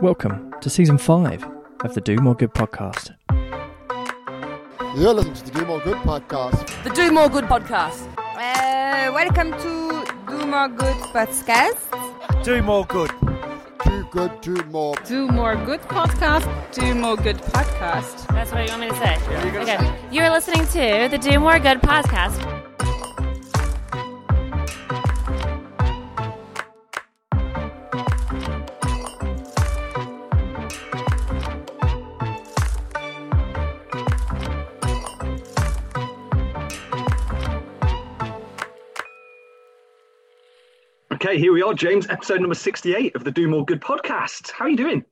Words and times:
Welcome 0.00 0.54
to 0.60 0.70
season 0.70 0.98
five 0.98 1.44
of 1.84 1.94
the 1.94 2.00
Do 2.00 2.16
More 2.16 2.34
Good 2.34 2.52
podcast. 2.54 3.14
You're 4.98 5.12
listening 5.14 5.34
to 5.34 5.44
the 5.44 5.50
Do 5.60 5.66
More 5.66 5.80
Good 5.80 5.96
podcast. 5.98 6.84
The 6.84 6.90
Do 6.90 7.10
More 7.12 7.28
Good 7.28 7.44
podcast. 7.44 8.06
Uh, 8.18 9.12
welcome 9.12 9.52
to 9.52 10.04
Do 10.28 10.46
More 10.46 10.68
Good 10.68 10.96
podcast. 11.14 12.44
Do 12.44 12.62
more 12.62 12.84
good. 12.86 13.10
Too 13.84 14.06
good, 14.10 14.42
too 14.42 14.62
more. 14.70 14.94
Do 15.06 15.28
More 15.28 15.56
Good 15.56 15.80
podcast. 15.82 16.48
Do 16.72 16.94
More 16.94 17.16
Good 17.16 17.38
podcast. 17.38 18.26
That's 18.28 18.52
what 18.52 18.64
you 18.64 18.70
want 18.70 18.80
me 18.82 18.88
to 18.88 18.96
say. 18.96 19.16
okay. 19.60 19.98
You're 20.10 20.30
listening 20.30 20.66
to 20.68 21.08
the 21.10 21.18
Do 21.18 21.38
More 21.38 21.58
Good 21.58 21.80
podcast. 21.82 22.59
Okay, 41.30 41.38
here 41.38 41.52
we 41.52 41.62
are, 41.62 41.74
James, 41.74 42.08
episode 42.08 42.40
number 42.40 42.56
68 42.56 43.14
of 43.14 43.22
the 43.22 43.30
Do 43.30 43.46
More 43.46 43.64
Good 43.64 43.80
podcast. 43.80 44.50
How 44.50 44.64
are 44.64 44.68
you 44.68 44.76
doing? 44.76 45.04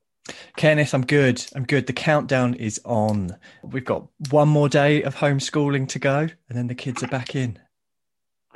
Kenneth, 0.57 0.93
I'm 0.93 1.07
good. 1.07 1.47
I'm 1.55 1.65
good. 1.65 1.87
The 1.87 1.93
countdown 1.93 2.55
is 2.55 2.81
on. 2.85 3.37
We've 3.63 3.85
got 3.85 4.09
one 4.31 4.49
more 4.49 4.69
day 4.69 5.05
of 5.05 5.15
homeschooling 5.15 5.87
to 5.91 6.01
go, 6.01 6.19
and 6.19 6.59
then 6.59 6.67
the 6.67 6.75
kids 6.75 7.05
are 7.05 7.07
back 7.07 7.37
in. 7.37 7.61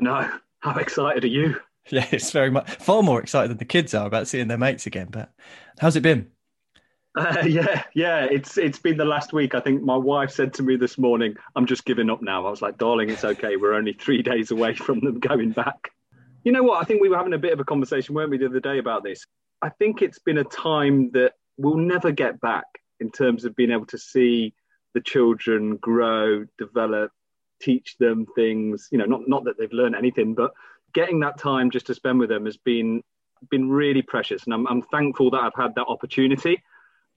I 0.01 0.03
know. 0.03 0.31
How 0.59 0.75
excited 0.75 1.23
are 1.23 1.29
you? 1.29 1.55
Yeah, 1.89 2.07
it's 2.11 2.33
very 2.33 2.51
much 2.51 2.69
far 2.77 3.01
more 3.05 3.21
excited 3.21 3.51
than 3.51 3.59
the 3.59 3.65
kids 3.65 3.95
are 3.95 4.09
about 4.09 4.27
seeing 4.27 4.49
their 4.49 4.59
mates 4.59 4.87
again. 4.87 5.09
But 5.11 5.33
how's 5.79 5.95
it 5.95 6.03
been? 6.03 6.31
Uh, 7.17 7.43
yeah, 7.47 7.85
yeah. 7.95 8.25
It's 8.25 8.59
it's 8.59 8.79
been 8.79 8.97
the 8.97 9.05
last 9.05 9.33
week. 9.33 9.55
I 9.55 9.61
think 9.61 9.83
my 9.83 9.97
wife 9.97 10.31
said 10.31 10.53
to 10.55 10.65
me 10.65 10.77
this 10.77 10.99
morning, 10.99 11.37
"I'm 11.55 11.67
just 11.67 11.85
giving 11.85 12.11
up 12.11 12.23
now." 12.23 12.47
I 12.47 12.51
was 12.51 12.63
like, 12.63 12.79
"Darling, 12.79 13.11
it's 13.11 13.25
okay. 13.25 13.57
We're 13.57 13.75
only 13.75 13.93
three 13.93 14.23
days 14.33 14.51
away 14.51 14.75
from 14.75 14.99
them 15.01 15.21
going 15.21 15.51
back." 15.51 15.93
You 16.45 16.53
know 16.53 16.63
what? 16.63 16.81
I 16.83 16.85
think 16.85 17.01
we 17.01 17.09
were 17.09 17.17
having 17.17 17.35
a 17.35 17.39
bit 17.39 17.53
of 17.53 17.61
a 17.61 17.65
conversation, 17.65 18.15
weren't 18.15 18.31
we, 18.31 18.39
the 18.39 18.47
other 18.47 18.61
day 18.61 18.79
about 18.79 19.05
this? 19.05 19.27
I 19.61 19.69
think 19.69 20.03
it's 20.03 20.19
been 20.19 20.39
a 20.39 20.45
time 20.45 21.11
that 21.13 21.35
we'll 21.57 21.77
never 21.77 22.11
get 22.11 22.41
back 22.41 22.65
in 23.01 23.11
terms 23.11 23.45
of 23.45 23.55
being 23.55 23.71
able 23.71 23.87
to 23.87 23.99
see 23.99 24.55
the 24.95 25.01
children 25.01 25.77
grow, 25.77 26.45
develop, 26.59 27.13
teach 27.61 27.97
them 27.99 28.27
things. 28.35 28.89
You 28.91 28.99
know, 28.99 29.05
not 29.05 29.29
not 29.29 29.45
that 29.45 29.59
they've 29.59 29.73
learned 29.73 29.95
anything, 29.95 30.35
but 30.35 30.53
getting 30.93 31.21
that 31.21 31.39
time 31.39 31.71
just 31.71 31.87
to 31.87 31.95
spend 31.95 32.19
with 32.19 32.29
them 32.29 32.45
has 32.45 32.57
been 32.57 33.03
been 33.51 33.69
really 33.69 34.03
precious, 34.03 34.45
and 34.45 34.55
I'm 34.55 34.67
I'm 34.67 34.83
thankful 34.83 35.31
that 35.31 35.43
I've 35.43 35.55
had 35.57 35.75
that 35.77 35.87
opportunity. 35.87 36.63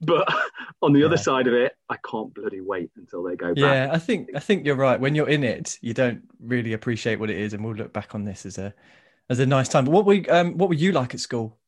But 0.00 0.28
on 0.82 0.92
the 0.92 1.04
other 1.04 1.16
side 1.16 1.46
of 1.46 1.54
it, 1.54 1.72
I 1.88 1.96
can't 2.08 2.32
bloody 2.34 2.60
wait 2.60 2.90
until 2.96 3.22
they 3.22 3.34
go 3.34 3.48
back. 3.48 3.56
Yeah, 3.56 3.88
I 3.92 3.98
think 3.98 4.30
I 4.34 4.40
think 4.40 4.66
you're 4.66 4.76
right. 4.76 5.00
When 5.00 5.14
you're 5.14 5.28
in 5.28 5.42
it, 5.42 5.78
you 5.80 5.94
don't 5.94 6.22
really 6.40 6.72
appreciate 6.72 7.18
what 7.18 7.30
it 7.30 7.38
is, 7.38 7.54
and 7.54 7.64
we'll 7.64 7.74
look 7.74 7.92
back 7.92 8.14
on 8.14 8.24
this 8.24 8.46
as 8.46 8.58
a 8.58 8.74
as 9.28 9.38
a 9.38 9.46
nice 9.46 9.68
time. 9.68 9.84
But 9.84 9.92
what 9.92 10.06
we 10.06 10.26
um 10.28 10.56
what 10.56 10.68
were 10.68 10.74
you 10.74 10.92
like 10.92 11.14
at 11.14 11.20
school? 11.20 11.58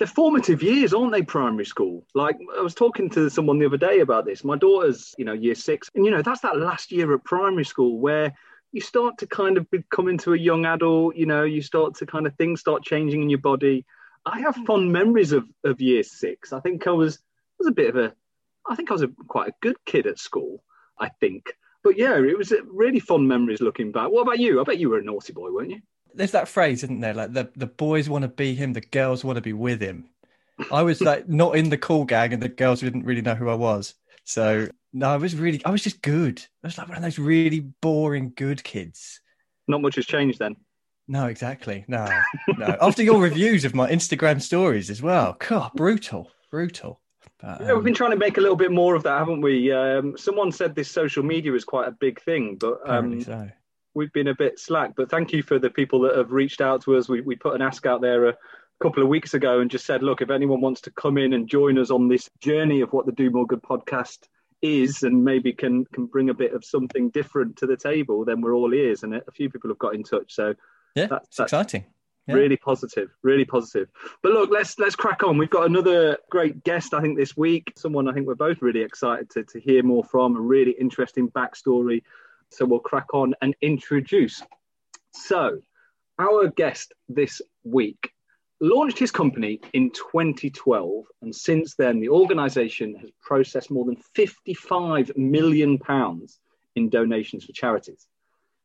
they're 0.00 0.06
formative 0.06 0.62
years, 0.62 0.94
aren't 0.94 1.12
they? 1.12 1.20
Primary 1.20 1.66
school. 1.66 2.06
Like 2.14 2.36
I 2.56 2.62
was 2.62 2.74
talking 2.74 3.10
to 3.10 3.28
someone 3.28 3.58
the 3.58 3.66
other 3.66 3.76
day 3.76 4.00
about 4.00 4.24
this. 4.24 4.42
My 4.42 4.56
daughter's, 4.56 5.14
you 5.18 5.26
know, 5.26 5.34
year 5.34 5.54
six, 5.54 5.90
and 5.94 6.06
you 6.06 6.10
know 6.10 6.22
that's 6.22 6.40
that 6.40 6.56
last 6.56 6.90
year 6.90 7.14
at 7.14 7.22
primary 7.22 7.66
school 7.66 7.98
where 7.98 8.34
you 8.72 8.80
start 8.80 9.18
to 9.18 9.26
kind 9.26 9.58
of 9.58 9.70
become 9.70 10.08
into 10.08 10.32
a 10.32 10.38
young 10.38 10.64
adult. 10.64 11.16
You 11.16 11.26
know, 11.26 11.44
you 11.44 11.60
start 11.60 11.96
to 11.96 12.06
kind 12.06 12.26
of 12.26 12.34
things 12.36 12.60
start 12.60 12.82
changing 12.82 13.20
in 13.20 13.28
your 13.28 13.40
body. 13.40 13.84
I 14.24 14.40
have 14.40 14.56
fond 14.66 14.90
memories 14.90 15.32
of 15.32 15.46
of 15.64 15.82
year 15.82 16.02
six. 16.02 16.54
I 16.54 16.60
think 16.60 16.86
I 16.86 16.92
was 16.92 17.18
was 17.58 17.68
a 17.68 17.72
bit 17.72 17.90
of 17.90 17.96
a, 17.96 18.14
I 18.66 18.76
think 18.76 18.90
I 18.90 18.94
was 18.94 19.02
a 19.02 19.08
quite 19.28 19.50
a 19.50 19.54
good 19.60 19.76
kid 19.84 20.06
at 20.06 20.18
school. 20.18 20.64
I 20.98 21.10
think. 21.20 21.52
But 21.84 21.98
yeah, 21.98 22.18
it 22.18 22.38
was 22.38 22.54
really 22.68 23.00
fond 23.00 23.28
memories 23.28 23.60
looking 23.60 23.92
back. 23.92 24.10
What 24.10 24.22
about 24.22 24.38
you? 24.38 24.62
I 24.62 24.64
bet 24.64 24.78
you 24.78 24.88
were 24.88 24.98
a 24.98 25.04
naughty 25.04 25.34
boy, 25.34 25.52
weren't 25.52 25.70
you? 25.70 25.80
There's 26.14 26.32
that 26.32 26.48
phrase, 26.48 26.82
isn't 26.84 27.00
there? 27.00 27.14
Like 27.14 27.32
the 27.32 27.50
the 27.56 27.66
boys 27.66 28.08
want 28.08 28.22
to 28.22 28.28
be 28.28 28.54
him, 28.54 28.72
the 28.72 28.80
girls 28.80 29.24
want 29.24 29.36
to 29.36 29.42
be 29.42 29.52
with 29.52 29.80
him. 29.80 30.10
I 30.70 30.82
was 30.82 31.00
like 31.00 31.28
not 31.28 31.56
in 31.56 31.70
the 31.70 31.78
cool 31.78 32.04
gang, 32.04 32.32
and 32.32 32.42
the 32.42 32.48
girls 32.48 32.80
didn't 32.80 33.04
really 33.04 33.22
know 33.22 33.34
who 33.34 33.48
I 33.48 33.54
was. 33.54 33.94
So 34.24 34.68
no, 34.92 35.08
I 35.08 35.16
was 35.16 35.36
really, 35.36 35.64
I 35.64 35.70
was 35.70 35.82
just 35.82 36.02
good. 36.02 36.44
I 36.62 36.66
was 36.66 36.78
like 36.78 36.88
one 36.88 36.96
of 36.96 37.02
those 37.02 37.18
really 37.18 37.60
boring 37.60 38.32
good 38.36 38.62
kids. 38.64 39.20
Not 39.68 39.82
much 39.82 39.96
has 39.96 40.06
changed 40.06 40.38
then. 40.38 40.56
No, 41.06 41.26
exactly. 41.26 41.84
No, 41.88 42.08
no. 42.56 42.76
After 42.80 43.02
your 43.02 43.20
reviews 43.20 43.64
of 43.64 43.74
my 43.74 43.90
Instagram 43.90 44.40
stories 44.40 44.90
as 44.90 45.02
well, 45.02 45.36
God, 45.40 45.72
brutal, 45.74 46.30
brutal. 46.50 47.00
But, 47.40 47.60
Yeah, 47.60 47.68
we've 47.68 47.78
um, 47.78 47.84
been 47.84 47.94
trying 47.94 48.10
to 48.12 48.16
make 48.16 48.38
a 48.38 48.40
little 48.40 48.56
bit 48.56 48.70
more 48.70 48.94
of 48.94 49.02
that, 49.04 49.18
haven't 49.18 49.40
we? 49.40 49.72
Um, 49.72 50.16
someone 50.16 50.52
said 50.52 50.74
this 50.74 50.90
social 50.90 51.22
media 51.22 51.52
is 51.54 51.64
quite 51.64 51.88
a 51.88 51.92
big 51.92 52.20
thing, 52.22 52.56
but 52.56 52.80
apparently 52.84 53.18
um, 53.18 53.24
so. 53.24 53.50
We've 53.94 54.12
been 54.12 54.28
a 54.28 54.34
bit 54.34 54.58
slack. 54.58 54.92
But 54.96 55.10
thank 55.10 55.32
you 55.32 55.42
for 55.42 55.58
the 55.58 55.70
people 55.70 56.00
that 56.02 56.16
have 56.16 56.32
reached 56.32 56.60
out 56.60 56.82
to 56.84 56.96
us. 56.96 57.08
We, 57.08 57.20
we 57.20 57.36
put 57.36 57.54
an 57.54 57.62
ask 57.62 57.86
out 57.86 58.00
there 58.00 58.28
a 58.28 58.36
couple 58.82 59.02
of 59.02 59.08
weeks 59.08 59.34
ago 59.34 59.60
and 59.60 59.70
just 59.70 59.86
said, 59.86 60.02
look, 60.02 60.22
if 60.22 60.30
anyone 60.30 60.60
wants 60.60 60.80
to 60.82 60.90
come 60.92 61.18
in 61.18 61.32
and 61.32 61.48
join 61.48 61.78
us 61.78 61.90
on 61.90 62.08
this 62.08 62.30
journey 62.40 62.80
of 62.80 62.92
what 62.92 63.06
the 63.06 63.12
Do 63.12 63.30
More 63.30 63.46
Good 63.46 63.62
podcast 63.62 64.18
is 64.62 65.02
and 65.02 65.24
maybe 65.24 65.52
can 65.52 65.86
can 65.86 66.04
bring 66.06 66.28
a 66.30 66.34
bit 66.34 66.52
of 66.52 66.64
something 66.64 67.10
different 67.10 67.56
to 67.56 67.66
the 67.66 67.76
table, 67.76 68.24
then 68.24 68.40
we're 68.40 68.54
all 68.54 68.74
ears. 68.74 69.02
And 69.02 69.14
a 69.14 69.22
few 69.32 69.48
people 69.50 69.70
have 69.70 69.78
got 69.78 69.94
in 69.94 70.02
touch. 70.02 70.34
So 70.34 70.54
Yeah, 70.94 71.06
that's- 71.06 71.36
that's- 71.36 71.48
exciting. 71.52 71.86
Yeah. 72.28 72.34
really 72.36 72.58
positive 72.58 73.08
really 73.22 73.46
positive 73.46 73.88
but 74.22 74.30
look 74.32 74.50
let's 74.50 74.78
let's 74.78 74.94
crack 74.94 75.24
on 75.24 75.38
we've 75.38 75.50
got 75.50 75.64
another 75.66 76.18
great 76.30 76.62
guest 76.62 76.92
i 76.94 77.00
think 77.00 77.18
this 77.18 77.34
week 77.36 77.72
someone 77.76 78.08
i 78.08 78.12
think 78.12 78.26
we're 78.26 78.34
both 78.36 78.60
really 78.62 78.82
excited 78.82 79.30
to, 79.30 79.42
to 79.44 79.58
hear 79.58 79.82
more 79.82 80.04
from 80.04 80.36
a 80.36 80.40
really 80.40 80.72
interesting 80.72 81.28
backstory 81.30 82.02
so 82.50 82.64
we'll 82.64 82.80
crack 82.80 83.12
on 83.14 83.34
and 83.42 83.54
introduce 83.60 84.42
so 85.12 85.60
our 86.18 86.48
guest 86.48 86.92
this 87.08 87.40
week 87.64 88.12
launched 88.60 88.98
his 88.98 89.10
company 89.10 89.60
in 89.72 89.90
2012 89.90 91.04
and 91.22 91.34
since 91.34 91.74
then 91.76 92.00
the 92.00 92.08
organization 92.08 92.94
has 92.96 93.10
processed 93.22 93.70
more 93.70 93.84
than 93.84 93.96
55 94.14 95.12
million 95.16 95.78
pounds 95.78 96.38
in 96.76 96.88
donations 96.88 97.44
for 97.44 97.52
charities 97.52 98.06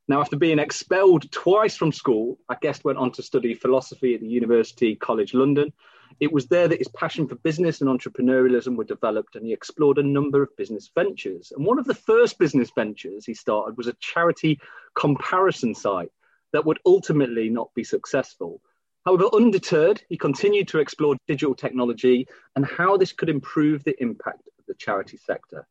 now, 0.07 0.21
after 0.21 0.35
being 0.35 0.59
expelled 0.59 1.31
twice 1.31 1.75
from 1.75 1.91
school, 1.91 2.37
our 2.47 2.57
guest 2.61 2.85
went 2.85 2.99
on 2.99 3.11
to 3.13 3.23
study 3.23 3.55
philosophy 3.55 4.13
at 4.13 4.21
the 4.21 4.27
University 4.27 4.95
College 4.95 5.33
London. 5.33 5.73
It 6.19 6.31
was 6.31 6.47
there 6.47 6.67
that 6.67 6.79
his 6.79 6.87
passion 6.87 7.27
for 7.27 7.35
business 7.35 7.81
and 7.81 7.89
entrepreneurialism 7.89 8.75
were 8.75 8.85
developed, 8.85 9.35
and 9.35 9.45
he 9.45 9.53
explored 9.53 9.97
a 9.97 10.03
number 10.03 10.41
of 10.41 10.55
business 10.55 10.89
ventures. 10.95 11.51
And 11.55 11.65
one 11.65 11.77
of 11.77 11.85
the 11.85 11.93
first 11.93 12.39
business 12.39 12.71
ventures 12.73 13.25
he 13.25 13.33
started 13.33 13.77
was 13.77 13.87
a 13.87 13.97
charity 13.99 14.59
comparison 14.95 15.75
site 15.75 16.11
that 16.53 16.65
would 16.65 16.79
ultimately 16.85 17.49
not 17.49 17.73
be 17.75 17.83
successful. 17.83 18.61
However, 19.05 19.29
undeterred, 19.33 20.01
he 20.09 20.17
continued 20.17 20.67
to 20.69 20.79
explore 20.79 21.17
digital 21.27 21.53
technology 21.53 22.27
and 22.55 22.65
how 22.65 22.97
this 22.97 23.11
could 23.11 23.29
improve 23.29 23.83
the 23.83 24.01
impact 24.01 24.47
of 24.57 24.65
the 24.67 24.73
charity 24.75 25.17
sector. 25.17 25.67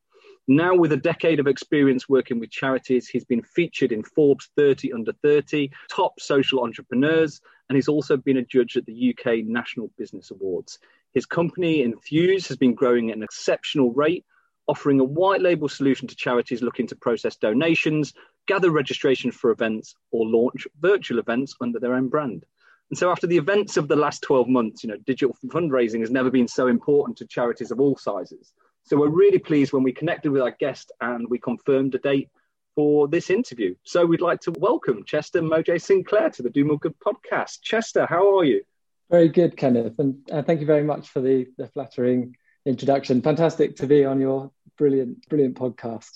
Now, 0.47 0.75
with 0.75 0.91
a 0.91 0.97
decade 0.97 1.39
of 1.39 1.47
experience 1.47 2.07
working 2.07 2.39
with 2.39 2.51
charities, 2.51 3.07
he's 3.07 3.25
been 3.25 3.41
featured 3.41 3.91
in 3.91 4.03
Forbes 4.03 4.49
30 4.55 4.93
Under 4.93 5.11
30, 5.23 5.71
top 5.89 6.19
social 6.19 6.63
entrepreneurs, 6.63 7.41
and 7.69 7.75
he's 7.75 7.87
also 7.87 8.17
been 8.17 8.37
a 8.37 8.45
judge 8.45 8.77
at 8.77 8.85
the 8.85 9.15
UK 9.15 9.45
National 9.45 9.89
Business 9.97 10.31
Awards. 10.31 10.79
His 11.13 11.25
company, 11.25 11.83
Enthuse, 11.83 12.47
has 12.47 12.57
been 12.57 12.75
growing 12.75 13.09
at 13.09 13.17
an 13.17 13.23
exceptional 13.23 13.93
rate, 13.93 14.25
offering 14.67 14.99
a 14.99 15.03
white 15.03 15.41
label 15.41 15.69
solution 15.69 16.07
to 16.07 16.15
charities 16.15 16.61
looking 16.61 16.87
to 16.87 16.95
process 16.95 17.35
donations, 17.35 18.13
gather 18.47 18.69
registration 18.69 19.31
for 19.31 19.51
events, 19.51 19.95
or 20.11 20.25
launch 20.25 20.67
virtual 20.79 21.19
events 21.19 21.55
under 21.61 21.79
their 21.79 21.93
own 21.93 22.09
brand. 22.09 22.45
And 22.89 22.97
so, 22.97 23.09
after 23.09 23.25
the 23.25 23.37
events 23.37 23.77
of 23.77 23.87
the 23.87 23.95
last 23.95 24.21
12 24.21 24.47
months, 24.47 24.83
you 24.83 24.89
know, 24.89 24.97
digital 25.05 25.35
fundraising 25.47 26.01
has 26.01 26.11
never 26.11 26.29
been 26.29 26.47
so 26.47 26.67
important 26.67 27.17
to 27.17 27.25
charities 27.25 27.71
of 27.71 27.79
all 27.79 27.97
sizes. 27.97 28.53
So 28.85 28.97
we're 28.97 29.09
really 29.09 29.39
pleased 29.39 29.73
when 29.73 29.81
we 29.81 29.91
connected 29.91 30.31
with 30.31 30.43
our 30.43 30.51
guest 30.51 30.91
and 31.01 31.27
we 31.27 31.39
confirmed 31.39 31.95
a 31.95 31.97
date 31.97 32.29
for 32.75 33.07
this 33.07 33.29
interview. 33.29 33.73
So 33.83 34.05
we'd 34.05 34.21
like 34.21 34.41
to 34.41 34.51
welcome 34.51 35.03
Chester 35.05 35.41
Mojay-Sinclare 35.41 36.33
to 36.33 36.43
the 36.43 36.49
Do 36.49 36.65
More 36.65 36.77
Good 36.77 36.95
podcast. 36.99 37.61
Chester, 37.61 38.05
how 38.05 38.37
are 38.37 38.43
you? 38.43 38.61
Very 39.09 39.29
good, 39.29 39.55
Kenneth, 39.55 39.97
and 39.99 40.17
uh, 40.31 40.41
thank 40.41 40.59
you 40.59 40.65
very 40.65 40.83
much 40.83 41.09
for 41.09 41.21
the, 41.21 41.47
the 41.57 41.67
flattering 41.67 42.35
introduction. 42.65 43.21
Fantastic 43.21 43.75
to 43.77 43.87
be 43.87 44.03
on 44.03 44.19
your 44.19 44.51
brilliant, 44.77 45.27
brilliant 45.29 45.55
podcast, 45.55 46.09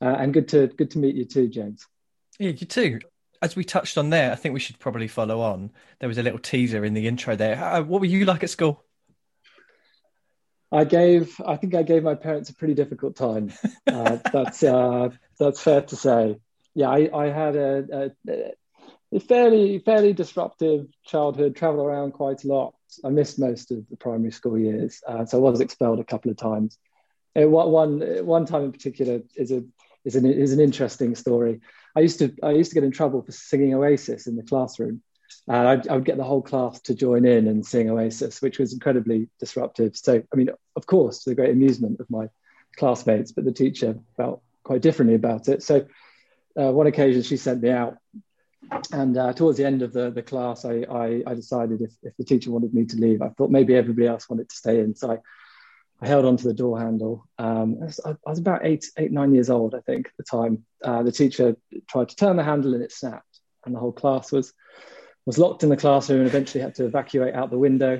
uh, 0.00 0.16
and 0.18 0.32
good 0.32 0.48
to 0.48 0.68
good 0.68 0.92
to 0.92 0.98
meet 0.98 1.16
you 1.16 1.24
too, 1.24 1.48
James. 1.48 1.84
Yeah, 2.38 2.50
you 2.50 2.66
too. 2.66 3.00
As 3.42 3.56
we 3.56 3.64
touched 3.64 3.98
on 3.98 4.10
there, 4.10 4.32
I 4.32 4.36
think 4.36 4.54
we 4.54 4.60
should 4.60 4.78
probably 4.78 5.08
follow 5.08 5.40
on. 5.40 5.72
There 5.98 6.08
was 6.08 6.18
a 6.18 6.22
little 6.22 6.38
teaser 6.38 6.84
in 6.84 6.94
the 6.94 7.08
intro 7.08 7.36
there. 7.36 7.56
How, 7.56 7.82
what 7.82 8.00
were 8.00 8.06
you 8.06 8.24
like 8.24 8.44
at 8.44 8.50
school? 8.50 8.85
I 10.76 10.84
gave, 10.84 11.40
I 11.46 11.56
think 11.56 11.74
I 11.74 11.82
gave 11.82 12.02
my 12.02 12.14
parents 12.14 12.50
a 12.50 12.54
pretty 12.54 12.74
difficult 12.74 13.16
time. 13.16 13.50
Uh, 13.86 14.18
that's 14.32 14.62
uh, 14.62 15.08
that's 15.38 15.60
fair 15.60 15.80
to 15.80 15.96
say. 15.96 16.36
Yeah, 16.74 16.90
I, 16.90 17.08
I 17.14 17.26
had 17.30 17.56
a, 17.56 18.12
a, 18.28 18.52
a 19.12 19.20
fairly 19.20 19.78
fairly 19.78 20.12
disruptive 20.12 20.86
childhood. 21.04 21.56
Traveled 21.56 21.86
around 21.86 22.12
quite 22.12 22.44
a 22.44 22.48
lot. 22.48 22.74
I 23.02 23.08
missed 23.08 23.38
most 23.38 23.70
of 23.70 23.88
the 23.88 23.96
primary 23.96 24.32
school 24.32 24.58
years, 24.58 25.02
uh, 25.08 25.24
so 25.24 25.38
I 25.38 25.50
was 25.50 25.60
expelled 25.60 25.98
a 25.98 26.04
couple 26.04 26.30
of 26.30 26.36
times. 26.36 26.78
Uh, 27.34 27.48
one 27.48 28.00
one 28.26 28.44
time 28.44 28.64
in 28.64 28.72
particular 28.72 29.22
is 29.34 29.50
a 29.50 29.64
is 30.04 30.14
an 30.14 30.26
is 30.26 30.52
an 30.52 30.60
interesting 30.60 31.14
story. 31.14 31.60
I 31.96 32.00
used 32.00 32.18
to 32.18 32.34
I 32.42 32.50
used 32.50 32.70
to 32.72 32.74
get 32.74 32.84
in 32.84 32.92
trouble 32.92 33.22
for 33.22 33.32
singing 33.32 33.74
Oasis 33.74 34.26
in 34.26 34.36
the 34.36 34.42
classroom, 34.42 35.00
and 35.48 35.68
I'd, 35.68 35.88
I 35.88 35.94
would 35.94 36.04
get 36.04 36.16
the 36.16 36.24
whole 36.24 36.42
class 36.42 36.80
to 36.82 36.94
join 36.94 37.24
in 37.24 37.46
and 37.46 37.64
sing 37.64 37.88
Oasis, 37.90 38.42
which 38.42 38.58
was 38.58 38.72
incredibly 38.72 39.28
disruptive. 39.38 39.96
So, 39.96 40.22
I 40.32 40.36
mean, 40.36 40.50
of 40.74 40.86
course, 40.86 41.22
to 41.22 41.30
the 41.30 41.36
great 41.36 41.50
amusement 41.50 42.00
of 42.00 42.10
my 42.10 42.28
classmates, 42.76 43.32
but 43.32 43.44
the 43.44 43.52
teacher 43.52 43.98
felt 44.16 44.42
quite 44.64 44.82
differently 44.82 45.14
about 45.14 45.48
it. 45.48 45.62
So, 45.62 45.86
uh, 46.58 46.72
one 46.72 46.86
occasion 46.86 47.22
she 47.22 47.36
sent 47.36 47.62
me 47.62 47.70
out 47.70 47.98
and 48.92 49.16
uh, 49.16 49.32
towards 49.32 49.58
the 49.58 49.64
end 49.64 49.82
of 49.82 49.92
the, 49.92 50.10
the 50.10 50.22
class, 50.22 50.64
I, 50.64 50.84
I, 50.90 51.22
I, 51.26 51.34
decided 51.34 51.82
if, 51.82 51.92
if 52.02 52.16
the 52.16 52.24
teacher 52.24 52.50
wanted 52.50 52.74
me 52.74 52.84
to 52.86 52.96
leave, 52.96 53.22
I 53.22 53.28
thought 53.28 53.50
maybe 53.50 53.74
everybody 53.74 54.06
else 54.06 54.28
wanted 54.28 54.48
to 54.48 54.56
stay 54.56 54.80
in. 54.80 54.94
So 54.94 55.12
I, 55.12 55.18
I 56.00 56.08
held 56.08 56.24
onto 56.24 56.44
the 56.44 56.54
door 56.54 56.78
handle. 56.78 57.26
Um, 57.38 57.78
I, 57.80 57.84
was, 57.84 58.00
I, 58.04 58.14
was, 58.26 58.38
about 58.38 58.66
eight, 58.66 58.86
eight, 58.96 59.12
nine 59.12 59.32
years 59.34 59.50
old, 59.50 59.74
I 59.74 59.80
think, 59.80 60.06
at 60.06 60.16
the 60.16 60.24
time. 60.24 60.64
Uh, 60.82 61.02
the 61.02 61.12
teacher 61.12 61.56
tried 61.88 62.08
to 62.08 62.16
turn 62.16 62.36
the 62.36 62.44
handle 62.44 62.74
and 62.74 62.82
it 62.82 62.92
snapped, 62.92 63.40
and 63.64 63.74
the 63.74 63.78
whole 63.78 63.92
class 63.92 64.32
was 64.32 64.52
was 65.26 65.38
locked 65.38 65.62
in 65.62 65.68
the 65.68 65.76
classroom 65.76 66.20
and 66.20 66.28
eventually 66.28 66.62
had 66.62 66.76
to 66.76 66.86
evacuate 66.86 67.34
out 67.34 67.50
the 67.50 67.58
window. 67.58 67.94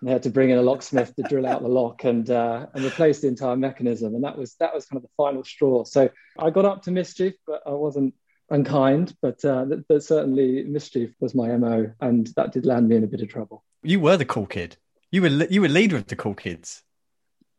And 0.00 0.08
they 0.08 0.12
had 0.12 0.24
to 0.24 0.30
bring 0.30 0.50
in 0.50 0.58
a 0.58 0.62
locksmith 0.62 1.16
to 1.16 1.22
drill 1.22 1.46
out 1.46 1.62
the 1.62 1.68
lock 1.68 2.04
and 2.04 2.30
uh, 2.30 2.66
and 2.74 2.84
replace 2.84 3.20
the 3.20 3.28
entire 3.28 3.56
mechanism. 3.56 4.14
And 4.14 4.22
that 4.24 4.36
was 4.36 4.54
that 4.60 4.74
was 4.74 4.84
kind 4.86 4.98
of 4.98 5.02
the 5.02 5.14
final 5.16 5.42
straw. 5.42 5.84
So 5.84 6.10
I 6.38 6.50
got 6.50 6.66
up 6.66 6.82
to 6.82 6.90
mischief, 6.90 7.34
but 7.46 7.62
I 7.66 7.70
wasn't 7.70 8.14
unkind, 8.50 9.14
but 9.22 9.44
uh, 9.44 9.64
but 9.88 10.04
certainly 10.04 10.64
mischief 10.64 11.14
was 11.18 11.34
my 11.34 11.56
mo, 11.56 11.92
and 12.00 12.26
that 12.36 12.52
did 12.52 12.66
land 12.66 12.88
me 12.88 12.96
in 12.96 13.04
a 13.04 13.08
bit 13.08 13.22
of 13.22 13.28
trouble. 13.28 13.64
You 13.82 14.00
were 14.00 14.16
the 14.16 14.24
cool 14.24 14.46
kid. 14.46 14.76
You 15.10 15.22
were 15.22 15.28
you 15.28 15.62
were 15.62 15.68
leader 15.68 15.96
of 15.96 16.06
the 16.06 16.16
cool 16.16 16.34
kids. 16.34 16.82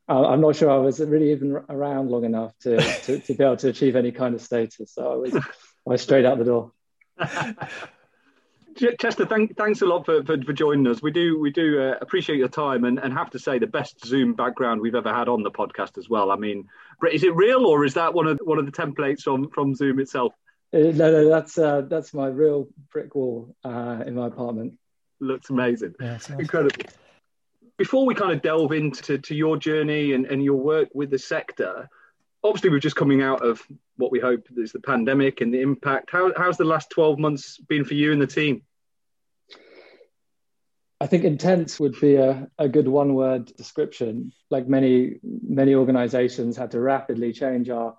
Uh, 0.09 0.25
I'm 0.25 0.41
not 0.41 0.55
sure 0.55 0.69
I 0.69 0.77
was 0.77 0.99
really 0.99 1.31
even 1.31 1.51
around 1.69 2.09
long 2.09 2.23
enough 2.23 2.57
to, 2.59 2.77
to, 2.77 3.19
to 3.19 3.33
be 3.33 3.43
able 3.43 3.57
to 3.57 3.67
achieve 3.67 3.97
any 3.97 4.13
kind 4.13 4.35
of 4.35 4.41
status. 4.41 4.93
So 4.93 5.11
I 5.11 5.15
was 5.15 5.35
I 5.35 5.41
was 5.85 6.01
straight 6.01 6.25
out 6.25 6.37
the 6.37 6.45
door. 6.45 6.71
Chester, 8.99 9.25
thank, 9.25 9.57
thanks 9.57 9.81
a 9.81 9.85
lot 9.85 10.05
for, 10.05 10.23
for, 10.23 10.41
for, 10.41 10.53
joining 10.53 10.87
us. 10.87 11.01
We 11.01 11.11
do 11.11 11.39
we 11.39 11.51
do 11.51 11.81
uh, 11.81 11.95
appreciate 12.01 12.37
your 12.37 12.47
time 12.47 12.83
and, 12.83 12.99
and 12.99 13.13
have 13.13 13.29
to 13.31 13.39
say 13.39 13.59
the 13.59 13.67
best 13.67 14.05
Zoom 14.05 14.33
background 14.33 14.81
we've 14.81 14.95
ever 14.95 15.13
had 15.13 15.27
on 15.27 15.43
the 15.43 15.51
podcast 15.51 15.97
as 15.97 16.09
well. 16.09 16.31
I 16.31 16.35
mean, 16.35 16.67
is 17.11 17.23
it 17.23 17.35
real 17.35 17.65
or 17.65 17.85
is 17.85 17.95
that 17.95 18.13
one 18.13 18.27
of 18.27 18.39
one 18.43 18.59
of 18.59 18.65
the 18.65 18.71
templates 18.71 19.21
from 19.21 19.49
from 19.49 19.75
Zoom 19.75 19.99
itself? 19.99 20.33
Uh, 20.73 20.79
no, 20.79 21.11
no, 21.11 21.29
that's 21.29 21.57
uh, 21.57 21.81
that's 21.81 22.13
my 22.13 22.27
real 22.27 22.67
brick 22.91 23.15
wall 23.15 23.55
uh, 23.63 24.03
in 24.05 24.15
my 24.15 24.27
apartment. 24.27 24.73
Looks 25.19 25.49
amazing, 25.49 25.95
yeah, 25.99 26.19
incredible. 26.37 26.85
Before 27.77 28.05
we 28.05 28.15
kind 28.15 28.31
of 28.31 28.41
delve 28.41 28.71
into 28.71 29.17
to 29.17 29.35
your 29.35 29.57
journey 29.57 30.13
and, 30.13 30.25
and 30.25 30.43
your 30.43 30.57
work 30.57 30.89
with 30.93 31.11
the 31.11 31.19
sector, 31.19 31.89
obviously 32.43 32.69
we're 32.69 32.79
just 32.79 32.95
coming 32.95 33.21
out 33.21 33.45
of 33.45 33.61
what 33.97 34.11
we 34.11 34.19
hope 34.19 34.47
is 34.57 34.71
the 34.71 34.79
pandemic 34.79 35.41
and 35.41 35.53
the 35.53 35.61
impact. 35.61 36.09
How, 36.11 36.31
how's 36.35 36.57
the 36.57 36.63
last 36.63 36.89
12 36.91 37.19
months 37.19 37.57
been 37.57 37.83
for 37.83 37.93
you 37.93 38.11
and 38.11 38.21
the 38.21 38.27
team? 38.27 38.63
I 40.99 41.07
think 41.07 41.23
intense 41.23 41.79
would 41.79 41.99
be 41.99 42.15
a, 42.15 42.47
a 42.57 42.67
good 42.67 42.87
one 42.87 43.13
word 43.13 43.55
description. 43.55 44.31
Like 44.49 44.67
many, 44.67 45.19
many 45.23 45.75
organizations 45.75 46.57
had 46.57 46.71
to 46.71 46.79
rapidly 46.79 47.33
change 47.33 47.69
our 47.69 47.95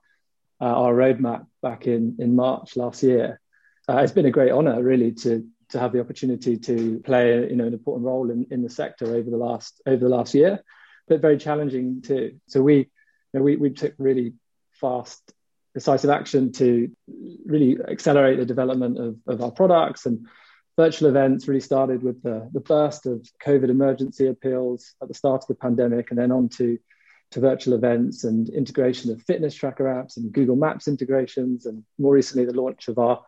uh, 0.60 0.64
our 0.64 0.92
roadmap 0.92 1.46
back 1.62 1.86
in, 1.86 2.16
in 2.18 2.34
March 2.34 2.76
last 2.76 3.04
year. 3.04 3.40
Uh, 3.88 3.98
it's 3.98 4.12
been 4.12 4.26
a 4.26 4.30
great 4.30 4.50
honor, 4.50 4.82
really, 4.82 5.12
to 5.12 5.46
to 5.70 5.78
have 5.78 5.92
the 5.92 6.00
opportunity 6.00 6.56
to 6.56 7.00
play 7.04 7.48
you 7.48 7.54
know 7.56 7.66
an 7.66 7.74
important 7.74 8.06
role 8.06 8.30
in, 8.30 8.46
in 8.50 8.62
the 8.62 8.70
sector 8.70 9.14
over 9.14 9.30
the 9.30 9.36
last 9.36 9.80
over 9.86 10.02
the 10.02 10.08
last 10.08 10.34
year, 10.34 10.60
but 11.06 11.20
very 11.20 11.38
challenging 11.38 12.02
too. 12.02 12.40
So 12.48 12.62
we 12.62 12.76
you 12.76 12.86
know, 13.34 13.42
we 13.42 13.56
we 13.56 13.70
took 13.70 13.94
really 13.98 14.34
fast, 14.72 15.32
decisive 15.74 16.10
action 16.10 16.52
to 16.52 16.90
really 17.46 17.78
accelerate 17.88 18.38
the 18.38 18.46
development 18.46 18.98
of, 18.98 19.16
of 19.26 19.42
our 19.42 19.52
products 19.52 20.06
and 20.06 20.26
virtual 20.78 21.08
events 21.08 21.48
really 21.48 21.60
started 21.60 22.04
with 22.04 22.22
the, 22.22 22.48
the 22.52 22.60
burst 22.60 23.04
of 23.04 23.28
COVID 23.44 23.69
emergency 23.69 24.28
appeals 24.28 24.94
at 25.02 25.08
the 25.08 25.14
start 25.14 25.42
of 25.42 25.48
the 25.48 25.56
pandemic 25.56 26.10
and 26.10 26.19
then 26.19 26.30
on 26.30 26.48
to 26.50 26.78
to 27.32 27.40
virtual 27.40 27.75
events 27.75 28.25
and 28.25 28.48
integration 28.48 29.10
of 29.10 29.20
fitness 29.22 29.54
tracker 29.54 29.84
apps 29.84 30.16
and 30.16 30.32
Google 30.32 30.56
Maps 30.56 30.88
integrations, 30.88 31.66
and 31.66 31.84
more 31.98 32.14
recently 32.14 32.46
the 32.46 32.58
launch 32.58 32.88
of 32.88 32.98
our 32.98 33.22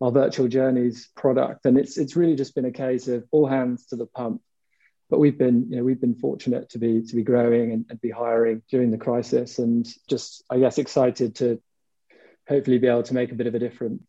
our 0.00 0.10
virtual 0.10 0.48
journeys 0.48 1.08
product. 1.14 1.66
And 1.66 1.78
it's 1.78 1.98
it's 1.98 2.16
really 2.16 2.34
just 2.34 2.54
been 2.54 2.64
a 2.64 2.72
case 2.72 3.06
of 3.06 3.24
all 3.30 3.46
hands 3.46 3.86
to 3.88 3.96
the 3.96 4.06
pump. 4.06 4.40
But 5.10 5.20
we've 5.20 5.38
been, 5.38 5.66
you 5.70 5.76
know, 5.76 5.84
we've 5.84 6.00
been 6.00 6.16
fortunate 6.16 6.70
to 6.70 6.78
be 6.78 7.02
to 7.02 7.14
be 7.14 7.22
growing 7.22 7.70
and, 7.72 7.84
and 7.90 8.00
be 8.00 8.10
hiring 8.10 8.62
during 8.70 8.90
the 8.90 8.98
crisis, 8.98 9.58
and 9.58 9.86
just 10.08 10.42
I 10.50 10.58
guess 10.58 10.78
excited 10.78 11.36
to 11.36 11.60
hopefully 12.48 12.78
be 12.78 12.88
able 12.88 13.02
to 13.04 13.14
make 13.14 13.30
a 13.30 13.36
bit 13.36 13.46
of 13.46 13.54
a 13.54 13.58
difference. 13.58 14.02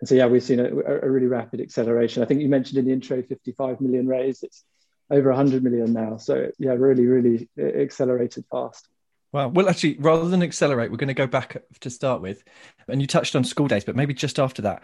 And 0.00 0.08
so 0.08 0.14
yeah, 0.14 0.26
we've 0.26 0.42
seen 0.42 0.60
a, 0.60 0.66
a 0.66 1.10
really 1.10 1.26
rapid 1.26 1.60
acceleration. 1.60 2.22
I 2.22 2.26
think 2.26 2.40
you 2.40 2.48
mentioned 2.48 2.78
in 2.78 2.84
the 2.86 2.92
intro 2.92 3.22
55 3.22 3.80
million 3.80 4.06
raised. 4.06 4.44
It's 4.44 4.64
over 5.10 5.30
100 5.30 5.62
million 5.62 5.92
now. 5.92 6.18
So 6.18 6.50
yeah, 6.58 6.72
really, 6.72 7.06
really 7.06 7.48
accelerated 7.58 8.44
fast. 8.50 8.88
Wow. 9.32 9.48
Well, 9.48 9.68
actually, 9.68 9.96
rather 9.98 10.28
than 10.28 10.42
accelerate, 10.42 10.90
we're 10.90 10.96
going 10.96 11.08
to 11.08 11.14
go 11.14 11.26
back 11.26 11.62
to 11.80 11.90
start 11.90 12.22
with. 12.22 12.42
And 12.88 13.00
you 13.00 13.06
touched 13.06 13.36
on 13.36 13.44
school 13.44 13.68
days, 13.68 13.84
but 13.84 13.96
maybe 13.96 14.14
just 14.14 14.38
after 14.38 14.62
that. 14.62 14.82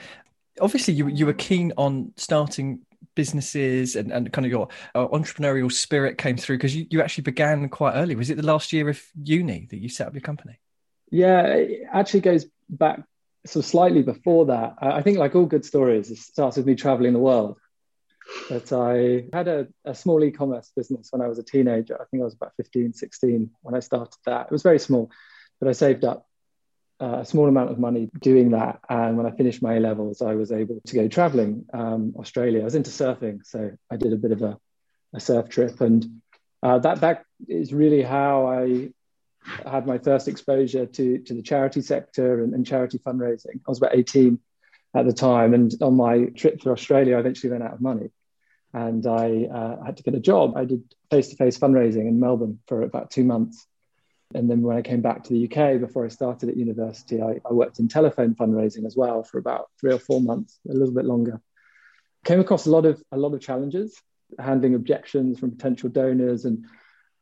Obviously, 0.60 0.94
you 0.94 1.08
you 1.08 1.24
were 1.24 1.32
keen 1.32 1.72
on 1.78 2.12
starting 2.16 2.80
businesses 3.14 3.96
and, 3.96 4.12
and 4.12 4.32
kind 4.32 4.44
of 4.44 4.52
your 4.52 4.68
uh, 4.94 5.06
entrepreneurial 5.08 5.70
spirit 5.70 6.18
came 6.18 6.36
through 6.36 6.56
because 6.56 6.74
you, 6.74 6.86
you 6.90 7.02
actually 7.02 7.22
began 7.22 7.68
quite 7.68 7.94
early. 7.94 8.14
Was 8.14 8.30
it 8.30 8.36
the 8.36 8.42
last 8.42 8.72
year 8.72 8.88
of 8.88 9.02
uni 9.22 9.66
that 9.70 9.78
you 9.78 9.88
set 9.88 10.06
up 10.06 10.14
your 10.14 10.20
company? 10.20 10.58
Yeah, 11.10 11.46
it 11.46 11.82
actually 11.92 12.20
goes 12.20 12.46
back 12.68 13.02
so 13.46 13.60
slightly 13.60 14.02
before 14.02 14.46
that. 14.46 14.74
I 14.80 15.02
think, 15.02 15.18
like 15.18 15.34
all 15.34 15.46
good 15.46 15.64
stories, 15.64 16.10
it 16.10 16.18
starts 16.18 16.56
with 16.56 16.66
me 16.66 16.74
traveling 16.74 17.12
the 17.12 17.18
world. 17.18 17.58
But 18.48 18.72
I 18.72 19.24
had 19.32 19.48
a, 19.48 19.66
a 19.84 19.94
small 19.94 20.22
e 20.22 20.30
commerce 20.30 20.70
business 20.76 21.08
when 21.10 21.22
I 21.22 21.28
was 21.28 21.38
a 21.38 21.42
teenager. 21.42 22.00
I 22.00 22.04
think 22.04 22.20
I 22.20 22.24
was 22.24 22.34
about 22.34 22.52
15, 22.56 22.92
16 22.92 23.50
when 23.62 23.74
I 23.74 23.80
started 23.80 24.14
that. 24.26 24.46
It 24.46 24.52
was 24.52 24.62
very 24.62 24.78
small, 24.78 25.10
but 25.60 25.68
I 25.68 25.72
saved 25.72 26.04
up 26.04 26.26
uh, 27.00 27.18
a 27.20 27.24
small 27.24 27.48
amount 27.48 27.70
of 27.70 27.78
money 27.78 28.08
doing 28.20 28.52
that. 28.52 28.80
And 28.88 29.16
when 29.16 29.26
I 29.26 29.32
finished 29.32 29.62
my 29.62 29.74
A 29.74 29.80
levels, 29.80 30.22
I 30.22 30.34
was 30.34 30.52
able 30.52 30.80
to 30.86 30.94
go 30.94 31.08
traveling 31.08 31.66
um, 31.72 32.14
Australia. 32.16 32.60
I 32.60 32.64
was 32.64 32.76
into 32.76 32.90
surfing, 32.90 33.40
so 33.44 33.72
I 33.90 33.96
did 33.96 34.12
a 34.12 34.16
bit 34.16 34.32
of 34.32 34.42
a, 34.42 34.56
a 35.14 35.20
surf 35.20 35.48
trip, 35.48 35.80
and 35.80 36.20
uh, 36.62 36.78
that 36.78 37.00
that 37.00 37.24
is 37.48 37.72
really 37.72 38.02
how 38.02 38.46
I 38.46 38.92
had 39.44 39.86
my 39.86 39.98
first 39.98 40.28
exposure 40.28 40.86
to 40.86 41.18
to 41.18 41.34
the 41.34 41.42
charity 41.42 41.82
sector 41.82 42.42
and, 42.42 42.54
and 42.54 42.66
charity 42.66 42.98
fundraising. 42.98 43.56
I 43.56 43.70
was 43.70 43.78
about 43.78 43.96
18 43.96 44.38
at 44.94 45.06
the 45.06 45.12
time. 45.12 45.54
And 45.54 45.72
on 45.82 45.96
my 45.96 46.26
trip 46.26 46.60
to 46.60 46.70
Australia, 46.70 47.16
I 47.16 47.20
eventually 47.20 47.52
ran 47.52 47.62
out 47.62 47.74
of 47.74 47.80
money 47.80 48.10
and 48.74 49.06
I 49.06 49.44
uh, 49.44 49.84
had 49.84 49.96
to 49.98 50.02
get 50.02 50.14
a 50.14 50.20
job. 50.20 50.56
I 50.56 50.64
did 50.64 50.82
face 51.10 51.28
to 51.28 51.36
face 51.36 51.58
fundraising 51.58 52.08
in 52.08 52.20
Melbourne 52.20 52.58
for 52.66 52.82
about 52.82 53.10
two 53.10 53.24
months. 53.24 53.66
And 54.34 54.50
then 54.50 54.62
when 54.62 54.76
I 54.76 54.82
came 54.82 55.02
back 55.02 55.24
to 55.24 55.32
the 55.32 55.44
UK 55.44 55.78
before 55.78 56.06
I 56.06 56.08
started 56.08 56.48
at 56.48 56.56
university, 56.56 57.20
I, 57.20 57.40
I 57.48 57.52
worked 57.52 57.78
in 57.80 57.88
telephone 57.88 58.34
fundraising 58.34 58.86
as 58.86 58.96
well 58.96 59.22
for 59.22 59.38
about 59.38 59.68
three 59.78 59.92
or 59.92 59.98
four 59.98 60.22
months, 60.22 60.58
a 60.68 60.72
little 60.72 60.94
bit 60.94 61.04
longer. 61.04 61.40
Came 62.24 62.40
across 62.40 62.66
a 62.66 62.70
lot 62.70 62.86
of 62.86 63.02
a 63.10 63.18
lot 63.18 63.34
of 63.34 63.40
challenges, 63.40 64.00
handling 64.38 64.74
objections 64.74 65.38
from 65.38 65.50
potential 65.50 65.90
donors 65.90 66.46
and 66.46 66.64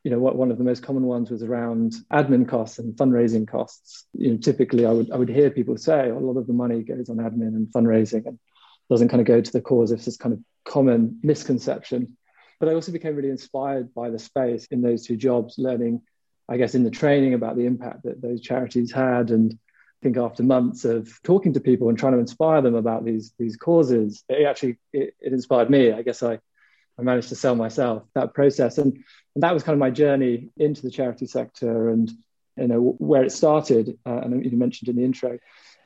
you 0.04 0.11
know, 0.11 0.19
what 0.19 0.37
one 0.37 0.50
of 0.50 0.59
the 0.59 0.64
most 0.64 0.83
common 0.83 1.04
ones 1.04 1.30
was 1.30 1.42
around 1.42 1.95
admin 2.12 2.49
costs 2.49 2.78
and 2.78 2.97
fundraising 2.97 3.47
costs. 3.47 4.07
You 4.14 4.33
know, 4.33 4.37
typically 4.38 4.87
I 4.87 4.92
would 4.92 5.11
I 5.11 5.16
would 5.16 5.28
hear 5.28 5.50
people 5.50 5.76
say 5.76 6.11
oh, 6.11 6.19
a 6.19 6.21
lot 6.21 6.38
of 6.38 6.47
the 6.47 6.52
money 6.52 6.83
goes 6.83 7.11
on 7.11 7.16
admin 7.16 7.49
and 7.49 7.69
fundraising 7.69 8.26
and 8.26 8.38
doesn't 8.88 9.09
kind 9.09 9.21
of 9.21 9.26
go 9.26 9.40
to 9.40 9.52
the 9.52 9.61
cause. 9.61 9.92
It's 9.92 10.04
this 10.04 10.16
kind 10.16 10.33
of 10.33 10.40
common 10.64 11.21
misconception. 11.23 12.16
But 12.59 12.69
I 12.69 12.75
also 12.75 12.92
became 12.92 13.16
really 13.16 13.30
inspired 13.30 13.95
by 13.95 14.11
the 14.11 14.19
space 14.19 14.66
in 14.66 14.83
those 14.83 15.07
two 15.07 15.16
jobs, 15.16 15.57
learning, 15.59 16.02
I 16.49 16.59
guess, 16.59 16.75
in 16.75 16.85
the 16.85 16.90
training 16.90 17.33
about 17.33 17.57
the 17.57 17.64
impact 17.64 18.02
that 18.04 18.21
those 18.21 18.42
charities 18.42 18.92
had. 18.92 19.30
And 19.30 19.52
I 19.52 20.00
think 20.02 20.19
after 20.19 20.42
months 20.42 20.85
of 20.85 21.11
talking 21.23 21.54
to 21.54 21.61
people 21.61 21.88
and 21.88 21.99
trying 21.99 22.12
to 22.12 22.19
inspire 22.19 22.61
them 22.62 22.75
about 22.75 23.04
these 23.04 23.33
these 23.38 23.57
causes, 23.57 24.25
it 24.28 24.47
actually 24.47 24.78
it, 24.92 25.14
it 25.21 25.33
inspired 25.33 25.71
me. 25.71 25.92
I 25.92 26.02
guess 26.02 26.23
I 26.23 26.38
I 27.00 27.02
managed 27.02 27.30
to 27.30 27.37
sell 27.37 27.57
myself 27.57 28.02
that 28.14 28.35
process. 28.35 28.78
And, 28.78 29.02
and 29.35 29.42
that 29.42 29.54
was 29.54 29.62
kind 29.62 29.75
of 29.75 29.80
my 29.80 29.90
journey 29.90 30.50
into 30.57 30.83
the 30.83 30.90
charity 30.90 31.26
sector 31.26 31.88
and, 31.88 32.11
you 32.57 32.69
know, 32.69 32.95
where 32.99 33.25
it 33.25 33.33
started. 33.33 33.99
Uh, 34.04 34.19
and 34.19 34.45
you 34.45 34.57
mentioned 34.57 34.88
in 34.90 34.97
the 34.97 35.04
intro, 35.04 35.38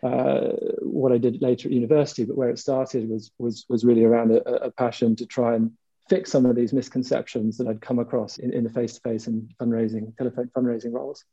uh, 0.02 0.48
what 0.82 1.12
I 1.12 1.18
did 1.18 1.40
later 1.40 1.68
at 1.68 1.72
university, 1.72 2.24
but 2.24 2.36
where 2.36 2.50
it 2.50 2.58
started 2.58 3.08
was, 3.08 3.30
was, 3.38 3.64
was 3.68 3.84
really 3.84 4.04
around 4.04 4.32
a, 4.32 4.42
a 4.66 4.70
passion 4.70 5.16
to 5.16 5.26
try 5.26 5.54
and 5.54 5.72
fix 6.10 6.30
some 6.30 6.44
of 6.44 6.56
these 6.56 6.72
misconceptions 6.72 7.56
that 7.56 7.66
I'd 7.66 7.80
come 7.80 7.98
across 7.98 8.36
in, 8.36 8.52
in 8.52 8.64
the 8.64 8.70
face-to-face 8.70 9.26
and 9.26 9.50
fundraising, 9.58 10.14
telephone 10.18 10.50
fundraising 10.54 10.92
roles. 10.92 11.24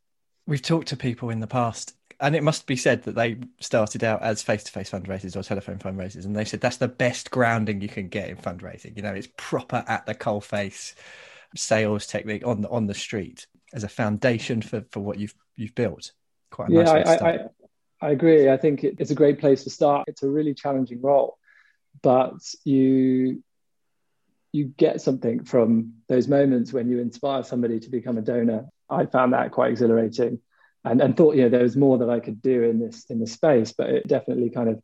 We've 0.46 0.62
talked 0.62 0.88
to 0.88 0.96
people 0.96 1.28
in 1.30 1.40
the 1.40 1.46
past 1.46 1.94
and 2.22 2.36
it 2.36 2.42
must 2.42 2.66
be 2.66 2.76
said 2.76 3.02
that 3.02 3.16
they 3.16 3.36
started 3.60 4.04
out 4.04 4.22
as 4.22 4.42
face-to-face 4.42 4.90
fundraisers 4.90 5.36
or 5.36 5.42
telephone 5.42 5.78
fundraisers, 5.78 6.24
and 6.24 6.34
they 6.34 6.44
said 6.44 6.60
that's 6.60 6.76
the 6.76 6.88
best 6.88 7.30
grounding 7.30 7.80
you 7.80 7.88
can 7.88 8.08
get 8.08 8.30
in 8.30 8.36
fundraising. 8.36 8.96
You 8.96 9.02
know, 9.02 9.12
it's 9.12 9.28
proper 9.36 9.84
at 9.88 10.06
the 10.06 10.14
coalface 10.14 10.94
sales 11.54 12.06
technique 12.06 12.46
on 12.46 12.62
the 12.62 12.68
on 12.70 12.86
the 12.86 12.94
street 12.94 13.46
as 13.74 13.84
a 13.84 13.88
foundation 13.88 14.62
for 14.62 14.84
for 14.90 15.00
what 15.00 15.18
you've 15.18 15.34
you've 15.56 15.74
built. 15.74 16.12
Quite 16.50 16.70
a 16.70 16.72
yeah, 16.72 16.82
nice 16.82 17.08
I, 17.08 17.28
I, 17.28 17.38
I 18.00 18.10
agree. 18.10 18.48
I 18.48 18.56
think 18.56 18.84
it, 18.84 18.96
it's 18.98 19.10
a 19.10 19.16
great 19.16 19.40
place 19.40 19.64
to 19.64 19.70
start. 19.70 20.04
It's 20.06 20.22
a 20.22 20.30
really 20.30 20.54
challenging 20.54 21.02
role, 21.02 21.38
but 22.02 22.38
you 22.64 23.42
you 24.52 24.66
get 24.66 25.00
something 25.00 25.44
from 25.44 25.94
those 26.08 26.28
moments 26.28 26.72
when 26.72 26.88
you 26.88 27.00
inspire 27.00 27.42
somebody 27.42 27.80
to 27.80 27.90
become 27.90 28.16
a 28.16 28.22
donor. 28.22 28.66
I 28.88 29.06
found 29.06 29.32
that 29.32 29.50
quite 29.50 29.72
exhilarating, 29.72 30.40
and 30.84 31.00
and 31.00 31.16
thought 31.16 31.36
you 31.36 31.42
know 31.42 31.48
there 31.48 31.62
was 31.62 31.76
more 31.76 31.98
that 31.98 32.10
I 32.10 32.20
could 32.20 32.42
do 32.42 32.62
in 32.62 32.80
this 32.80 33.06
in 33.08 33.20
this 33.20 33.32
space. 33.32 33.72
But 33.72 33.90
it 33.90 34.08
definitely 34.08 34.50
kind 34.50 34.68
of 34.68 34.82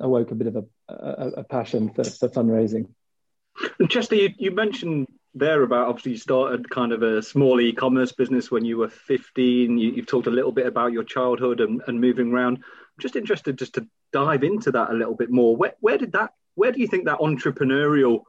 awoke 0.00 0.30
a 0.30 0.34
bit 0.34 0.46
of 0.48 0.56
a, 0.56 0.64
a, 0.88 1.28
a 1.38 1.44
passion 1.44 1.90
for, 1.90 2.04
for 2.04 2.28
fundraising. 2.28 2.88
And 3.78 3.90
Chester, 3.90 4.14
you, 4.14 4.30
you 4.38 4.50
mentioned 4.50 5.06
there 5.34 5.62
about 5.62 5.88
obviously 5.88 6.12
you 6.12 6.18
started 6.18 6.68
kind 6.68 6.92
of 6.92 7.02
a 7.02 7.22
small 7.22 7.60
e-commerce 7.60 8.12
business 8.12 8.50
when 8.50 8.64
you 8.64 8.76
were 8.76 8.88
15 8.88 9.78
you, 9.78 9.94
have 9.96 10.06
talked 10.06 10.26
a 10.26 10.30
little 10.30 10.52
bit 10.52 10.66
about 10.66 10.92
your 10.92 11.04
childhood 11.04 11.60
and, 11.60 11.82
and 11.86 12.00
moving 12.00 12.32
around 12.32 12.56
I'm 12.56 13.00
just 13.00 13.16
interested 13.16 13.58
just 13.58 13.74
to 13.74 13.86
dive 14.12 14.44
into 14.44 14.72
that 14.72 14.90
a 14.90 14.94
little 14.94 15.14
bit 15.14 15.30
more 15.30 15.56
where, 15.56 15.74
where 15.80 15.96
did 15.96 16.12
that 16.12 16.34
where 16.54 16.70
do 16.70 16.80
you 16.80 16.86
think 16.86 17.06
that 17.06 17.20
entrepreneurial 17.20 18.24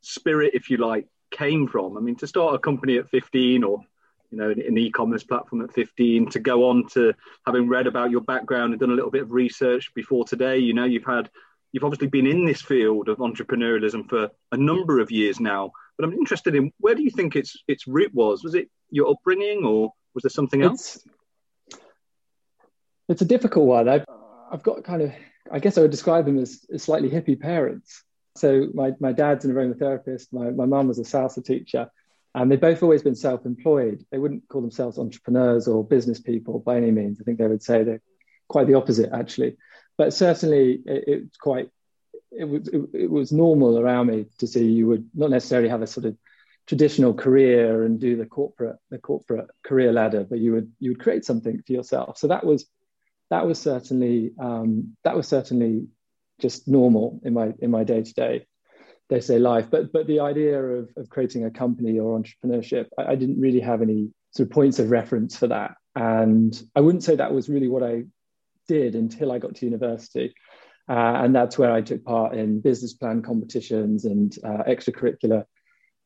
spirit 0.00 0.52
if 0.54 0.68
you 0.68 0.78
like 0.78 1.06
came 1.30 1.68
from 1.68 1.96
i 1.96 2.00
mean 2.00 2.16
to 2.16 2.26
start 2.26 2.56
a 2.56 2.58
company 2.58 2.98
at 2.98 3.08
15 3.08 3.62
or 3.62 3.84
you 4.30 4.38
know 4.38 4.50
an, 4.50 4.60
an 4.60 4.78
e-commerce 4.78 5.24
platform 5.24 5.62
at 5.62 5.72
15 5.72 6.30
to 6.30 6.40
go 6.40 6.68
on 6.68 6.86
to 6.88 7.14
having 7.46 7.68
read 7.68 7.86
about 7.86 8.10
your 8.10 8.20
background 8.20 8.72
and 8.72 8.80
done 8.80 8.90
a 8.90 8.94
little 8.94 9.10
bit 9.10 9.22
of 9.22 9.32
research 9.32 9.92
before 9.94 10.24
today 10.24 10.58
you 10.58 10.74
know 10.74 10.84
you've 10.84 11.04
had 11.04 11.30
you've 11.72 11.84
obviously 11.84 12.08
been 12.08 12.26
in 12.26 12.44
this 12.44 12.62
field 12.62 13.08
of 13.08 13.18
entrepreneurialism 13.18 14.08
for 14.08 14.30
a 14.52 14.56
number 14.56 15.00
of 15.00 15.10
years 15.10 15.40
now 15.40 15.72
but 15.98 16.04
I'm 16.04 16.12
interested 16.14 16.54
in 16.54 16.72
where 16.78 16.94
do 16.94 17.02
you 17.02 17.10
think 17.10 17.34
its 17.34 17.56
its 17.66 17.86
root 17.86 18.14
was? 18.14 18.44
Was 18.44 18.54
it 18.54 18.70
your 18.90 19.10
upbringing, 19.10 19.64
or 19.64 19.92
was 20.14 20.22
there 20.22 20.30
something 20.30 20.62
else? 20.62 20.96
It's, 21.66 21.78
it's 23.08 23.22
a 23.22 23.26
difficult 23.26 23.66
one. 23.66 23.88
I've 23.88 24.04
I've 24.50 24.62
got 24.62 24.84
kind 24.84 25.02
of 25.02 25.12
I 25.50 25.58
guess 25.58 25.76
I 25.76 25.80
would 25.82 25.90
describe 25.90 26.24
them 26.24 26.38
as, 26.38 26.64
as 26.72 26.84
slightly 26.84 27.10
hippie 27.10 27.38
parents. 27.38 28.04
So 28.36 28.68
my, 28.72 28.92
my 29.00 29.12
dad's 29.12 29.44
an 29.44 29.52
aromatherapist. 29.52 30.28
My 30.32 30.50
my 30.50 30.66
mum 30.66 30.86
was 30.86 31.00
a 31.00 31.02
salsa 31.02 31.44
teacher, 31.44 31.90
and 32.42 32.50
they've 32.50 32.60
both 32.60 32.82
always 32.82 33.02
been 33.02 33.14
self-employed. 33.14 34.04
They 34.10 34.18
wouldn't 34.18 34.48
call 34.48 34.60
themselves 34.60 34.98
entrepreneurs 34.98 35.66
or 35.66 35.84
business 35.84 36.20
people 36.20 36.58
by 36.58 36.76
any 36.76 36.90
means. 36.90 37.20
I 37.20 37.24
think 37.24 37.38
they 37.38 37.46
would 37.46 37.62
say 37.62 37.82
they're 37.82 38.02
quite 38.48 38.66
the 38.66 38.74
opposite, 38.74 39.10
actually. 39.12 39.56
But 39.96 40.12
certainly, 40.12 40.80
it, 40.86 41.04
it's 41.06 41.36
quite 41.36 41.70
it 42.30 42.44
was 42.44 42.68
it, 42.68 42.82
it, 42.92 43.10
was 43.10 43.32
normal 43.32 43.78
around 43.78 44.08
me 44.08 44.26
to 44.38 44.46
see 44.46 44.70
you 44.70 44.86
would 44.86 45.08
not 45.14 45.30
necessarily 45.30 45.68
have 45.68 45.82
a 45.82 45.86
sort 45.86 46.06
of 46.06 46.16
traditional 46.66 47.14
career 47.14 47.84
and 47.84 47.98
do 47.98 48.16
the 48.16 48.26
corporate 48.26 48.76
the 48.90 48.98
corporate 48.98 49.48
career 49.64 49.92
ladder, 49.92 50.24
but 50.28 50.38
you 50.38 50.52
would 50.52 50.72
you 50.78 50.90
would 50.90 51.00
create 51.00 51.24
something 51.24 51.62
for 51.66 51.72
yourself. 51.72 52.18
So 52.18 52.28
that 52.28 52.44
was 52.44 52.66
that 53.30 53.46
was 53.46 53.60
certainly 53.60 54.32
um, 54.38 54.96
that 55.04 55.16
was 55.16 55.26
certainly 55.26 55.88
just 56.40 56.68
normal 56.68 57.20
in 57.24 57.34
my 57.34 57.54
in 57.58 57.70
my 57.70 57.84
day 57.84 58.02
to 58.02 58.14
day 58.14 58.46
day 59.08 59.20
say 59.20 59.38
life. 59.38 59.70
But 59.70 59.92
but 59.92 60.06
the 60.06 60.20
idea 60.20 60.62
of, 60.62 60.90
of 60.96 61.08
creating 61.08 61.44
a 61.44 61.50
company 61.50 61.98
or 61.98 62.18
entrepreneurship, 62.18 62.86
I, 62.98 63.12
I 63.12 63.14
didn't 63.14 63.40
really 63.40 63.60
have 63.60 63.82
any 63.82 64.10
sort 64.32 64.48
of 64.48 64.52
points 64.52 64.78
of 64.78 64.90
reference 64.90 65.36
for 65.36 65.48
that, 65.48 65.74
and 65.94 66.60
I 66.76 66.80
wouldn't 66.80 67.04
say 67.04 67.16
that 67.16 67.32
was 67.32 67.48
really 67.48 67.68
what 67.68 67.82
I 67.82 68.04
did 68.68 68.94
until 68.94 69.32
I 69.32 69.38
got 69.38 69.56
to 69.56 69.66
university. 69.66 70.34
Uh, 70.88 71.20
and 71.22 71.34
that's 71.34 71.58
where 71.58 71.70
I 71.70 71.82
took 71.82 72.02
part 72.04 72.34
in 72.34 72.60
business 72.60 72.94
plan 72.94 73.20
competitions 73.20 74.06
and 74.06 74.34
uh, 74.42 74.62
extracurricular 74.66 75.44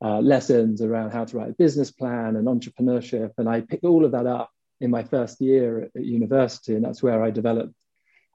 uh, 0.04 0.18
lessons 0.18 0.82
around 0.82 1.12
how 1.12 1.24
to 1.24 1.36
write 1.36 1.50
a 1.50 1.54
business 1.54 1.92
plan 1.92 2.34
and 2.34 2.48
entrepreneurship. 2.48 3.30
And 3.38 3.48
I 3.48 3.60
picked 3.60 3.84
all 3.84 4.04
of 4.04 4.12
that 4.12 4.26
up 4.26 4.50
in 4.80 4.90
my 4.90 5.04
first 5.04 5.40
year 5.40 5.82
at, 5.82 5.90
at 5.96 6.04
university. 6.04 6.74
And 6.74 6.84
that's 6.84 7.02
where 7.02 7.22
I 7.22 7.30
developed 7.30 7.72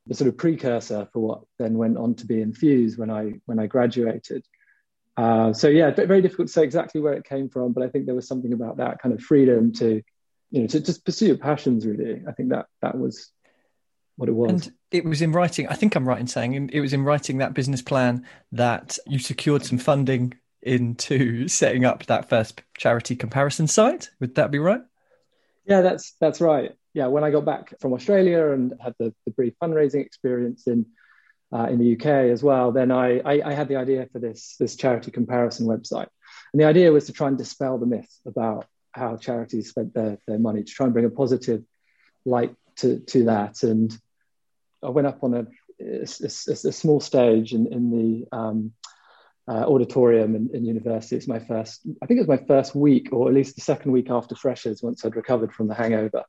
the 0.06 0.14
sort 0.14 0.30
of 0.30 0.38
precursor 0.38 1.10
for 1.12 1.20
what 1.20 1.42
then 1.60 1.78
went 1.78 1.98
on 1.98 2.16
to 2.16 2.26
be 2.26 2.42
infused 2.42 2.98
when 2.98 3.12
I, 3.12 3.34
when 3.46 3.60
I 3.60 3.68
graduated. 3.68 4.46
Uh, 5.18 5.52
so 5.52 5.68
yeah, 5.68 5.90
very 5.90 6.22
difficult 6.22 6.48
to 6.48 6.54
say 6.54 6.64
exactly 6.64 7.02
where 7.02 7.14
it 7.14 7.26
came 7.26 7.50
from, 7.50 7.74
but 7.74 7.84
I 7.84 7.90
think 7.90 8.06
there 8.06 8.16
was 8.16 8.28
something 8.28 8.54
about 8.54 8.78
that 8.78 9.02
kind 9.02 9.16
of 9.16 9.22
freedom 9.22 9.74
to, 9.74 10.04
you 10.52 10.62
know, 10.62 10.68
to 10.68 10.80
just 10.80 11.04
pursue 11.04 11.28
your 11.28 11.38
passions. 11.38 11.88
Really, 11.88 12.22
I 12.28 12.32
think 12.34 12.50
that 12.50 12.68
that 12.84 12.98
was 12.98 13.32
what 14.16 14.30
it 14.30 14.34
was. 14.34 14.52
And 14.52 14.74
it 14.92 15.06
was 15.06 15.24
in 15.24 15.32
writing, 15.32 15.68
I 15.68 15.74
think 15.74 15.96
I'm 15.96 16.08
right 16.08 16.20
in 16.20 16.28
saying 16.28 16.70
it 16.72 16.80
was 16.82 16.94
in 16.94 17.04
writing 17.04 17.40
that 17.40 17.56
business 17.56 17.82
plan 17.82 18.26
that 18.52 19.00
you 19.08 19.18
secured 19.18 19.66
some 19.66 19.80
funding 19.80 20.36
into 20.62 21.48
setting 21.48 21.84
up 21.84 22.06
that 22.06 22.30
first 22.30 22.62
charity 22.78 23.16
comparison 23.16 23.68
site. 23.68 24.12
Would 24.20 24.36
that 24.36 24.52
be 24.52 24.60
right? 24.60 24.82
Yeah, 25.66 25.82
that's 25.82 26.14
that's 26.20 26.42
right. 26.42 26.74
Yeah, 26.94 27.08
when 27.08 27.24
I 27.24 27.32
got 27.32 27.46
back 27.46 27.74
from 27.80 27.94
Australia 27.94 28.52
and 28.52 28.74
had 28.80 28.94
the, 29.00 29.14
the 29.26 29.32
brief 29.32 29.54
fundraising 29.62 30.06
experience 30.06 30.68
in 30.68 30.86
uh, 31.54 31.68
in 31.70 31.80
the 31.80 31.94
UK 31.94 32.06
as 32.06 32.44
well, 32.44 32.72
then 32.72 32.92
I, 32.92 33.20
I, 33.20 33.42
I 33.46 33.54
had 33.54 33.68
the 33.68 33.78
idea 33.78 34.08
for 34.12 34.20
this 34.20 34.56
this 34.60 34.76
charity 34.76 35.12
comparison 35.12 35.68
website, 35.68 36.08
and 36.54 36.62
the 36.62 36.66
idea 36.66 36.92
was 36.92 37.06
to 37.06 37.14
try 37.14 37.28
and 37.28 37.38
dispel 37.38 37.78
the 37.78 37.86
myth 37.86 38.14
about 38.26 38.66
how 38.92 39.16
charities 39.16 39.70
spent 39.70 39.94
their, 39.94 40.18
their 40.28 40.40
money 40.40 40.64
to 40.64 40.72
try 40.72 40.86
and 40.86 40.94
bring 40.94 41.06
a 41.06 41.10
positive 41.10 41.64
light 42.26 42.56
to, 42.78 43.00
to 43.00 43.26
that 43.26 43.64
and 43.64 43.98
I 44.84 44.90
went 44.90 45.08
up 45.08 45.24
on 45.24 45.34
a, 45.34 45.48
a, 45.82 46.02
a, 46.02 46.52
a 46.52 46.72
small 46.72 47.00
stage 47.00 47.54
in, 47.54 47.68
in 47.68 47.92
the 47.92 48.38
um, 48.38 48.74
uh, 49.48 49.64
auditorium 49.66 50.36
in, 50.36 50.50
in, 50.54 50.66
university. 50.66 51.16
It's 51.16 51.28
my 51.28 51.40
first, 51.40 51.82
I 52.02 52.06
think 52.06 52.20
it 52.20 52.28
was 52.28 52.40
my 52.40 52.46
first 52.46 52.76
week, 52.76 53.10
or 53.12 53.28
at 53.30 53.34
least 53.34 53.56
the 53.56 53.62
second 53.62 53.92
week 53.92 54.10
after 54.10 54.36
freshers, 54.36 54.84
once 54.84 55.06
I'd 55.06 55.16
recovered 55.16 55.54
from 55.54 55.68
the 55.68 55.74
hangover. 55.74 56.26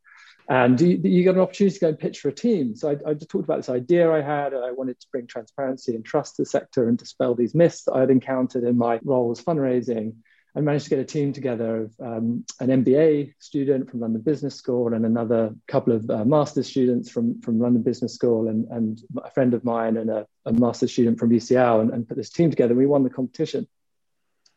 And 0.51 0.81
you, 0.81 0.99
you 1.03 1.25
got 1.25 1.35
an 1.35 1.43
opportunity 1.43 1.75
to 1.75 1.81
go 1.81 1.89
and 1.89 1.99
pitch 1.99 2.21
for 2.21 2.29
a 2.29 2.35
team. 2.35 2.75
So 2.75 2.91
I, 2.91 3.11
I 3.11 3.15
just 3.15 3.31
talked 3.31 3.45
about 3.45 3.59
this 3.59 3.69
idea 3.69 4.11
I 4.11 4.23
had. 4.23 4.55
I 4.55 4.71
wanted 4.71 4.99
to 5.01 5.07
bring 5.13 5.27
transparency 5.27 5.95
and 5.95 6.05
trust 6.05 6.37
to 6.37 6.43
the 6.43 6.47
sector 6.47 6.89
and 6.89 6.97
dispel 6.97 7.35
these 7.35 7.55
myths 7.55 7.85
that 7.85 7.93
I 7.93 8.01
had 8.01 8.11
encountered 8.11 8.65
in 8.65 8.79
my 8.79 8.99
role 9.05 9.31
as 9.31 9.43
fundraising. 9.43 10.15
I 10.57 10.61
managed 10.61 10.85
to 10.85 10.91
get 10.91 10.99
a 10.99 11.05
team 11.05 11.35
together 11.35 11.83
of 11.83 11.95
um, 12.01 12.45
an 12.61 12.83
MBA 12.83 13.35
student 13.39 13.91
from 13.91 14.01
London 14.01 14.23
Business 14.23 14.55
School 14.55 14.93
and 14.95 15.05
another 15.05 15.55
couple 15.69 15.93
of 15.93 16.09
uh, 16.09 16.25
master's 16.25 16.67
students 16.67 17.11
from, 17.11 17.41
from 17.43 17.61
London 17.61 17.83
Business 17.83 18.15
School 18.15 18.49
and, 18.49 18.67
and 18.71 19.01
a 19.23 19.31
friend 19.31 19.53
of 19.53 19.65
mine 19.65 19.99
and 19.99 20.09
a, 20.09 20.27
a 20.47 20.53
master's 20.53 20.91
student 20.91 21.19
from 21.19 21.31
UCL 21.31 21.83
and, 21.83 21.91
and 21.91 22.09
put 22.09 22.17
this 22.17 22.31
team 22.31 22.49
together. 22.49 22.75
We 22.75 22.87
won 22.87 23.05
the 23.05 23.11
competition. 23.11 23.69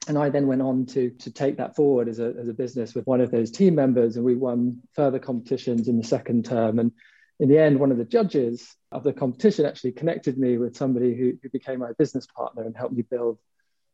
And 0.08 0.18
I 0.18 0.30
then 0.30 0.48
went 0.48 0.62
on 0.62 0.88
to, 0.88 1.12
to 1.12 1.32
take 1.32 1.58
that 1.58 1.76
forward 1.76 2.10
as 2.10 2.20
a, 2.20 2.34
as 2.40 2.48
a 2.48 2.54
business 2.54 2.96
with 2.96 3.06
one 3.06 3.22
of 3.22 3.30
those 3.30 3.52
team 3.52 3.76
members. 3.76 4.16
And 4.16 4.26
we 4.26 4.36
won 4.36 4.82
further 4.94 5.20
competitions 5.20 5.88
in 5.88 5.98
the 5.98 6.04
second 6.04 6.46
term. 6.46 6.80
And 6.80 6.92
in 7.40 7.50
the 7.50 7.60
end, 7.60 7.80
one 7.80 7.92
of 7.92 7.98
the 7.98 8.06
judges 8.06 8.76
of 8.92 9.04
the 9.04 9.14
competition 9.14 9.66
actually 9.66 9.92
connected 9.94 10.38
me 10.38 10.58
with 10.58 10.76
somebody 10.76 11.16
who, 11.16 11.34
who 11.42 11.50
became 11.50 11.80
my 11.80 11.92
business 11.98 12.26
partner 12.26 12.64
and 12.64 12.76
helped 12.76 12.96
me 12.96 13.04
build 13.04 13.38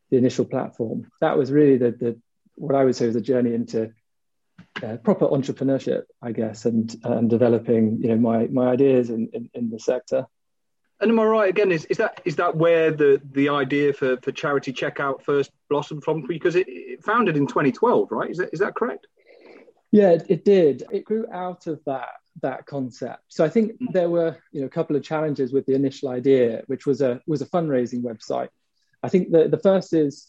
the 0.09 0.17
initial 0.17 0.45
platform. 0.45 1.09
That 1.21 1.37
was 1.37 1.51
really 1.51 1.77
the, 1.77 1.91
the 1.91 2.21
what 2.55 2.75
I 2.75 2.85
would 2.85 2.95
say 2.95 3.05
was 3.05 3.15
a 3.15 3.21
journey 3.21 3.53
into 3.53 3.91
uh, 4.83 4.97
proper 4.97 5.27
entrepreneurship, 5.27 6.03
I 6.21 6.31
guess, 6.31 6.65
and 6.65 6.95
and 7.03 7.29
developing 7.29 7.99
you 8.01 8.09
know 8.09 8.17
my 8.17 8.47
my 8.47 8.67
ideas 8.67 9.09
in, 9.09 9.29
in, 9.33 9.49
in 9.53 9.69
the 9.69 9.79
sector. 9.79 10.25
And 10.99 11.11
am 11.11 11.19
I 11.19 11.25
right 11.25 11.49
again? 11.49 11.71
Is, 11.71 11.85
is 11.85 11.97
that 11.97 12.21
is 12.25 12.35
that 12.37 12.55
where 12.55 12.91
the, 12.91 13.21
the 13.31 13.49
idea 13.49 13.93
for, 13.93 14.17
for 14.17 14.31
charity 14.31 14.73
checkout 14.73 15.21
first 15.21 15.51
blossomed 15.69 16.03
from? 16.03 16.25
Because 16.27 16.55
it, 16.55 16.67
it 16.67 17.03
founded 17.03 17.37
in 17.37 17.45
2012, 17.45 18.11
right? 18.11 18.31
Is 18.31 18.37
that 18.37 18.49
is 18.51 18.59
that 18.59 18.75
correct? 18.75 19.07
Yeah, 19.91 20.17
it, 20.27 20.43
did. 20.43 20.83
It 20.91 21.05
grew 21.05 21.25
out 21.31 21.67
of 21.67 21.79
that 21.85 22.09
that 22.41 22.65
concept. 22.65 23.23
So 23.29 23.45
I 23.45 23.49
think 23.49 23.73
mm. 23.73 23.91
there 23.93 24.09
were 24.09 24.37
you 24.51 24.61
know 24.61 24.67
a 24.67 24.71
couple 24.71 24.95
of 24.95 25.03
challenges 25.03 25.53
with 25.53 25.65
the 25.65 25.75
initial 25.75 26.09
idea, 26.09 26.63
which 26.67 26.85
was 26.85 27.01
a 27.01 27.21
was 27.27 27.41
a 27.41 27.45
fundraising 27.45 28.01
website 28.01 28.49
I 29.03 29.09
think 29.09 29.31
the, 29.31 29.47
the 29.47 29.57
first 29.57 29.93
is 29.93 30.27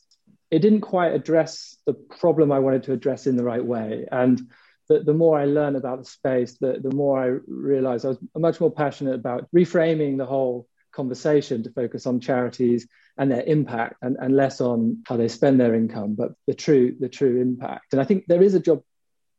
it 0.51 0.61
didn't 0.61 0.81
quite 0.81 1.13
address 1.13 1.77
the 1.87 1.95
problem 1.95 2.53
I 2.53 2.59
wanted 2.59 2.85
to 2.85 2.93
address 2.93 3.27
in 3.27 3.37
the 3.37 3.45
right 3.45 3.65
way. 3.65 4.07
And 4.11 4.51
the, 4.89 5.01
the 5.01 5.15
more 5.15 5.39
I 5.39 5.45
learn 5.45 5.77
about 5.77 5.99
the 5.99 6.05
space, 6.05 6.57
the, 6.59 6.81
the 6.83 6.95
more 6.95 7.23
I 7.23 7.39
realize 7.47 8.05
I 8.05 8.09
was 8.09 8.19
much 8.37 8.61
more 8.61 8.71
passionate 8.71 9.15
about 9.15 9.49
reframing 9.55 10.19
the 10.19 10.27
whole 10.27 10.67
conversation 10.93 11.63
to 11.63 11.71
focus 11.71 12.07
on 12.07 12.21
charities 12.21 12.89
and 13.17 13.31
their 13.31 13.43
impact 13.43 13.97
and, 14.03 14.17
and 14.21 14.35
less 14.35 14.61
on 14.61 15.03
how 15.07 15.17
they 15.17 15.29
spend 15.29 15.61
their 15.61 15.75
income, 15.75 16.15
but 16.15 16.33
the 16.47 16.55
true, 16.55 16.97
the 16.99 17.09
true 17.09 17.41
impact. 17.41 17.93
And 17.93 18.01
I 18.01 18.05
think 18.05 18.27
there 18.27 18.43
is 18.43 18.55
a 18.55 18.61
job 18.61 18.83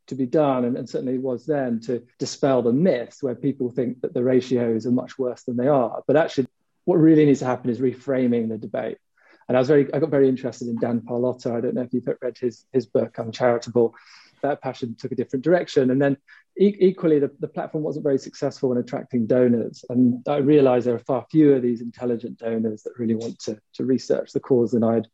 to 0.06 0.14
be 0.14 0.26
done, 0.26 0.64
and, 0.64 0.76
and 0.76 0.88
certainly 0.88 1.18
was 1.18 1.46
then, 1.46 1.80
to 1.80 2.02
dispel 2.18 2.62
the 2.62 2.72
myths 2.72 3.22
where 3.22 3.34
people 3.34 3.70
think 3.70 4.00
that 4.00 4.12
the 4.12 4.24
ratios 4.24 4.86
are 4.86 4.92
much 4.92 5.18
worse 5.18 5.42
than 5.44 5.56
they 5.56 5.68
are. 5.68 6.02
But 6.06 6.16
actually, 6.16 6.48
what 6.84 6.96
really 6.96 7.26
needs 7.26 7.40
to 7.40 7.46
happen 7.46 7.70
is 7.70 7.78
reframing 7.78 8.48
the 8.48 8.58
debate 8.58 8.98
and 9.50 9.56
I 9.56 9.60
was 9.60 9.66
very, 9.66 9.92
I 9.92 9.98
got 9.98 10.10
very 10.10 10.28
interested 10.28 10.68
in 10.68 10.78
Dan 10.78 11.00
Pallotta. 11.00 11.52
I 11.52 11.60
don't 11.60 11.74
know 11.74 11.82
if 11.82 11.92
you've 11.92 12.06
read 12.22 12.38
his 12.38 12.64
his 12.72 12.86
book, 12.86 13.18
Uncharitable, 13.18 13.96
that 14.42 14.62
passion 14.62 14.96
took 14.98 15.12
a 15.12 15.14
different 15.14 15.44
direction. 15.44 15.90
And 15.90 16.00
then 16.00 16.16
e- 16.58 16.76
equally, 16.78 17.18
the, 17.18 17.30
the 17.40 17.48
platform 17.48 17.84
wasn't 17.84 18.04
very 18.04 18.18
successful 18.18 18.72
in 18.72 18.78
attracting 18.78 19.26
donors. 19.26 19.84
And 19.88 20.26
I 20.28 20.36
realized 20.36 20.86
there 20.86 20.94
are 20.94 20.98
far 20.98 21.26
fewer 21.30 21.56
of 21.56 21.62
these 21.62 21.80
intelligent 21.80 22.38
donors 22.38 22.82
that 22.82 22.98
really 22.98 23.14
want 23.14 23.38
to, 23.40 23.58
to 23.74 23.84
research 23.84 24.32
the 24.32 24.40
cause 24.40 24.72
than 24.72 24.84
I'd 24.84 25.08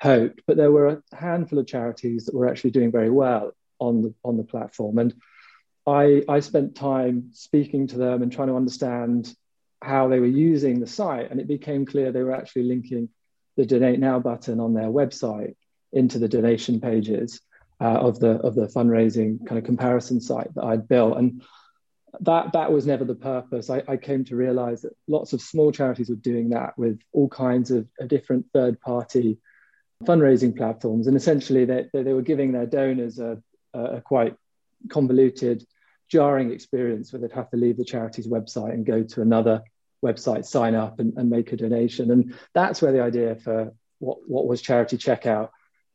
hoped. 0.00 0.42
But 0.46 0.56
there 0.56 0.72
were 0.72 0.88
a 0.88 1.16
handful 1.16 1.58
of 1.58 1.66
charities 1.66 2.26
that 2.26 2.34
were 2.34 2.48
actually 2.48 2.70
doing 2.70 2.92
very 2.92 3.10
well 3.10 3.52
on 3.78 4.02
the, 4.02 4.14
on 4.24 4.36
the 4.36 4.44
platform. 4.44 4.98
And 4.98 5.14
I, 5.86 6.22
I 6.28 6.40
spent 6.40 6.74
time 6.74 7.30
speaking 7.32 7.86
to 7.88 7.98
them 7.98 8.22
and 8.22 8.32
trying 8.32 8.48
to 8.48 8.56
understand 8.56 9.34
how 9.82 10.08
they 10.08 10.18
were 10.18 10.26
using 10.26 10.80
the 10.80 10.86
site. 10.86 11.30
And 11.30 11.40
it 11.40 11.48
became 11.48 11.84
clear 11.84 12.10
they 12.10 12.22
were 12.22 12.34
actually 12.34 12.64
linking 12.64 13.10
the 13.56 13.66
donate 13.66 14.00
now 14.00 14.18
button 14.18 14.60
on 14.60 14.74
their 14.74 14.88
website 14.88 15.54
into 15.92 16.18
the 16.18 16.28
donation 16.28 16.80
pages 16.80 17.40
uh, 17.80 17.84
of 17.84 18.20
the 18.20 18.32
of 18.40 18.54
the 18.54 18.66
fundraising 18.66 19.46
kind 19.46 19.58
of 19.58 19.64
comparison 19.64 20.20
site 20.20 20.54
that 20.54 20.64
I'd 20.64 20.88
built. 20.88 21.18
And 21.18 21.42
that 22.20 22.52
that 22.52 22.72
was 22.72 22.86
never 22.86 23.04
the 23.04 23.14
purpose. 23.14 23.70
I, 23.70 23.82
I, 23.88 23.96
came 23.96 24.24
to 24.26 24.36
realize 24.36 24.82
that 24.82 24.96
lots 25.08 25.32
of 25.32 25.40
small 25.40 25.72
charities 25.72 26.08
were 26.08 26.14
doing 26.14 26.50
that 26.50 26.78
with 26.78 27.00
all 27.12 27.28
kinds 27.28 27.72
of, 27.72 27.88
of 27.98 28.08
different 28.08 28.46
third 28.52 28.80
party 28.80 29.38
fundraising 30.04 30.56
platforms. 30.56 31.06
And 31.06 31.16
essentially 31.16 31.64
they, 31.64 31.86
they, 31.92 32.12
were 32.12 32.22
giving 32.22 32.52
their 32.52 32.66
donors 32.66 33.18
a, 33.18 33.38
a 33.72 34.00
quite 34.00 34.36
convoluted, 34.88 35.66
jarring 36.08 36.52
experience 36.52 37.12
where 37.12 37.20
they'd 37.20 37.32
have 37.32 37.50
to 37.50 37.56
leave 37.56 37.76
the 37.76 37.84
charity's 37.84 38.28
website 38.28 38.74
and 38.74 38.86
go 38.86 39.02
to 39.02 39.22
another 39.22 39.62
website, 40.04 40.44
sign 40.44 40.74
up 40.74 41.00
and, 41.00 41.14
and 41.16 41.30
make 41.30 41.52
a 41.52 41.56
donation. 41.56 42.10
And 42.10 42.34
that's 42.52 42.82
where 42.82 42.92
the 42.92 43.02
idea 43.02 43.36
for 43.36 43.72
what, 43.98 44.18
what 44.28 44.46
was 44.46 44.60
charity 44.60 44.98
checkout 44.98 45.48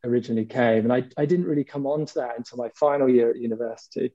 originally 0.03 0.45
came. 0.45 0.83
And 0.89 0.93
I, 0.93 1.03
I 1.17 1.25
didn't 1.25 1.45
really 1.45 1.63
come 1.63 1.85
on 1.85 2.05
to 2.05 2.13
that 2.15 2.37
until 2.37 2.57
my 2.57 2.69
final 2.75 3.09
year 3.09 3.29
at 3.29 3.37
university. 3.37 4.13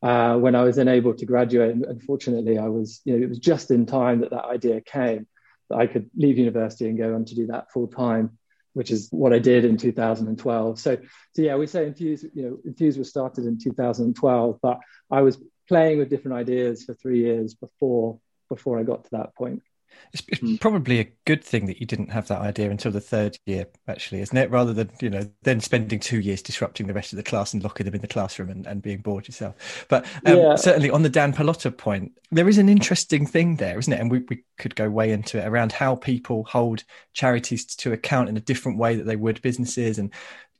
Uh, 0.00 0.36
when 0.36 0.54
I 0.54 0.62
was 0.62 0.76
then 0.76 0.88
able 0.88 1.14
to 1.14 1.26
graduate, 1.26 1.72
and 1.72 1.84
unfortunately, 1.84 2.56
I 2.56 2.68
was, 2.68 3.00
you 3.04 3.16
know, 3.16 3.24
it 3.24 3.28
was 3.28 3.38
just 3.40 3.70
in 3.70 3.84
time 3.84 4.20
that 4.20 4.30
that 4.30 4.44
idea 4.44 4.80
came 4.80 5.26
that 5.70 5.76
I 5.76 5.86
could 5.86 6.08
leave 6.16 6.38
university 6.38 6.88
and 6.88 6.96
go 6.96 7.14
on 7.14 7.24
to 7.26 7.34
do 7.34 7.48
that 7.48 7.72
full 7.72 7.88
time, 7.88 8.38
which 8.74 8.90
is 8.90 9.08
what 9.10 9.32
I 9.32 9.38
did 9.38 9.64
in 9.64 9.76
2012. 9.76 10.78
So, 10.78 10.96
so 11.34 11.42
yeah, 11.42 11.56
we 11.56 11.66
say 11.66 11.86
Enthuse, 11.86 12.24
you 12.32 12.42
know, 12.42 12.58
Enthuse 12.64 12.96
was 12.96 13.08
started 13.08 13.44
in 13.44 13.58
2012, 13.58 14.58
but 14.62 14.78
I 15.10 15.22
was 15.22 15.42
playing 15.66 15.98
with 15.98 16.10
different 16.10 16.36
ideas 16.36 16.84
for 16.84 16.94
three 16.94 17.20
years 17.20 17.54
before 17.54 18.18
before 18.48 18.78
I 18.78 18.82
got 18.82 19.04
to 19.04 19.10
that 19.12 19.34
point. 19.34 19.62
It's, 20.12 20.22
it's 20.28 20.40
mm. 20.40 20.60
probably 20.60 21.00
a 21.00 21.12
good 21.24 21.44
thing 21.44 21.66
that 21.66 21.80
you 21.80 21.86
didn't 21.86 22.10
have 22.10 22.28
that 22.28 22.40
idea 22.40 22.70
until 22.70 22.90
the 22.90 23.00
third 23.00 23.36
year, 23.46 23.66
actually, 23.86 24.20
isn't 24.20 24.36
it? 24.36 24.50
Rather 24.50 24.72
than 24.72 24.90
you 25.00 25.10
know 25.10 25.28
then 25.42 25.60
spending 25.60 26.00
two 26.00 26.20
years 26.20 26.42
disrupting 26.42 26.86
the 26.86 26.94
rest 26.94 27.12
of 27.12 27.16
the 27.16 27.22
class 27.22 27.52
and 27.52 27.62
locking 27.62 27.84
them 27.84 27.94
in 27.94 28.00
the 28.00 28.08
classroom 28.08 28.50
and, 28.50 28.66
and 28.66 28.82
being 28.82 28.98
bored 28.98 29.28
yourself. 29.28 29.86
But 29.88 30.06
um, 30.24 30.36
yeah. 30.36 30.56
certainly 30.56 30.90
on 30.90 31.02
the 31.02 31.08
Dan 31.08 31.32
Pallotta 31.32 31.76
point, 31.76 32.12
there 32.30 32.48
is 32.48 32.58
an 32.58 32.68
interesting 32.68 33.26
thing 33.26 33.56
there, 33.56 33.78
isn't 33.78 33.92
it? 33.92 34.00
And 34.00 34.10
we, 34.10 34.20
we 34.28 34.44
could 34.58 34.74
go 34.74 34.88
way 34.88 35.12
into 35.12 35.38
it 35.38 35.46
around 35.46 35.72
how 35.72 35.96
people 35.96 36.44
hold 36.44 36.84
charities 37.12 37.64
to 37.66 37.92
account 37.92 38.28
in 38.28 38.36
a 38.36 38.40
different 38.40 38.78
way 38.78 38.96
that 38.96 39.04
they 39.04 39.16
would 39.16 39.42
businesses 39.42 39.98
and 39.98 40.12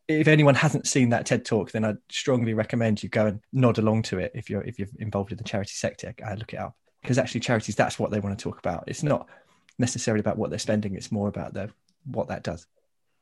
if 0.09 0.27
anyone 0.27 0.55
hasn't 0.55 0.87
seen 0.87 1.11
that 1.11 1.27
TED 1.27 1.45
talk, 1.45 1.71
then 1.71 1.85
I'd 1.85 1.99
strongly 2.11 2.55
recommend 2.55 3.03
you 3.03 3.11
go 3.11 3.27
and 3.27 3.41
nod 3.53 3.77
along 3.77 4.05
to 4.05 4.19
it 4.19 4.33
if 4.35 4.49
you're 4.49 4.63
if 4.63 4.79
you're 4.79 4.89
involved 4.99 5.33
in 5.33 5.39
the 5.39 5.45
charity 5.45 5.75
sector. 5.75 6.15
I 6.27 6.33
look 6.33 6.55
it 6.55 6.59
up 6.59 6.75
because 7.03 7.19
actually 7.19 7.41
charities 7.41 7.77
that's 7.77 7.99
what 7.99 8.11
they 8.11 8.21
want 8.21 8.39
to 8.39 8.43
talk 8.43 8.59
about. 8.59 8.85
It's 8.87 9.03
not 9.03 9.29
necessarily 9.79 10.21
about 10.21 10.37
what 10.37 10.51
they're 10.51 10.59
spending 10.59 10.97
it's 10.97 11.13
more 11.13 11.29
about 11.29 11.57
what 12.05 12.29
that 12.29 12.43
does. 12.43 12.67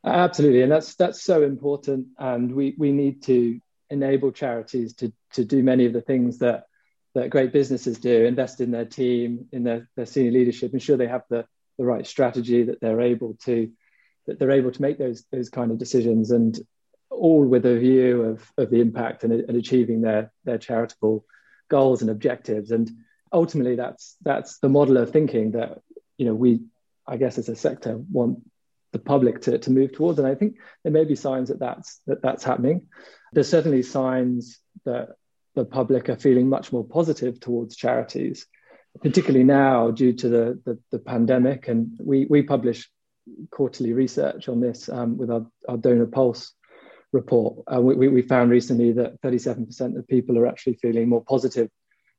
Absolutely 0.05 0.63
and 0.63 0.71
that's 0.71 0.95
that's 0.95 1.23
so 1.23 1.43
important 1.43 2.09
and 2.19 2.55
we 2.55 2.75
we 2.79 2.93
need 2.93 3.23
to 3.25 3.61
enable 3.91 4.33
charities 4.33 4.95
to 4.95 5.13
to 5.33 5.45
do 5.45 5.63
many 5.63 5.87
of 5.87 5.93
the 5.93 6.01
things 6.01 6.39
that 6.39 6.67
that 7.15 7.31
great 7.31 7.53
businesses 7.53 7.99
do 7.99 8.25
invest 8.25 8.61
in 8.61 8.71
their 8.71 8.85
team 8.85 9.47
in 9.53 9.65
their, 9.65 9.89
their 9.97 10.07
senior 10.07 10.33
leadership 10.33 10.73
ensure 10.73 10.97
they 10.97 11.09
have 11.09 11.25
the 11.29 11.45
the 11.79 11.85
right 11.85 12.07
strategy 12.07 12.65
that 12.65 12.81
they're 12.81 13.01
able 13.01 13.35
to 13.45 13.71
that 14.27 14.39
they're 14.39 14.53
able 14.53 14.71
to 14.71 14.83
make 14.83 14.99
those 14.99 15.25
those 15.33 15.49
kind 15.49 15.71
of 15.71 15.79
decisions 15.79 16.31
and 16.31 16.61
all 17.11 17.45
with 17.45 17.65
a 17.67 17.79
view 17.79 18.23
of, 18.23 18.53
of 18.59 18.71
the 18.71 18.81
impact 18.81 19.25
and, 19.25 19.33
and 19.33 19.57
achieving 19.57 20.03
their 20.03 20.33
their 20.45 20.59
charitable 20.59 21.25
goals 21.69 22.03
and 22.03 22.11
objectives. 22.11 22.71
And 22.71 22.91
ultimately 23.33 23.77
that's 23.77 24.17
that's 24.23 24.59
the 24.59 24.69
model 24.69 24.97
of 24.97 25.11
thinking 25.11 25.53
that 25.53 25.81
you 26.17 26.27
know 26.27 26.35
we 26.35 26.61
i 27.07 27.17
guess 27.17 27.39
as 27.39 27.49
a 27.49 27.57
sector 27.57 27.97
want 28.11 28.39
the 28.93 28.99
public 28.99 29.43
to, 29.43 29.59
to 29.59 29.71
move 29.71 29.93
towards. 29.93 30.19
And 30.19 30.29
i 30.29 30.35
think 30.35 30.57
there 30.83 30.93
may 30.93 31.05
be 31.05 31.17
signs 31.17 31.49
that 31.49 31.59
that's 31.59 32.01
that 32.07 32.23
that's 32.23 32.45
happening. 32.45 32.87
There's 33.33 33.49
certainly 33.49 33.83
signs 33.83 34.59
that 34.85 35.11
the 35.55 35.65
public 35.65 36.09
are 36.09 36.17
feeling 36.17 36.49
much 36.49 36.73
more 36.73 36.85
positive 36.85 37.41
towards 37.41 37.77
charities 37.77 38.47
particularly 39.03 39.45
now 39.45 39.91
due 39.91 40.13
to 40.13 40.29
the 40.29 40.61
the, 40.65 40.79
the 40.91 40.99
pandemic. 40.99 41.69
And 41.69 41.97
we 41.99 42.27
we 42.27 42.43
publish 42.43 42.89
quarterly 43.51 43.93
research 43.93 44.49
on 44.49 44.61
this 44.61 44.89
um, 44.89 45.19
with 45.19 45.31
our, 45.31 45.47
our 45.69 45.77
donor 45.77 46.07
pulse 46.07 46.53
report. 47.13 47.65
Uh, 47.73 47.81
we, 47.81 48.09
we 48.09 48.23
found 48.23 48.51
recently 48.51 48.93
that 48.93 49.21
37% 49.23 49.99
of 49.99 50.07
people 50.07 50.39
are 50.39 50.47
actually 50.47 50.75
feeling 50.75 51.09
more 51.09 51.25
positive 51.25 51.69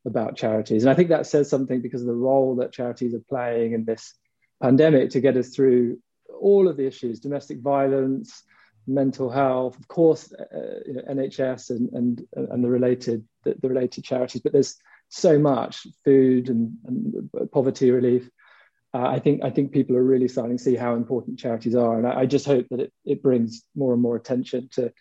about 0.08 0.36
charities. 0.36 0.84
And 0.84 0.90
I 0.90 0.96
think 0.96 1.10
that 1.10 1.28
says 1.28 1.50
something 1.50 1.82
because 1.82 2.02
of 2.02 2.08
the 2.08 2.14
role 2.14 2.56
that 2.56 2.72
charities 2.72 3.14
are 3.14 3.24
playing 3.30 3.74
in 3.74 3.86
this 3.86 4.14
pandemic 4.62 5.12
to 5.12 5.22
get 5.22 5.38
us 5.38 5.50
through 5.50 6.00
all 6.40 6.68
of 6.68 6.78
the 6.78 6.88
issues 6.88 7.20
domestic 7.20 7.60
violence, 7.60 8.44
mental 8.88 9.30
health, 9.30 9.78
of 9.78 9.88
course, 9.88 10.32
uh, 10.34 10.80
you 10.86 10.94
know, 10.94 11.02
NHS 11.02 11.70
and, 11.70 11.90
and, 11.94 12.28
and 12.36 12.64
the, 12.64 12.70
related, 12.70 13.28
the, 13.44 13.56
the, 13.62 13.70
related 13.70 14.04
charities, 14.04 14.42
but 14.42 14.54
there's 14.54 14.76
so 15.10 15.38
much 15.38 15.86
food 16.04 16.50
and, 16.50 16.74
and 16.86 17.30
poverty 17.52 17.92
relief. 17.92 18.30
Uh, 18.94 19.08
I 19.08 19.20
think 19.20 19.44
I 19.44 19.50
think 19.50 19.74
people 19.74 19.98
are 19.98 20.04
really 20.04 20.30
starting 20.30 20.58
to 20.58 20.64
see 20.64 20.76
how 20.76 20.96
important 20.96 21.38
charities 21.38 21.76
are, 21.76 21.98
and 21.98 22.08
I, 22.08 22.22
I 22.22 22.26
just 22.26 22.46
hope 22.46 22.68
that 22.72 22.80
it, 22.80 22.94
it 23.04 23.22
brings 23.22 23.64
more 23.76 23.94
and 23.94 24.02
more 24.02 24.16
attention 24.16 24.70
to 24.74 24.94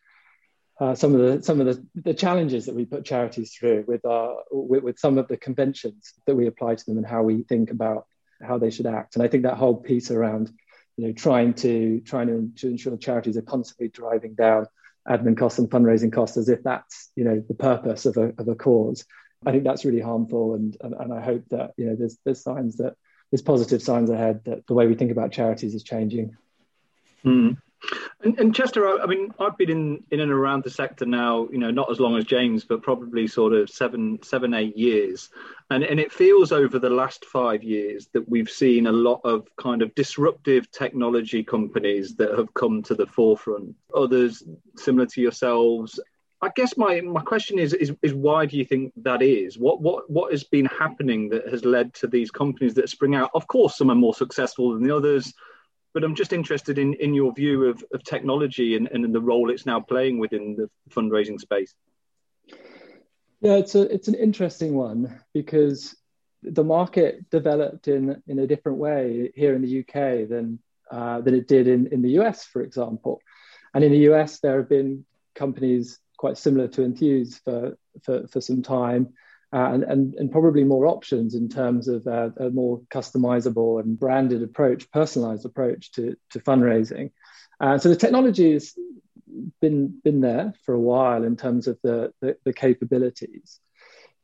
uh, 0.78 0.94
some 0.94 1.14
of 1.14 1.20
the 1.20 1.42
some 1.42 1.60
of 1.60 1.66
the, 1.66 1.86
the 2.02 2.14
challenges 2.14 2.66
that 2.66 2.74
we 2.74 2.84
put 2.84 3.04
charities 3.04 3.54
through 3.54 3.84
with 3.86 4.04
our 4.04 4.36
with, 4.50 4.82
with, 4.82 4.98
some 4.98 5.16
of 5.16 5.26
the 5.28 5.36
conventions 5.36 6.12
that 6.26 6.34
we 6.34 6.46
apply 6.46 6.74
to 6.74 6.84
them 6.86 6.98
and 6.98 7.06
how 7.06 7.22
we 7.22 7.42
think 7.42 7.70
about 7.70 8.06
how 8.42 8.58
they 8.58 8.70
should 8.70 8.86
act. 8.86 9.14
And 9.14 9.22
I 9.22 9.28
think 9.28 9.44
that 9.44 9.56
whole 9.56 9.76
piece 9.76 10.10
around 10.10 10.50
you 10.96 11.06
know 11.06 11.12
trying 11.12 11.54
to 11.54 12.00
trying 12.00 12.26
to, 12.26 12.50
to 12.60 12.68
ensure 12.68 12.96
charities 12.98 13.36
are 13.36 13.42
constantly 13.42 13.88
driving 13.88 14.34
down 14.34 14.66
admin 15.08 15.38
costs 15.38 15.58
and 15.58 15.70
fundraising 15.70 16.12
costs 16.12 16.36
as 16.36 16.48
if 16.48 16.62
that's 16.62 17.10
you 17.16 17.24
know 17.24 17.42
the 17.46 17.54
purpose 17.54 18.06
of 18.06 18.16
a, 18.16 18.34
of 18.38 18.48
a 18.48 18.54
cause. 18.54 19.04
I 19.44 19.52
think 19.52 19.64
that's 19.64 19.84
really 19.84 20.00
harmful, 20.00 20.54
and, 20.54 20.76
and 20.80 20.94
and 20.94 21.12
I 21.12 21.22
hope 21.22 21.44
that 21.50 21.72
you 21.76 21.86
know 21.86 21.96
there's 21.96 22.18
there's 22.24 22.42
signs 22.42 22.76
that 22.78 22.96
there's 23.30 23.42
positive 23.42 23.82
signs 23.82 24.10
ahead 24.10 24.42
that 24.44 24.66
the 24.66 24.74
way 24.74 24.86
we 24.86 24.94
think 24.94 25.10
about 25.10 25.32
charities 25.32 25.74
is 25.74 25.82
changing. 25.82 26.36
Mm. 27.24 27.56
And, 28.22 28.38
and, 28.40 28.54
Chester, 28.54 28.86
I, 28.88 29.02
I, 29.02 29.06
mean, 29.06 29.32
I've 29.38 29.56
been 29.56 29.70
in, 29.70 30.02
in 30.10 30.20
and 30.20 30.32
around 30.32 30.64
the 30.64 30.70
sector 30.70 31.04
now, 31.04 31.48
you 31.52 31.58
know, 31.58 31.70
not 31.70 31.90
as 31.90 32.00
long 32.00 32.16
as 32.16 32.24
James, 32.24 32.64
but 32.64 32.82
probably 32.82 33.26
sort 33.26 33.52
of 33.52 33.70
seven, 33.70 34.18
seven, 34.22 34.54
eight 34.54 34.76
years. 34.76 35.28
And, 35.70 35.84
and 35.84 36.00
it 36.00 36.12
feels 36.12 36.52
over 36.52 36.78
the 36.78 36.90
last 36.90 37.24
five 37.24 37.62
years 37.62 38.08
that 38.12 38.28
we've 38.28 38.50
seen 38.50 38.86
a 38.86 38.92
lot 38.92 39.20
of 39.24 39.46
kind 39.56 39.82
of 39.82 39.94
disruptive 39.94 40.70
technology 40.70 41.44
companies 41.44 42.16
that 42.16 42.36
have 42.36 42.52
come 42.54 42.82
to 42.84 42.94
the 42.94 43.06
forefront. 43.06 43.74
Others 43.94 44.44
similar 44.76 45.06
to 45.06 45.20
yourselves. 45.20 46.00
I 46.42 46.50
guess 46.54 46.76
my, 46.76 47.00
my 47.00 47.22
question 47.22 47.58
is, 47.58 47.72
is 47.72 47.92
is 48.02 48.12
why 48.12 48.44
do 48.44 48.58
you 48.58 48.64
think 48.64 48.92
that 48.96 49.22
is? 49.22 49.58
What 49.58 49.80
what 49.80 50.08
what 50.10 50.32
has 50.32 50.44
been 50.44 50.66
happening 50.66 51.30
that 51.30 51.48
has 51.48 51.64
led 51.64 51.94
to 51.94 52.06
these 52.06 52.30
companies 52.30 52.74
that 52.74 52.90
spring 52.90 53.14
out? 53.14 53.30
Of 53.32 53.46
course, 53.46 53.78
some 53.78 53.90
are 53.90 53.94
more 53.94 54.14
successful 54.14 54.74
than 54.74 54.82
the 54.82 54.94
others 54.94 55.32
but 55.96 56.04
I'm 56.04 56.14
just 56.14 56.34
interested 56.34 56.76
in, 56.76 56.92
in 56.92 57.14
your 57.14 57.32
view 57.32 57.64
of, 57.64 57.82
of 57.90 58.04
technology 58.04 58.76
and, 58.76 58.86
and 58.92 59.14
the 59.14 59.18
role 59.18 59.50
it's 59.50 59.64
now 59.64 59.80
playing 59.80 60.18
within 60.18 60.54
the 60.54 60.68
fundraising 60.90 61.40
space. 61.40 61.74
Yeah, 63.40 63.54
it's 63.54 63.74
a 63.74 63.80
it's 63.90 64.06
an 64.06 64.14
interesting 64.14 64.74
one 64.74 65.18
because 65.32 65.96
the 66.42 66.62
market 66.62 67.30
developed 67.30 67.88
in 67.88 68.22
in 68.26 68.40
a 68.40 68.46
different 68.46 68.76
way 68.76 69.32
here 69.34 69.54
in 69.54 69.62
the 69.62 69.80
UK 69.80 70.28
than 70.28 70.58
uh, 70.90 71.22
than 71.22 71.34
it 71.34 71.48
did 71.48 71.66
in, 71.66 71.86
in 71.86 72.02
the 72.02 72.20
US, 72.20 72.44
for 72.44 72.60
example. 72.60 73.22
And 73.72 73.82
in 73.82 73.90
the 73.90 74.12
US, 74.12 74.40
there 74.40 74.58
have 74.58 74.68
been 74.68 75.06
companies 75.34 75.98
quite 76.18 76.36
similar 76.36 76.68
to 76.68 76.84
Enthuse 76.84 77.38
for, 77.38 77.78
for, 78.02 78.26
for 78.26 78.42
some 78.42 78.62
time 78.62 79.14
uh, 79.52 79.70
and, 79.72 79.84
and, 79.84 80.14
and, 80.14 80.32
probably 80.32 80.64
more 80.64 80.86
options 80.86 81.34
in 81.34 81.48
terms 81.48 81.86
of 81.86 82.06
uh, 82.06 82.30
a 82.38 82.50
more 82.50 82.80
customizable 82.92 83.80
and 83.80 83.98
branded 83.98 84.42
approach, 84.42 84.90
personalized 84.90 85.46
approach 85.46 85.92
to, 85.92 86.16
to 86.30 86.40
fundraising. 86.40 87.12
Uh, 87.60 87.78
so 87.78 87.88
the 87.88 87.96
technology 87.96 88.54
has 88.54 88.74
been, 89.60 90.00
been 90.02 90.20
there 90.20 90.52
for 90.64 90.74
a 90.74 90.80
while 90.80 91.22
in 91.22 91.36
terms 91.36 91.68
of 91.68 91.78
the, 91.82 92.12
the, 92.20 92.36
the 92.44 92.52
capabilities. 92.52 93.60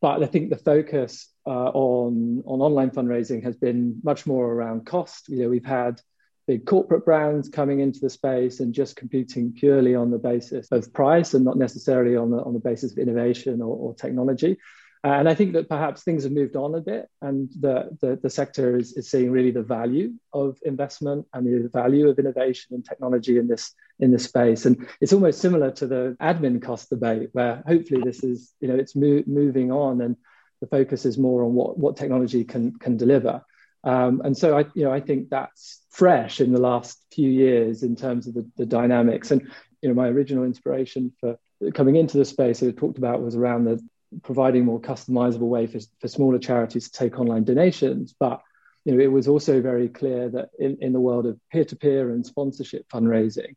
But 0.01 0.25
I 0.25 0.27
think 0.27 0.51
the 0.51 0.57
focus 0.57 1.29
uh, 1.47 1.71
on, 1.71 2.43
on 2.45 2.61
online 2.61 2.91
fundraising 2.91 3.45
has 3.45 3.57
been 3.57 4.01
much 4.03 4.27
more 4.27 4.53
around 4.53 4.87
cost. 4.87 5.29
You 5.29 5.45
know, 5.45 5.49
we've 5.49 5.65
had 5.65 6.01
big 6.49 6.67
corporate 6.67 7.05
brands 7.05 7.49
coming 7.49 7.79
into 7.79 8.01
the 8.01 8.11
space 8.11 8.59
and 8.59 8.75
just 8.75 8.97
competing 8.97 9.53
purely 9.53 9.95
on 9.95 10.11
the 10.11 10.19
basis 10.19 10.67
of 10.73 10.93
price 10.93 11.35
and 11.35 11.45
not 11.45 11.57
necessarily 11.57 12.17
on 12.17 12.31
the 12.31 12.39
on 12.43 12.53
the 12.53 12.59
basis 12.59 12.91
of 12.91 12.99
innovation 12.99 13.63
or, 13.63 13.77
or 13.77 13.95
technology. 13.95 14.59
And 15.05 15.29
I 15.29 15.35
think 15.35 15.55
that 15.55 15.69
perhaps 15.69 16.05
things 16.05 16.23
have 16.23 16.33
moved 16.33 16.55
on 16.55 16.77
a 16.77 16.81
bit, 16.81 17.09
and 17.21 17.51
the, 17.59 17.97
the, 18.01 18.21
the, 18.23 18.31
sector 18.31 18.77
is, 18.77 18.93
is 18.93 19.11
seeing 19.11 19.33
really 19.33 19.51
the 19.51 19.63
value 19.63 20.13
of 20.33 20.59
investment 20.63 21.27
and 21.35 21.45
the 21.45 21.69
value 21.69 22.09
of 22.09 22.21
innovation 22.21 22.77
and 22.77 22.85
technology 22.85 23.37
in 23.37 23.49
this 23.49 23.75
in 23.99 24.13
this 24.13 24.25
space. 24.25 24.65
And 24.65 24.87
it's 25.01 25.13
almost 25.13 25.41
similar 25.41 25.73
to 25.73 25.89
the 25.89 26.17
admin 26.23 26.63
cost 26.63 26.89
debate, 26.89 27.31
where 27.33 27.65
hopefully 27.67 28.01
this 28.05 28.23
is 28.23 28.53
you 28.61 28.69
know 28.69 28.77
it's 28.77 28.95
mo- 28.95 29.25
moving 29.27 29.73
on, 29.73 30.03
and 30.03 30.17
the 30.61 30.69
focus 30.69 31.05
is 31.05 31.19
more 31.19 31.43
on 31.43 31.53
what 31.53 31.77
what 31.77 31.97
technology 31.97 32.45
can 32.45 32.79
can 32.79 32.97
deliver. 32.97 33.45
Um, 33.83 34.23
and 34.25 34.37
so 34.37 34.57
I 34.57 34.67
you 34.75 34.85
know 34.85 34.93
I 34.93 35.01
think 35.01 35.31
that's 35.31 35.83
fresh 35.91 36.41
in 36.41 36.53
the 36.53 36.61
last 36.61 37.05
few 37.13 37.29
years 37.29 37.83
in 37.83 37.97
terms 37.97 38.29
of 38.29 38.35
the, 38.35 38.49
the 38.57 38.67
dynamics. 38.67 39.33
And 39.33 39.51
you 39.81 39.89
know 39.89 39.97
my 39.97 40.07
original 40.07 40.45
inspiration 40.45 41.13
for 41.19 41.39
coming 41.75 41.97
into 41.97 42.19
the 42.19 42.25
space 42.25 42.61
that 42.61 42.67
we 42.67 42.73
talked 42.73 42.99
about 42.99 43.23
was 43.23 43.35
around 43.35 43.65
the 43.65 43.81
providing 44.23 44.65
more 44.65 44.81
customizable 44.81 45.49
way 45.49 45.67
for, 45.67 45.81
for 46.01 46.09
smaller 46.09 46.39
charities 46.39 46.91
to 46.91 46.99
take 46.99 47.19
online 47.19 47.45
donations. 47.45 48.15
But 48.19 48.43
you 48.85 48.95
know, 48.95 49.03
it 49.03 49.13
was 49.13 49.29
also 49.29 49.61
very 49.61 49.89
clear 49.89 50.29
that 50.31 50.51
in, 50.59 50.79
in 50.81 50.93
the 50.93 51.01
world 51.01 51.27
of 51.27 51.39
peer-to-peer 51.51 52.11
and 52.11 52.27
sponsorship 52.27 52.89
fundraising, 52.89 53.55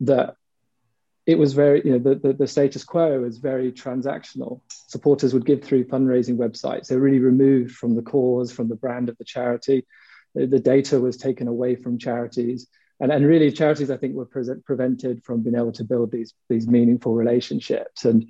that 0.00 0.36
it 1.26 1.38
was 1.38 1.54
very, 1.54 1.82
you 1.84 1.92
know, 1.92 1.98
the, 1.98 2.16
the, 2.16 2.32
the, 2.34 2.46
status 2.46 2.84
quo 2.84 3.20
was 3.20 3.38
very 3.38 3.72
transactional. 3.72 4.60
Supporters 4.68 5.32
would 5.32 5.46
give 5.46 5.62
through 5.62 5.84
fundraising 5.84 6.36
websites. 6.36 6.88
They're 6.88 6.98
really 6.98 7.20
removed 7.20 7.72
from 7.72 7.94
the 7.94 8.02
cause, 8.02 8.52
from 8.52 8.68
the 8.68 8.76
brand 8.76 9.08
of 9.08 9.16
the 9.16 9.24
charity. 9.24 9.86
The, 10.34 10.46
the 10.46 10.60
data 10.60 11.00
was 11.00 11.16
taken 11.16 11.48
away 11.48 11.76
from 11.76 11.98
charities. 11.98 12.66
And, 13.00 13.10
and 13.10 13.26
really, 13.26 13.50
charities, 13.52 13.90
I 13.90 13.96
think, 13.96 14.14
were 14.14 14.26
pre- 14.26 14.44
prevented 14.66 15.24
from 15.24 15.42
being 15.42 15.56
able 15.56 15.72
to 15.72 15.84
build 15.84 16.12
these, 16.12 16.34
these 16.48 16.66
meaningful 16.66 17.14
relationships. 17.14 18.04
And 18.04 18.28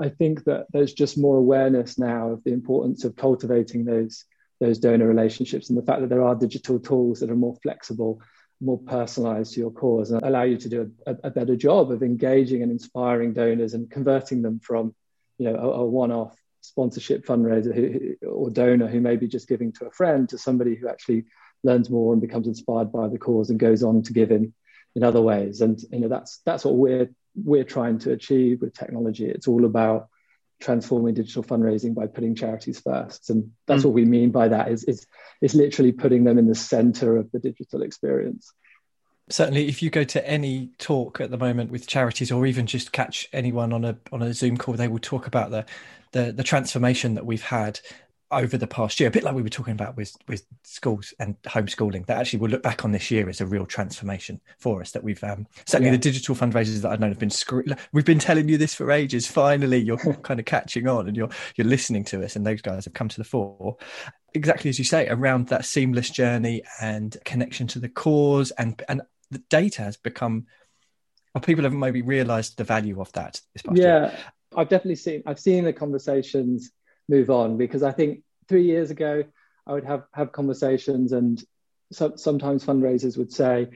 I 0.00 0.08
think 0.08 0.44
that 0.44 0.66
there's 0.72 0.92
just 0.92 1.18
more 1.18 1.36
awareness 1.36 1.98
now 1.98 2.30
of 2.30 2.44
the 2.44 2.52
importance 2.52 3.04
of 3.04 3.16
cultivating 3.16 3.84
those 3.84 4.24
those 4.60 4.78
donor 4.78 5.06
relationships 5.06 5.68
and 5.68 5.78
the 5.78 5.84
fact 5.84 6.00
that 6.00 6.08
there 6.08 6.24
are 6.24 6.34
digital 6.34 6.80
tools 6.80 7.20
that 7.20 7.30
are 7.30 7.36
more 7.36 7.54
flexible, 7.62 8.20
more 8.60 8.78
personalized 8.78 9.54
to 9.54 9.60
your 9.60 9.70
cause 9.70 10.10
and 10.10 10.20
allow 10.22 10.42
you 10.42 10.56
to 10.56 10.68
do 10.68 10.92
a, 11.06 11.16
a 11.22 11.30
better 11.30 11.54
job 11.54 11.92
of 11.92 12.02
engaging 12.02 12.62
and 12.62 12.72
inspiring 12.72 13.32
donors 13.32 13.74
and 13.74 13.88
converting 13.88 14.42
them 14.42 14.58
from, 14.58 14.94
you 15.38 15.48
know, 15.48 15.56
a, 15.56 15.68
a 15.82 15.86
one-off 15.86 16.36
sponsorship 16.60 17.24
fundraiser 17.24 17.72
who, 17.72 18.26
or 18.28 18.50
donor 18.50 18.88
who 18.88 19.00
may 19.00 19.14
be 19.14 19.28
just 19.28 19.46
giving 19.46 19.72
to 19.72 19.86
a 19.86 19.92
friend 19.92 20.28
to 20.28 20.38
somebody 20.38 20.74
who 20.74 20.88
actually 20.88 21.24
learns 21.62 21.88
more 21.88 22.12
and 22.12 22.20
becomes 22.20 22.48
inspired 22.48 22.90
by 22.90 23.06
the 23.06 23.18
cause 23.18 23.50
and 23.50 23.60
goes 23.60 23.84
on 23.84 24.02
to 24.02 24.12
give 24.12 24.32
in 24.32 24.52
in 24.96 25.04
other 25.04 25.22
ways. 25.22 25.60
And 25.60 25.80
you 25.92 26.00
know 26.00 26.08
that's 26.08 26.40
that's 26.44 26.64
what 26.64 26.74
we're 26.74 27.10
we're 27.44 27.64
trying 27.64 27.98
to 28.00 28.12
achieve 28.12 28.60
with 28.60 28.74
technology. 28.74 29.26
It's 29.26 29.48
all 29.48 29.64
about 29.64 30.08
transforming 30.60 31.14
digital 31.14 31.42
fundraising 31.42 31.94
by 31.94 32.06
putting 32.06 32.34
charities 32.34 32.80
first. 32.80 33.30
And 33.30 33.52
that's 33.66 33.82
mm. 33.82 33.86
what 33.86 33.94
we 33.94 34.04
mean 34.04 34.30
by 34.30 34.48
that 34.48 34.70
is, 34.70 34.84
is, 34.84 35.06
is 35.40 35.54
literally 35.54 35.92
putting 35.92 36.24
them 36.24 36.38
in 36.38 36.46
the 36.46 36.54
center 36.54 37.16
of 37.16 37.30
the 37.30 37.38
digital 37.38 37.82
experience. 37.82 38.52
Certainly, 39.30 39.68
if 39.68 39.82
you 39.82 39.90
go 39.90 40.04
to 40.04 40.26
any 40.26 40.70
talk 40.78 41.20
at 41.20 41.30
the 41.30 41.36
moment 41.36 41.70
with 41.70 41.86
charities, 41.86 42.32
or 42.32 42.46
even 42.46 42.66
just 42.66 42.92
catch 42.92 43.28
anyone 43.30 43.74
on 43.74 43.84
a 43.84 43.98
on 44.10 44.22
a 44.22 44.32
Zoom 44.32 44.56
call, 44.56 44.72
they 44.72 44.88
will 44.88 44.98
talk 44.98 45.26
about 45.26 45.50
the 45.50 45.66
the, 46.12 46.32
the 46.32 46.42
transformation 46.42 47.14
that 47.14 47.26
we've 47.26 47.42
had 47.42 47.78
over 48.30 48.58
the 48.58 48.66
past 48.66 49.00
year, 49.00 49.08
a 49.08 49.12
bit 49.12 49.24
like 49.24 49.34
we 49.34 49.42
were 49.42 49.48
talking 49.48 49.72
about 49.72 49.96
with 49.96 50.14
with 50.26 50.44
schools 50.62 51.14
and 51.18 51.40
homeschooling, 51.42 52.06
that 52.06 52.18
actually 52.18 52.38
we'll 52.40 52.50
look 52.50 52.62
back 52.62 52.84
on 52.84 52.92
this 52.92 53.10
year 53.10 53.28
as 53.28 53.40
a 53.40 53.46
real 53.46 53.64
transformation 53.64 54.40
for 54.58 54.80
us. 54.80 54.92
That 54.92 55.02
we've 55.02 55.22
um, 55.24 55.46
certainly 55.66 55.88
yeah. 55.88 55.96
the 55.96 56.02
digital 56.02 56.34
fundraisers 56.34 56.82
that 56.82 56.90
I've 56.90 57.00
known 57.00 57.10
have 57.10 57.18
been 57.18 57.30
screwed. 57.30 57.76
We've 57.92 58.04
been 58.04 58.18
telling 58.18 58.48
you 58.48 58.58
this 58.58 58.74
for 58.74 58.90
ages. 58.90 59.26
Finally, 59.26 59.78
you're 59.78 59.96
kind 60.22 60.40
of 60.40 60.46
catching 60.46 60.86
on 60.86 61.08
and 61.08 61.16
you're 61.16 61.30
you're 61.56 61.66
listening 61.66 62.04
to 62.04 62.22
us, 62.24 62.36
and 62.36 62.46
those 62.46 62.62
guys 62.62 62.84
have 62.84 62.94
come 62.94 63.08
to 63.08 63.18
the 63.18 63.24
fore. 63.24 63.76
Exactly 64.34 64.68
as 64.68 64.78
you 64.78 64.84
say, 64.84 65.08
around 65.08 65.48
that 65.48 65.64
seamless 65.64 66.10
journey 66.10 66.62
and 66.80 67.16
connection 67.24 67.66
to 67.68 67.78
the 67.78 67.88
cause, 67.88 68.50
and 68.52 68.82
and 68.88 69.02
the 69.30 69.42
data 69.50 69.82
has 69.82 69.96
become. 69.96 70.46
Well, 71.34 71.42
people 71.42 71.64
have 71.64 71.74
maybe 71.74 72.02
realised 72.02 72.56
the 72.56 72.64
value 72.64 73.00
of 73.00 73.12
that. 73.12 73.40
yeah, 73.72 73.72
year. 73.74 74.18
I've 74.56 74.68
definitely 74.68 74.96
seen. 74.96 75.22
I've 75.26 75.40
seen 75.40 75.64
the 75.64 75.72
conversations 75.72 76.72
move 77.08 77.30
on 77.30 77.56
because 77.56 77.82
I 77.82 77.92
think 77.92 78.22
three 78.48 78.64
years 78.64 78.90
ago 78.90 79.24
I 79.66 79.72
would 79.72 79.84
have 79.84 80.04
have 80.12 80.32
conversations 80.32 81.12
and 81.12 81.42
so, 81.90 82.16
sometimes 82.16 82.64
fundraisers 82.64 83.16
would 83.16 83.32
say, 83.32 83.68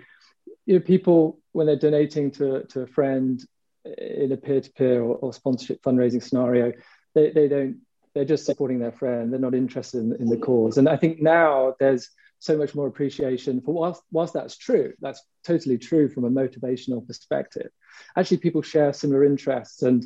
you 0.66 0.74
know, 0.74 0.80
people 0.80 1.40
when 1.52 1.66
they're 1.66 1.76
donating 1.76 2.30
to 2.32 2.64
to 2.64 2.82
a 2.82 2.86
friend 2.86 3.42
in 3.84 4.30
a 4.30 4.36
peer-to-peer 4.36 5.02
or, 5.02 5.16
or 5.16 5.32
sponsorship 5.32 5.82
fundraising 5.82 6.22
scenario, 6.22 6.72
they, 7.14 7.30
they 7.30 7.48
don't 7.48 7.80
they're 8.14 8.24
just 8.24 8.44
supporting 8.44 8.78
their 8.78 8.92
friend. 8.92 9.32
They're 9.32 9.40
not 9.40 9.54
interested 9.54 10.00
in, 10.00 10.14
in 10.16 10.26
the 10.26 10.36
cause. 10.36 10.78
And 10.78 10.88
I 10.88 10.96
think 10.96 11.20
now 11.20 11.74
there's 11.80 12.10
so 12.40 12.58
much 12.58 12.74
more 12.74 12.86
appreciation 12.86 13.60
for 13.60 13.72
whilst, 13.72 14.02
whilst 14.10 14.34
that's 14.34 14.56
true, 14.56 14.92
that's 15.00 15.22
totally 15.44 15.78
true 15.78 16.08
from 16.08 16.24
a 16.24 16.30
motivational 16.30 17.06
perspective. 17.06 17.70
Actually, 18.16 18.38
people 18.38 18.62
share 18.62 18.92
similar 18.92 19.24
interests, 19.24 19.82
and 19.82 20.04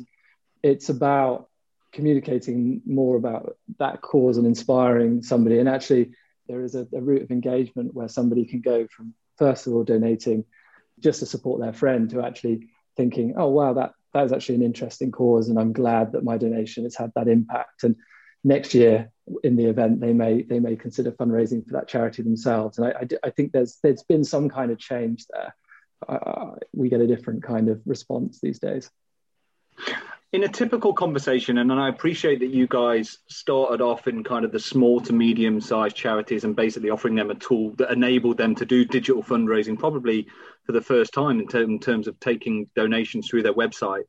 it's 0.63 0.89
about 0.89 1.49
communicating 1.91 2.81
more 2.85 3.15
about 3.15 3.57
that 3.79 4.01
cause 4.01 4.37
and 4.37 4.45
inspiring 4.45 5.23
somebody. 5.23 5.59
And 5.59 5.69
actually, 5.69 6.11
there 6.47 6.63
is 6.63 6.75
a, 6.75 6.87
a 6.93 7.01
route 7.01 7.23
of 7.23 7.31
engagement 7.31 7.93
where 7.93 8.07
somebody 8.07 8.45
can 8.45 8.61
go 8.61 8.87
from 8.87 9.13
first 9.37 9.67
of 9.67 9.73
all 9.73 9.83
donating 9.83 10.45
just 10.99 11.19
to 11.19 11.25
support 11.25 11.61
their 11.61 11.73
friend 11.73 12.09
to 12.09 12.23
actually 12.23 12.67
thinking, 12.95 13.35
oh 13.37 13.49
wow, 13.49 13.73
that 13.73 13.91
that 14.13 14.25
is 14.25 14.31
actually 14.31 14.55
an 14.55 14.63
interesting 14.63 15.11
cause, 15.11 15.49
and 15.49 15.59
I'm 15.59 15.73
glad 15.73 16.13
that 16.13 16.23
my 16.23 16.37
donation 16.37 16.85
has 16.85 16.95
had 16.95 17.11
that 17.15 17.27
impact. 17.27 17.83
And 17.83 17.95
next 18.43 18.73
year 18.73 19.11
in 19.43 19.55
the 19.55 19.65
event, 19.65 19.99
they 19.99 20.13
may 20.13 20.41
they 20.41 20.59
may 20.59 20.75
consider 20.75 21.11
fundraising 21.11 21.65
for 21.65 21.73
that 21.73 21.87
charity 21.87 22.23
themselves. 22.23 22.77
And 22.77 22.87
I, 22.87 22.91
I, 22.91 23.27
I 23.27 23.29
think 23.29 23.51
there's 23.51 23.77
there's 23.83 24.03
been 24.03 24.23
some 24.23 24.49
kind 24.49 24.71
of 24.71 24.79
change 24.79 25.25
there. 25.27 25.55
Uh, 26.07 26.51
we 26.73 26.89
get 26.89 27.01
a 27.01 27.07
different 27.07 27.43
kind 27.43 27.69
of 27.69 27.81
response 27.85 28.39
these 28.39 28.59
days 28.59 28.89
in 30.33 30.43
a 30.43 30.49
typical 30.49 30.93
conversation, 30.93 31.57
and 31.57 31.71
I 31.71 31.87
appreciate 31.87 32.39
that 32.39 32.49
you 32.49 32.67
guys 32.67 33.19
started 33.29 33.81
off 33.81 34.07
in 34.07 34.25
kind 34.25 34.43
of 34.43 34.51
the 34.51 34.59
small 34.59 34.99
to 35.01 35.13
medium 35.13 35.61
sized 35.61 35.95
charities 35.95 36.43
and 36.43 36.53
basically 36.55 36.89
offering 36.89 37.15
them 37.15 37.31
a 37.31 37.35
tool 37.35 37.73
that 37.77 37.91
enabled 37.91 38.37
them 38.37 38.53
to 38.55 38.65
do 38.65 38.83
digital 38.83 39.23
fundraising, 39.23 39.79
probably 39.79 40.27
for 40.65 40.73
the 40.73 40.81
first 40.81 41.13
time 41.13 41.39
in, 41.39 41.57
in 41.57 41.79
terms 41.79 42.07
of 42.07 42.19
taking 42.19 42.69
donations 42.75 43.29
through 43.29 43.43
their 43.43 43.53
website. 43.53 44.03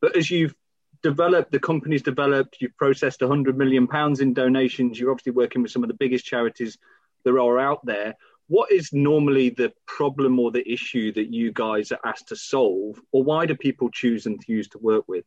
But 0.00 0.16
as 0.16 0.30
you've 0.30 0.54
developed, 1.02 1.50
the 1.50 1.58
company's 1.58 2.02
developed, 2.02 2.58
you've 2.60 2.76
processed 2.76 3.20
100 3.20 3.58
million 3.58 3.88
pounds 3.88 4.20
in 4.20 4.32
donations, 4.32 4.98
you're 4.98 5.10
obviously 5.10 5.32
working 5.32 5.62
with 5.62 5.72
some 5.72 5.82
of 5.82 5.88
the 5.88 5.94
biggest 5.94 6.24
charities 6.24 6.78
there 7.24 7.40
are 7.40 7.58
out 7.58 7.84
there. 7.84 8.14
What 8.46 8.70
is 8.70 8.92
normally 8.92 9.50
the 9.50 9.72
problem 9.86 10.38
or 10.38 10.52
the 10.52 10.70
issue 10.70 11.12
that 11.14 11.32
you 11.32 11.50
guys 11.52 11.90
are 11.90 12.00
asked 12.04 12.28
to 12.28 12.36
solve, 12.36 13.00
or 13.10 13.24
why 13.24 13.46
do 13.46 13.56
people 13.56 13.90
choose 13.90 14.26
Enthuse 14.26 14.68
to 14.68 14.78
work 14.78 15.08
with? 15.08 15.24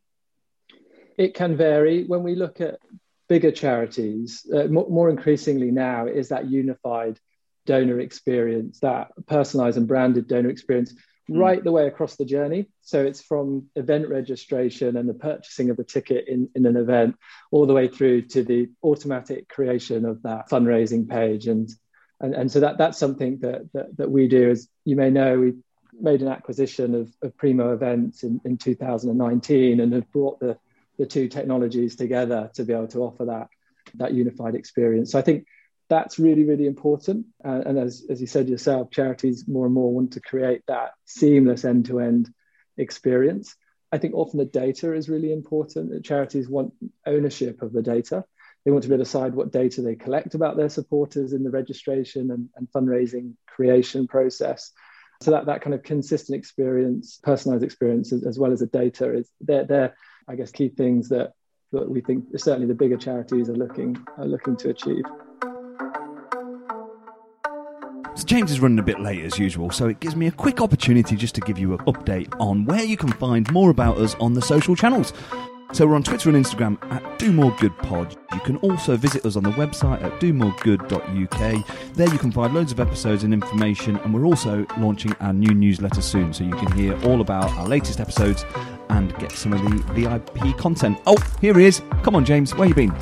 It 1.18 1.34
can 1.34 1.58
vary. 1.58 2.04
When 2.04 2.24
we 2.24 2.36
look 2.36 2.62
at 2.62 2.80
bigger 3.28 3.52
charities, 3.52 4.46
uh, 4.54 4.66
more, 4.66 4.88
more 4.90 5.10
increasingly 5.10 5.72
now 5.72 6.08
is 6.08 6.30
that 6.30 6.50
unified 6.50 7.20
donor 7.66 8.00
experience, 8.00 8.80
that 8.80 9.12
personalized 9.26 9.78
and 9.78 9.88
branded 9.88 10.28
donor 10.28 10.50
experience 10.50 10.94
mm. 11.30 11.40
right 11.40 11.64
the 11.64 11.72
way 11.72 11.88
across 11.88 12.16
the 12.16 12.26
journey. 12.26 12.68
So 12.82 13.04
it's 13.04 13.22
from 13.22 13.68
event 13.76 14.08
registration 14.08 14.96
and 14.96 15.10
the 15.10 15.14
purchasing 15.14 15.70
of 15.70 15.78
the 15.78 15.84
ticket 15.84 16.28
in, 16.28 16.50
in 16.56 16.66
an 16.66 16.78
event 16.78 17.18
all 17.52 17.66
the 17.66 17.74
way 17.74 17.88
through 17.88 18.24
to 18.30 18.44
the 18.44 18.70
automatic 18.84 19.50
creation 19.50 20.06
of 20.06 20.24
that 20.24 20.50
fundraising 20.50 21.10
page. 21.10 21.48
And 21.48 21.70
and, 22.20 22.34
and 22.34 22.52
so 22.52 22.62
that, 22.62 22.78
that's 22.78 22.98
something 22.98 23.40
that, 23.40 23.72
that, 23.74 23.98
that 23.98 24.10
we 24.10 24.28
do. 24.28 24.50
As 24.50 24.68
you 24.86 24.96
may 24.96 25.10
know, 25.10 25.40
we 25.40 25.54
made 26.00 26.22
an 26.22 26.28
acquisition 26.28 26.96
of, 26.96 27.12
of 27.22 27.38
Primo 27.38 27.74
Events 27.74 28.24
in, 28.24 28.42
in 28.44 28.58
2019 28.58 29.80
and 29.80 29.94
have 29.94 30.12
brought 30.12 30.40
the 30.40 30.58
the 30.98 31.06
two 31.06 31.28
technologies 31.28 31.96
together 31.96 32.50
to 32.56 32.64
be 32.64 32.74
able 32.74 32.88
to 32.88 33.04
offer 33.04 33.26
that 33.26 33.48
that 33.96 34.14
unified 34.14 34.56
experience. 34.56 35.12
So 35.12 35.20
I 35.20 35.22
think 35.22 35.46
that's 35.90 36.20
really 36.20 36.44
really 36.44 36.68
important. 36.68 37.28
Uh, 37.44 37.62
and 37.66 37.78
as 37.78 38.06
as 38.10 38.20
you 38.20 38.28
said 38.28 38.50
yourself, 38.50 38.92
charities 38.92 39.48
more 39.48 39.66
and 39.66 39.74
more 39.74 39.94
want 39.94 40.14
to 40.14 40.22
create 40.22 40.62
that 40.68 40.92
seamless 41.06 41.66
end 41.66 41.86
to 41.86 42.00
end 42.00 42.30
experience. 42.78 43.56
I 43.92 43.98
think 43.98 44.14
often 44.16 44.40
the 44.40 44.46
data 44.46 44.94
is 44.94 45.08
really 45.08 45.32
important. 45.32 46.04
Charities 46.04 46.50
want 46.50 46.74
ownership 47.06 47.62
of 47.62 47.72
the 47.72 47.82
data. 47.82 48.26
They 48.66 48.72
want 48.72 48.84
to 48.84 48.90
be 48.90 48.96
able 48.96 49.06
to 49.06 49.10
decide 49.10 49.34
what 49.34 49.54
data 49.54 49.82
they 49.82 49.96
collect 49.96 50.36
about 50.36 50.58
their 50.58 50.68
supporters 50.68 51.32
in 51.32 51.44
the 51.44 51.50
registration 51.50 52.32
and, 52.32 52.50
and 52.58 52.68
fundraising 52.70 53.36
creation 53.48 54.08
process. 54.08 54.74
So 55.22 55.32
that, 55.32 55.46
that 55.46 55.62
kind 55.62 55.74
of 55.74 55.84
consistent 55.84 56.38
experience, 56.38 57.18
personalized 57.24 57.64
experience, 57.64 58.12
as, 58.12 58.24
as 58.26 58.38
well 58.38 58.52
as 58.52 58.60
the 58.60 58.68
data, 58.68 59.14
is 59.14 59.30
they're, 59.40 59.64
they're 59.64 59.96
I 60.28 60.36
guess, 60.36 60.52
key 60.52 60.70
things 60.70 61.10
that, 61.10 61.34
that 61.72 61.90
we 61.90 62.02
think 62.02 62.26
certainly 62.38 62.68
the 62.68 62.74
bigger 62.74 62.98
charities 62.98 63.50
are 63.50 63.56
looking 63.56 63.98
are 64.18 64.26
looking 64.26 64.56
to 64.58 64.70
achieve. 64.70 65.04
So 68.16 68.24
James 68.26 68.52
is 68.52 68.60
running 68.60 68.80
a 68.80 68.84
bit 68.84 69.00
late 69.00 69.24
as 69.24 69.38
usual, 69.38 69.70
so 69.70 69.88
it 69.88 70.00
gives 70.00 70.16
me 70.16 70.28
a 70.28 70.32
quick 70.32 70.60
opportunity 70.60 71.16
just 71.16 71.36
to 71.36 71.42
give 71.42 71.60
you 71.60 71.74
an 71.74 71.80
update 71.80 72.34
on 72.40 72.66
where 72.66 72.84
you 72.84 72.98
can 72.98 73.12
find 73.12 73.50
more 73.52 73.70
about 73.70 74.00
us 74.00 74.16
on 74.16 74.34
the 74.34 74.42
social 74.42 74.76
channels. 74.76 75.14
So 75.74 75.86
we're 75.86 75.96
on 75.96 76.04
Twitter 76.04 76.30
and 76.30 76.46
Instagram 76.46 76.82
at 76.92 77.20
Do 77.20 77.32
More 77.32 77.54
Good 77.60 77.78
Pod. 77.78 78.18
You 78.34 78.40
can 78.40 78.56
also 78.58 78.96
visit 78.96 79.26
us 79.26 79.36
on 79.36 79.44
the 79.44 79.52
website 79.52 80.02
at 80.02 80.14
domoregood.uk. 80.14 81.94
There 81.94 82.10
you 82.10 82.18
can 82.18 82.32
find 82.32 82.54
loads 82.56 82.72
of 82.72 82.80
episodes 82.80 83.24
and 83.24 83.34
information, 83.34 83.98
and 83.98 84.14
we're 84.14 84.26
also 84.26 84.66
launching 84.78 85.14
our 85.20 85.34
new 85.34 85.54
newsletter 85.54 86.02
soon, 86.02 86.34
so 86.34 86.46
you 86.46 86.56
can 86.56 86.72
hear 86.72 86.98
all 87.04 87.20
about 87.20 87.52
our 87.52 87.68
latest 87.68 88.00
episodes 88.00 88.46
and 88.90 89.16
get 89.18 89.32
some 89.32 89.54
of 89.54 89.62
the 89.62 89.94
VIP 89.94 90.58
content. 90.58 91.00
Oh, 91.06 91.18
here 91.42 91.58
he 91.58 91.66
is. 91.66 91.82
Come 92.04 92.16
on, 92.16 92.26
James, 92.26 92.56
where 92.56 92.68
you 92.68 92.74
been? 92.74 92.94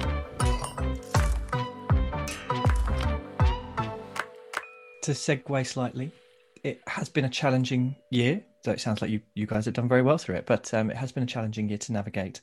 To 5.01 5.11
segue 5.11 5.67
slightly, 5.67 6.11
it 6.63 6.81
has 6.87 7.09
been 7.09 7.25
a 7.25 7.29
challenging 7.29 7.95
year 8.09 8.43
so 8.65 8.71
it 8.71 8.81
sounds 8.81 8.99
like 8.99 9.11
you, 9.11 9.21
you 9.35 9.45
guys 9.45 9.65
have 9.65 9.75
done 9.75 9.87
very 9.87 10.01
well 10.01 10.17
through 10.17 10.37
it, 10.37 10.47
but 10.47 10.73
um, 10.73 10.89
it 10.89 10.97
has 10.97 11.11
been 11.11 11.21
a 11.21 11.27
challenging 11.27 11.69
year 11.69 11.77
to 11.77 11.93
navigate, 11.93 12.41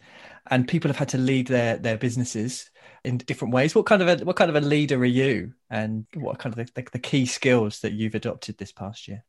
and 0.52 0.68
people 0.68 0.88
have 0.88 0.96
had 0.96 1.08
to 1.08 1.18
lead 1.18 1.48
their 1.48 1.76
their 1.78 1.98
businesses 1.98 2.70
in 3.02 3.16
different 3.16 3.52
ways. 3.52 3.74
What 3.74 3.86
kind 3.86 4.02
of 4.02 4.06
a 4.06 4.24
what 4.24 4.36
kind 4.36 4.48
of 4.48 4.54
a 4.54 4.60
leader 4.60 5.00
are 5.00 5.04
you, 5.04 5.54
and 5.68 6.06
what 6.14 6.38
kind 6.38 6.56
of 6.56 6.64
the, 6.64 6.80
the, 6.80 6.88
the 6.92 7.00
key 7.00 7.26
skills 7.26 7.80
that 7.80 7.94
you've 7.94 8.14
adopted 8.14 8.56
this 8.56 8.70
past 8.70 9.08
year? 9.08 9.24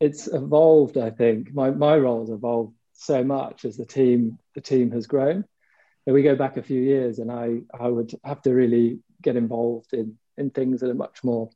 It's 0.00 0.26
evolved. 0.26 0.98
I 0.98 1.10
think 1.10 1.54
my 1.54 1.70
my 1.70 1.96
role 1.96 2.22
has 2.22 2.30
evolved 2.30 2.74
so 3.00 3.24
much 3.24 3.64
as 3.64 3.76
the 3.76 3.86
team 3.86 4.38
the 4.54 4.60
team 4.60 4.90
has 4.92 5.06
grown. 5.06 5.44
And 6.06 6.14
we 6.14 6.22
go 6.22 6.36
back 6.36 6.56
a 6.56 6.62
few 6.62 6.80
years, 6.80 7.18
and 7.18 7.30
I 7.30 7.60
I 7.78 7.88
would 7.88 8.12
have 8.24 8.42
to 8.42 8.52
really 8.52 9.00
get 9.22 9.36
involved 9.36 9.92
in 9.92 10.18
in 10.36 10.50
things 10.50 10.82
at 10.82 10.90
a 10.90 10.94
much 10.94 11.24
more 11.24 11.50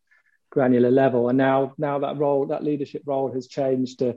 granular 0.50 0.90
level. 0.90 1.28
And 1.28 1.36
now, 1.36 1.74
now 1.76 1.98
that 1.98 2.16
role, 2.16 2.46
that 2.46 2.62
leadership 2.62 3.02
role 3.04 3.32
has 3.32 3.48
changed 3.48 3.98
to, 3.98 4.16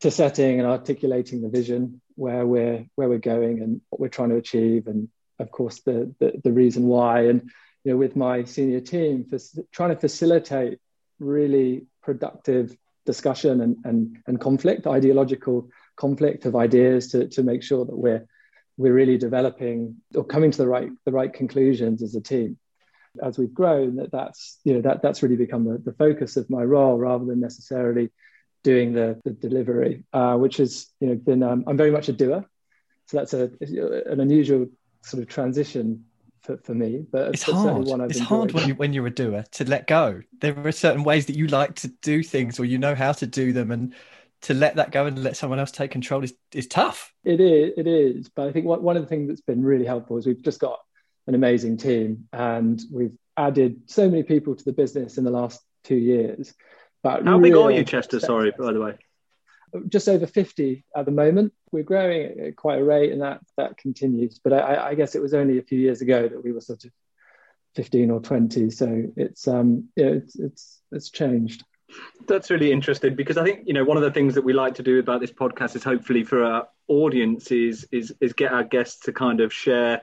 to 0.00 0.10
setting 0.10 0.60
and 0.60 0.68
articulating 0.68 1.42
the 1.42 1.48
vision 1.48 2.00
where 2.14 2.46
we're 2.46 2.86
where 2.94 3.08
we're 3.08 3.18
going 3.18 3.60
and 3.62 3.80
what 3.90 4.00
we're 4.00 4.08
trying 4.08 4.28
to 4.30 4.36
achieve, 4.36 4.86
and 4.86 5.08
of 5.38 5.50
course 5.50 5.80
the 5.80 6.14
the, 6.20 6.40
the 6.44 6.52
reason 6.52 6.86
why. 6.86 7.26
And 7.26 7.50
you 7.84 7.92
know, 7.92 7.98
with 7.98 8.16
my 8.16 8.44
senior 8.44 8.80
team, 8.80 9.24
for 9.24 9.38
trying 9.72 9.90
to 9.90 10.00
facilitate 10.00 10.78
really 11.18 11.86
productive 12.02 12.76
discussion 13.06 13.60
and, 13.60 13.76
and, 13.84 14.18
and 14.26 14.40
conflict, 14.40 14.86
ideological 14.86 15.70
conflict 15.96 16.46
of 16.46 16.56
ideas 16.56 17.08
to, 17.08 17.28
to 17.28 17.42
make 17.42 17.62
sure 17.62 17.84
that 17.84 17.96
we're 17.96 18.26
we're 18.80 18.94
really 18.94 19.18
developing 19.18 19.96
or 20.14 20.24
coming 20.24 20.50
to 20.50 20.58
the 20.58 20.66
right 20.66 20.90
the 21.04 21.12
right 21.12 21.32
conclusions 21.32 22.02
as 22.02 22.14
a 22.14 22.20
team. 22.20 22.56
As 23.22 23.38
we've 23.38 23.52
grown 23.52 23.96
that 23.96 24.10
that's 24.10 24.58
you 24.64 24.74
know 24.74 24.80
that 24.82 25.02
that's 25.02 25.22
really 25.22 25.36
become 25.36 25.64
the, 25.64 25.78
the 25.78 25.92
focus 25.92 26.36
of 26.36 26.48
my 26.48 26.62
role 26.62 26.96
rather 26.96 27.24
than 27.26 27.40
necessarily 27.40 28.10
doing 28.62 28.92
the, 28.92 29.20
the 29.24 29.30
delivery 29.30 30.04
uh, 30.12 30.36
which 30.36 30.58
has 30.58 30.86
you 31.00 31.08
know 31.08 31.14
been 31.14 31.42
um, 31.42 31.64
i'm 31.66 31.76
very 31.76 31.90
much 31.90 32.08
a 32.08 32.12
doer. 32.12 32.44
So 33.06 33.16
that's 33.16 33.34
a 33.34 33.50
an 34.10 34.20
unusual 34.20 34.66
sort 35.02 35.22
of 35.22 35.28
transition 35.28 36.04
for, 36.42 36.56
for 36.58 36.74
me 36.74 37.04
but 37.10 37.34
it's 37.34 37.42
hard. 37.42 37.88
it's 38.10 38.18
hard 38.18 38.52
when, 38.52 38.68
you, 38.68 38.74
when 38.76 38.92
you're 38.92 39.06
a 39.06 39.10
doer 39.10 39.44
to 39.52 39.64
let 39.64 39.86
go. 39.86 40.22
There 40.40 40.56
are 40.66 40.72
certain 40.72 41.02
ways 41.02 41.26
that 41.26 41.36
you 41.36 41.48
like 41.48 41.74
to 41.76 41.88
do 41.88 42.22
things 42.22 42.58
or 42.60 42.64
you 42.64 42.78
know 42.78 42.94
how 42.94 43.12
to 43.12 43.26
do 43.26 43.52
them 43.52 43.70
and 43.72 43.94
to 44.42 44.54
let 44.54 44.76
that 44.76 44.90
go 44.90 45.06
and 45.06 45.22
let 45.22 45.36
someone 45.36 45.58
else 45.58 45.70
take 45.70 45.90
control 45.90 46.24
is, 46.24 46.34
is 46.52 46.66
tough 46.66 47.12
it 47.24 47.40
is 47.40 47.72
it 47.76 47.86
is 47.86 48.28
but 48.28 48.48
i 48.48 48.52
think 48.52 48.66
one, 48.66 48.82
one 48.82 48.96
of 48.96 49.02
the 49.02 49.08
things 49.08 49.28
that's 49.28 49.40
been 49.40 49.62
really 49.62 49.84
helpful 49.84 50.16
is 50.16 50.26
we've 50.26 50.42
just 50.42 50.60
got 50.60 50.78
an 51.30 51.36
amazing 51.36 51.76
team, 51.76 52.28
and 52.32 52.82
we've 52.90 53.16
added 53.36 53.82
so 53.86 54.10
many 54.10 54.24
people 54.24 54.56
to 54.56 54.64
the 54.64 54.72
business 54.72 55.16
in 55.16 55.22
the 55.22 55.30
last 55.30 55.60
two 55.84 55.96
years. 55.96 56.52
But 57.04 57.24
how 57.24 57.38
big 57.38 57.54
are 57.54 57.70
you, 57.70 57.84
Chester? 57.84 58.18
Sorry, 58.18 58.52
by 58.58 58.72
the 58.72 58.80
way. 58.80 58.98
Just 59.88 60.08
over 60.08 60.26
50 60.26 60.84
at 60.96 61.04
the 61.04 61.12
moment. 61.12 61.52
We're 61.70 61.84
growing 61.84 62.40
at 62.40 62.56
quite 62.56 62.80
a 62.80 62.84
rate, 62.84 63.12
and 63.12 63.22
that 63.22 63.40
that 63.56 63.76
continues. 63.76 64.40
But 64.42 64.54
I, 64.54 64.88
I 64.88 64.94
guess 64.96 65.14
it 65.14 65.22
was 65.22 65.32
only 65.32 65.58
a 65.58 65.62
few 65.62 65.78
years 65.78 66.00
ago 66.00 66.28
that 66.28 66.42
we 66.42 66.50
were 66.50 66.60
sort 66.60 66.84
of 66.84 66.90
15 67.76 68.10
or 68.10 68.20
20. 68.20 68.70
So 68.70 69.04
it's 69.16 69.46
um 69.46 69.88
yeah, 69.94 70.06
it's 70.06 70.36
it's 70.36 70.82
it's 70.90 71.10
changed. 71.10 71.64
That's 72.26 72.50
really 72.50 72.70
interesting 72.70 73.14
because 73.14 73.36
I 73.36 73.44
think 73.44 73.66
you 73.66 73.72
know 73.72 73.84
one 73.84 73.96
of 73.96 74.02
the 74.02 74.10
things 74.10 74.34
that 74.34 74.42
we 74.42 74.52
like 74.52 74.74
to 74.76 74.82
do 74.82 74.98
about 74.98 75.20
this 75.20 75.32
podcast 75.32 75.76
is 75.76 75.84
hopefully 75.84 76.22
for 76.24 76.44
our 76.44 76.68
audience 76.88 77.50
is 77.50 77.86
is, 77.90 78.14
is 78.20 78.32
get 78.32 78.52
our 78.52 78.64
guests 78.64 79.00
to 79.06 79.12
kind 79.12 79.40
of 79.40 79.52
share 79.52 80.02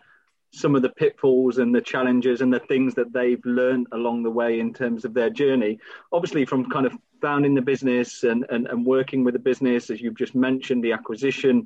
some 0.52 0.76
of 0.76 0.82
the 0.82 0.90
pitfalls 0.90 1.58
and 1.58 1.74
the 1.74 1.82
challenges 1.82 2.42
and 2.42 2.54
the 2.54 2.60
things 2.60 2.96
that 2.96 3.14
they've 3.14 3.44
learned 3.46 3.88
along 3.92 4.24
the 4.24 4.32
way 4.32 4.60
in 4.60 4.74
terms 4.74 5.06
of 5.06 5.14
their 5.14 5.30
journey. 5.30 5.78
Obviously, 6.12 6.46
from 6.46 6.70
kind 6.70 6.86
of 6.86 6.94
founding 7.22 7.54
the 7.54 7.62
business 7.62 8.24
and, 8.24 8.46
and, 8.50 8.68
and 8.68 8.86
working 8.86 9.24
with 9.24 9.34
the 9.34 9.40
business, 9.40 9.90
as 9.90 10.02
you've 10.02 10.18
just 10.18 10.36
mentioned, 10.36 10.84
the 10.84 10.94
acquisition 10.94 11.66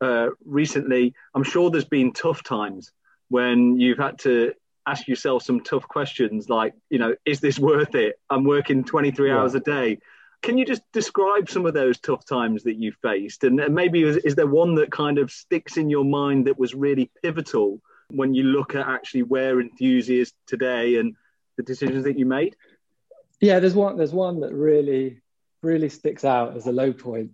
uh, 0.00 0.28
recently, 0.44 1.14
I'm 1.34 1.42
sure 1.42 1.70
there's 1.70 1.84
been 1.84 2.12
tough 2.12 2.42
times 2.42 2.92
when 3.28 3.78
you've 3.78 3.98
had 3.98 4.18
to 4.20 4.54
ask 4.86 5.06
yourself 5.08 5.42
some 5.42 5.60
tough 5.60 5.86
questions 5.86 6.48
like, 6.48 6.74
you 6.88 6.98
know, 6.98 7.14
is 7.24 7.40
this 7.40 7.58
worth 7.58 7.94
it? 7.94 8.18
I'm 8.28 8.44
working 8.44 8.84
23 8.84 9.28
yeah. 9.28 9.36
hours 9.36 9.54
a 9.54 9.60
day. 9.60 9.98
Can 10.42 10.56
you 10.56 10.64
just 10.64 10.82
describe 10.92 11.50
some 11.50 11.66
of 11.66 11.74
those 11.74 11.98
tough 11.98 12.24
times 12.24 12.62
that 12.64 12.76
you 12.76 12.92
faced? 13.02 13.44
And 13.44 13.56
maybe 13.74 14.02
is, 14.02 14.16
is 14.18 14.34
there 14.34 14.46
one 14.46 14.74
that 14.76 14.90
kind 14.90 15.18
of 15.18 15.30
sticks 15.30 15.76
in 15.76 15.90
your 15.90 16.04
mind 16.04 16.46
that 16.46 16.58
was 16.58 16.74
really 16.74 17.10
pivotal 17.22 17.80
when 18.10 18.34
you 18.34 18.44
look 18.44 18.74
at 18.74 18.88
actually 18.88 19.22
where 19.22 19.60
Enthuse 19.60 20.08
is 20.08 20.32
today 20.46 20.96
and 20.96 21.14
the 21.56 21.62
decisions 21.62 22.04
that 22.04 22.18
you 22.18 22.24
made? 22.24 22.56
Yeah, 23.40 23.60
there's 23.60 23.74
one. 23.74 23.96
There's 23.96 24.12
one 24.12 24.40
that 24.40 24.52
really, 24.52 25.20
really 25.62 25.88
sticks 25.88 26.24
out 26.24 26.56
as 26.56 26.66
a 26.66 26.72
low 26.72 26.92
point. 26.92 27.32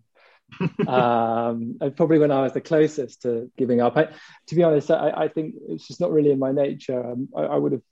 um, 0.86 1.76
and 1.80 1.96
probably 1.96 2.18
when 2.18 2.30
I 2.30 2.42
was 2.42 2.52
the 2.52 2.60
closest 2.60 3.22
to 3.22 3.50
giving 3.56 3.80
up. 3.80 3.96
I, 3.96 4.08
to 4.46 4.54
be 4.54 4.62
honest, 4.62 4.90
I, 4.90 5.10
I, 5.10 5.28
think 5.28 5.54
it's 5.68 5.86
just 5.86 6.00
not 6.00 6.12
really 6.12 6.30
in 6.30 6.38
my 6.38 6.52
nature. 6.52 7.04
Um, 7.04 7.28
I, 7.36 7.42
I, 7.42 7.56
would 7.56 7.72
have, 7.72 7.82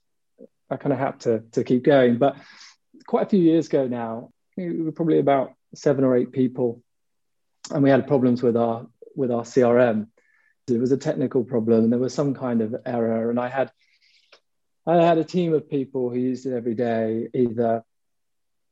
I 0.71 0.77
kind 0.77 0.93
of 0.93 0.99
had 0.99 1.21
to 1.21 1.41
to 1.53 1.65
keep 1.65 1.83
going. 1.83 2.19
But 2.19 2.37
quite 3.07 3.27
a 3.27 3.29
few 3.29 3.41
years 3.41 3.67
ago 3.67 3.87
now, 3.87 4.31
we 4.57 4.83
were 4.83 4.93
probably 4.93 5.19
about 5.19 5.53
seven 5.75 6.05
or 6.05 6.17
eight 6.17 6.33
people, 6.33 6.83
and 7.71 7.83
we 7.83 7.91
had 7.91 8.07
problems 8.07 8.43
with 8.43 8.57
our 8.57 8.87
with 9.15 9.31
our 9.31 9.43
CRM. 9.43 10.09
It 10.67 10.81
was 10.81 10.93
a 10.93 10.97
technical 10.97 11.45
problem, 11.45 11.85
and 11.85 11.93
there 11.93 12.01
was 12.01 12.15
some 12.15 12.35
kind 12.35 12.63
of 12.63 12.75
error. 12.87 13.31
And 13.31 13.39
I 13.39 13.49
had, 13.49 13.71
I 14.87 14.97
had 14.97 15.19
a 15.19 15.25
team 15.25 15.53
of 15.53 15.69
people 15.69 16.09
who 16.09 16.19
used 16.19 16.47
it 16.47 16.57
every 16.57 16.75
day, 16.75 17.29
either 17.35 17.85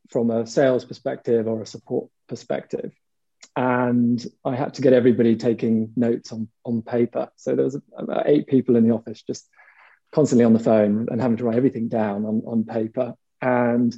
from 0.09 0.31
a 0.31 0.47
sales 0.47 0.85
perspective 0.85 1.47
or 1.47 1.63
a 1.63 1.67
support 1.67 2.09
perspective. 2.29 2.93
And 3.55 4.25
I 4.45 4.57
had 4.57 4.75
to 4.75 4.83
get 4.83 4.93
everybody 4.93 5.37
taking 5.37 5.93
notes 5.97 6.33
on, 6.33 6.49
on 6.65 6.83
paper. 6.83 7.31
So 7.37 7.55
there 7.55 7.65
was 7.65 7.79
about 7.97 8.25
eight 8.27 8.47
people 8.47 8.77
in 8.77 8.87
the 8.87 8.95
office 8.95 9.23
just 9.23 9.49
constantly 10.11 10.45
on 10.45 10.55
the 10.55 10.59
phone 10.59 11.09
and 11.11 11.21
having 11.21 11.37
to 11.39 11.45
write 11.45 11.57
everything 11.57 11.89
down 11.89 12.25
on, 12.25 12.43
on 12.47 12.65
paper. 12.65 13.15
And 13.41 13.95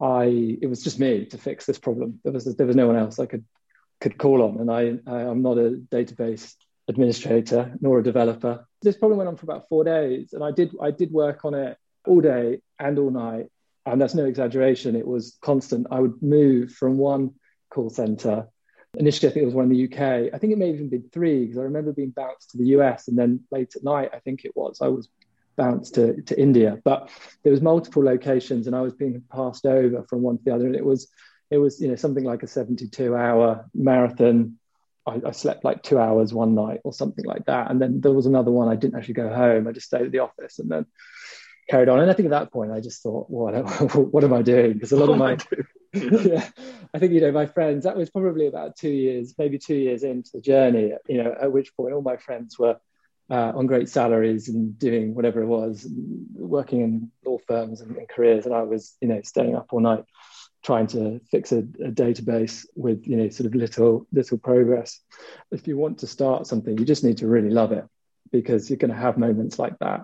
I, 0.00 0.58
it 0.60 0.68
was 0.68 0.82
just 0.82 0.98
me 0.98 1.26
to 1.26 1.38
fix 1.38 1.66
this 1.66 1.78
problem. 1.78 2.20
There 2.24 2.32
was, 2.32 2.44
there 2.56 2.66
was 2.66 2.76
no 2.76 2.86
one 2.86 2.96
else 2.96 3.18
I 3.18 3.26
could, 3.26 3.44
could 4.00 4.18
call 4.18 4.42
on. 4.42 4.58
And 4.60 4.70
I, 4.70 4.98
I 5.06 5.22
I'm 5.22 5.42
not 5.42 5.58
a 5.58 5.80
database 5.90 6.54
administrator 6.90 7.74
nor 7.80 8.00
a 8.00 8.02
developer. 8.02 8.66
This 8.82 8.96
problem 8.96 9.18
went 9.18 9.28
on 9.28 9.36
for 9.36 9.46
about 9.46 9.68
four 9.68 9.84
days, 9.84 10.32
and 10.34 10.44
I 10.44 10.50
did 10.50 10.74
I 10.80 10.90
did 10.90 11.10
work 11.10 11.44
on 11.44 11.54
it 11.54 11.78
all 12.06 12.20
day 12.20 12.60
and 12.78 12.98
all 12.98 13.10
night, 13.10 13.46
and 13.86 14.00
that's 14.00 14.14
no 14.14 14.24
exaggeration. 14.26 14.96
It 14.96 15.06
was 15.06 15.38
constant. 15.40 15.86
I 15.90 16.00
would 16.00 16.22
move 16.22 16.72
from 16.72 16.98
one 16.98 17.34
call 17.70 17.90
center. 17.90 18.48
Initially, 18.94 19.30
I 19.30 19.32
think 19.32 19.42
it 19.42 19.46
was 19.46 19.54
one 19.54 19.70
in 19.70 19.76
the 19.76 19.84
UK. 19.84 20.34
I 20.34 20.38
think 20.38 20.52
it 20.52 20.58
may 20.58 20.66
have 20.68 20.76
even 20.76 20.88
been 20.88 21.08
three 21.12 21.44
because 21.44 21.58
I 21.58 21.62
remember 21.62 21.92
being 21.92 22.10
bounced 22.10 22.50
to 22.50 22.58
the 22.58 22.66
US, 22.76 23.08
and 23.08 23.16
then 23.16 23.40
late 23.50 23.74
at 23.76 23.84
night, 23.84 24.10
I 24.12 24.18
think 24.18 24.44
it 24.44 24.56
was 24.56 24.80
I 24.80 24.88
was 24.88 25.08
bounced 25.56 25.94
to, 25.94 26.20
to 26.22 26.40
India. 26.40 26.80
But 26.84 27.10
there 27.42 27.52
was 27.52 27.60
multiple 27.60 28.04
locations, 28.04 28.66
and 28.66 28.74
I 28.74 28.80
was 28.80 28.94
being 28.94 29.22
passed 29.32 29.64
over 29.66 30.04
from 30.08 30.22
one 30.22 30.38
to 30.38 30.44
the 30.44 30.54
other, 30.54 30.66
and 30.66 30.76
it 30.76 30.84
was 30.84 31.08
it 31.50 31.58
was 31.58 31.80
you 31.80 31.88
know 31.88 31.96
something 31.96 32.24
like 32.24 32.42
a 32.42 32.48
72 32.48 33.14
hour 33.14 33.68
marathon 33.74 34.58
I, 35.06 35.20
I, 35.26 35.30
slept 35.32 35.64
like 35.64 35.82
two 35.82 35.98
hours 35.98 36.32
one 36.32 36.54
night 36.54 36.80
or 36.84 36.92
something 36.92 37.24
like 37.24 37.46
that. 37.46 37.70
And 37.70 37.80
then 37.80 38.00
there 38.00 38.12
was 38.12 38.26
another 38.26 38.50
one 38.50 38.68
I 38.68 38.76
didn't 38.76 38.96
actually 38.96 39.14
go 39.14 39.32
home. 39.34 39.66
I 39.66 39.72
just 39.72 39.86
stayed 39.86 40.02
at 40.02 40.12
the 40.12 40.18
office 40.20 40.58
and 40.58 40.70
then 40.70 40.86
carried 41.70 41.88
on. 41.88 42.00
And 42.00 42.10
I 42.10 42.14
think 42.14 42.26
at 42.26 42.30
that 42.30 42.52
point 42.52 42.72
I 42.72 42.80
just 42.80 43.02
thought, 43.02 43.30
what, 43.30 43.54
what 43.94 44.24
am 44.24 44.32
I 44.32 44.42
doing? 44.42 44.74
Because 44.74 44.92
a 44.92 44.96
lot 44.96 45.08
of 45.08 45.16
my, 45.16 45.38
yeah, 45.92 46.48
I 46.92 46.98
think, 46.98 47.12
you 47.12 47.20
know, 47.20 47.32
my 47.32 47.46
friends, 47.46 47.84
that 47.84 47.96
was 47.96 48.10
probably 48.10 48.46
about 48.46 48.76
two 48.76 48.90
years, 48.90 49.34
maybe 49.38 49.58
two 49.58 49.76
years 49.76 50.02
into 50.02 50.30
the 50.34 50.40
journey, 50.40 50.92
you 51.08 51.22
know, 51.22 51.34
at 51.40 51.52
which 51.52 51.74
point 51.76 51.94
all 51.94 52.02
my 52.02 52.16
friends 52.16 52.58
were 52.58 52.76
uh, 53.30 53.52
on 53.54 53.66
great 53.66 53.88
salaries 53.88 54.48
and 54.48 54.76
doing 54.78 55.14
whatever 55.14 55.40
it 55.42 55.46
was, 55.46 55.86
working 56.34 56.80
in 56.80 57.10
law 57.24 57.38
firms 57.46 57.80
and, 57.80 57.96
and 57.96 58.08
careers. 58.08 58.44
And 58.44 58.54
I 58.54 58.62
was, 58.62 58.96
you 59.00 59.08
know, 59.08 59.20
staying 59.22 59.54
up 59.54 59.68
all 59.70 59.80
night 59.80 60.04
trying 60.62 60.86
to 60.86 61.20
fix 61.30 61.52
a, 61.52 61.58
a, 61.58 61.90
database 61.90 62.66
with 62.74 63.06
you 63.06 63.16
know 63.16 63.30
sort 63.30 63.46
of 63.46 63.54
little 63.54 64.06
little 64.12 64.36
progress 64.36 65.00
if 65.50 65.66
you 65.66 65.74
want 65.74 65.96
to 65.98 66.06
start 66.06 66.46
something 66.46 66.76
you 66.76 66.84
just 66.84 67.02
need 67.02 67.16
to 67.16 67.26
really 67.26 67.48
love 67.48 67.72
it 67.72 67.86
because 68.30 68.68
you're 68.68 68.76
going 68.76 68.90
to 68.90 68.96
have 68.96 69.16
moments 69.16 69.58
like 69.58 69.78
that 69.78 70.02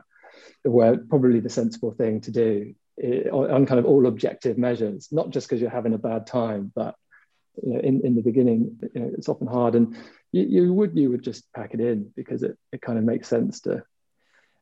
where 0.70 0.96
probably 0.96 1.40
the 1.40 1.50
sensible 1.50 1.92
thing 1.92 2.20
to 2.22 2.30
do 2.30 2.74
eh, 3.02 3.28
on, 3.30 3.50
on 3.50 3.66
kind 3.66 3.78
of 3.78 3.86
all 3.86 4.06
objective 4.06 4.58
measures, 4.58 5.08
not 5.10 5.30
just 5.30 5.48
because 5.48 5.60
you're 5.60 5.70
having 5.70 5.94
a 5.94 5.98
bad 5.98 6.26
time, 6.26 6.72
but 6.74 6.94
you 7.62 7.74
know, 7.74 7.80
in, 7.80 8.04
in 8.04 8.14
the 8.14 8.22
beginning, 8.22 8.78
you 8.94 9.00
know, 9.00 9.10
it's 9.16 9.28
often 9.28 9.46
hard. 9.46 9.74
And 9.74 9.96
you, 10.32 10.42
you 10.42 10.72
would 10.72 10.96
you 10.96 11.10
would 11.10 11.22
just 11.22 11.50
pack 11.52 11.74
it 11.74 11.80
in 11.80 12.12
because 12.14 12.42
it, 12.42 12.56
it 12.72 12.82
kind 12.82 12.98
of 12.98 13.04
makes 13.04 13.28
sense 13.28 13.60
to 13.62 13.82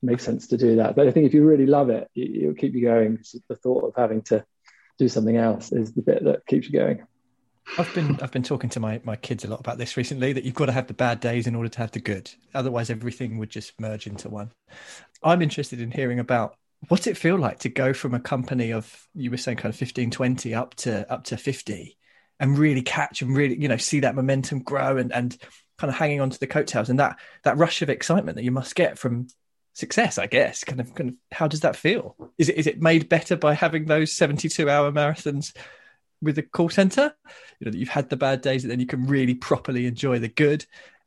makes 0.03 0.25
sense 0.25 0.49
to 0.49 0.57
do 0.57 0.77
that. 0.77 0.97
But 0.97 1.09
I 1.09 1.11
think 1.11 1.27
if 1.27 1.35
you 1.35 1.45
really 1.45 1.67
love 1.67 1.91
it, 1.91 2.09
it 2.15 2.47
will 2.47 2.55
keep 2.55 2.75
you 2.75 2.83
going. 2.83 3.19
The 3.49 3.57
thought 3.57 3.85
of 3.85 3.95
having 3.97 4.23
to 4.23 4.45
do 4.99 5.09
something 5.09 5.37
else 5.37 5.73
is 5.73 5.93
the 5.93 6.03
bit 6.03 6.25
that 6.25 6.47
keeps 6.47 6.67
you 6.69 6.79
going. 6.79 7.07
I've 7.79 7.93
been 7.95 8.19
I've 8.21 8.31
been 8.31 8.43
talking 8.43 8.71
to 8.71 8.81
my, 8.81 9.01
my 9.05 9.17
kids 9.17 9.45
a 9.45 9.49
lot 9.49 9.61
about 9.61 9.79
this 9.79 9.97
recently 9.97 10.33
that 10.33 10.45
you've 10.45 10.55
got 10.55 10.67
to 10.67 10.73
have 10.73 10.87
the 10.87 10.95
bad 10.95 11.21
days 11.21 11.47
in 11.47 11.55
order 11.55 11.69
to 11.69 11.79
have 11.79 11.91
the 11.91 12.01
good. 12.01 12.31
Otherwise 12.55 12.91
everything 12.91 13.39
would 13.39 13.51
just 13.51 13.79
merge 13.81 14.07
into 14.07 14.29
one. 14.29 14.53
I'm 15.23 15.43
interested 15.43 15.81
in 15.81 15.91
hearing 15.91 16.19
about 16.19 16.57
what's 16.89 17.07
it 17.07 17.17
feel 17.17 17.37
like 17.37 17.61
to 17.61 17.69
go 17.69 17.93
from 17.93 18.15
a 18.15 18.21
company 18.21 18.73
of 18.73 19.09
you 19.15 19.31
were 19.31 19.37
saying 19.37 19.57
kind 19.57 19.73
of 19.73 19.79
15 19.79 20.11
20 20.11 20.55
up 20.55 20.75
to 20.75 21.11
up 21.11 21.25
to 21.25 21.37
50 21.37 21.97
and 22.41 22.59
really 22.59 22.83
catch 22.83 23.23
and 23.23 23.37
really 23.37 23.61
you 23.61 23.69
know 23.69 23.77
see 23.77 24.01
that 24.01 24.15
momentum 24.15 24.61
grow 24.61 24.97
and 24.97 25.13
and 25.13 25.37
kind 25.79 25.91
of 25.91 25.97
hanging 25.97 26.21
on 26.21 26.31
to 26.31 26.39
the 26.39 26.47
coattails 26.47 26.91
and 26.91 26.99
that 26.99 27.17
that 27.43 27.57
rush 27.57 27.83
of 27.83 27.91
excitement 27.91 28.37
that 28.37 28.45
you 28.45 28.51
must 28.51 28.75
get 28.75 28.99
from 28.99 29.27
success 29.73 30.19
i 30.19 30.27
guess 30.27 30.63
kind 30.63 30.81
of 30.81 30.95
kind 30.95 31.11
of 31.11 31.17
how 31.33 31.49
does 31.49 31.61
that 31.61 31.75
feel 31.75 32.17
is 32.39 32.49
it 32.49 32.57
is 32.57 32.67
it 32.67 32.81
made 32.81 33.09
better 33.09 33.37
by 33.37 33.55
having 33.55 33.87
those 33.87 34.13
72 34.13 34.69
hour 34.69 34.93
marathons 34.93 35.57
with 36.25 36.37
the 36.37 36.43
call 36.43 36.69
center 36.69 37.15
you 37.59 37.65
know 37.65 37.71
that 37.71 37.79
you've 37.79 37.89
had 37.89 38.09
the 38.11 38.17
bad 38.17 38.41
days 38.41 38.65
and 38.65 38.71
then 38.71 38.81
you 38.81 38.87
can 38.87 39.07
really 39.07 39.35
properly 39.35 39.87
enjoy 39.87 40.19
the 40.19 40.29
good 40.29 40.63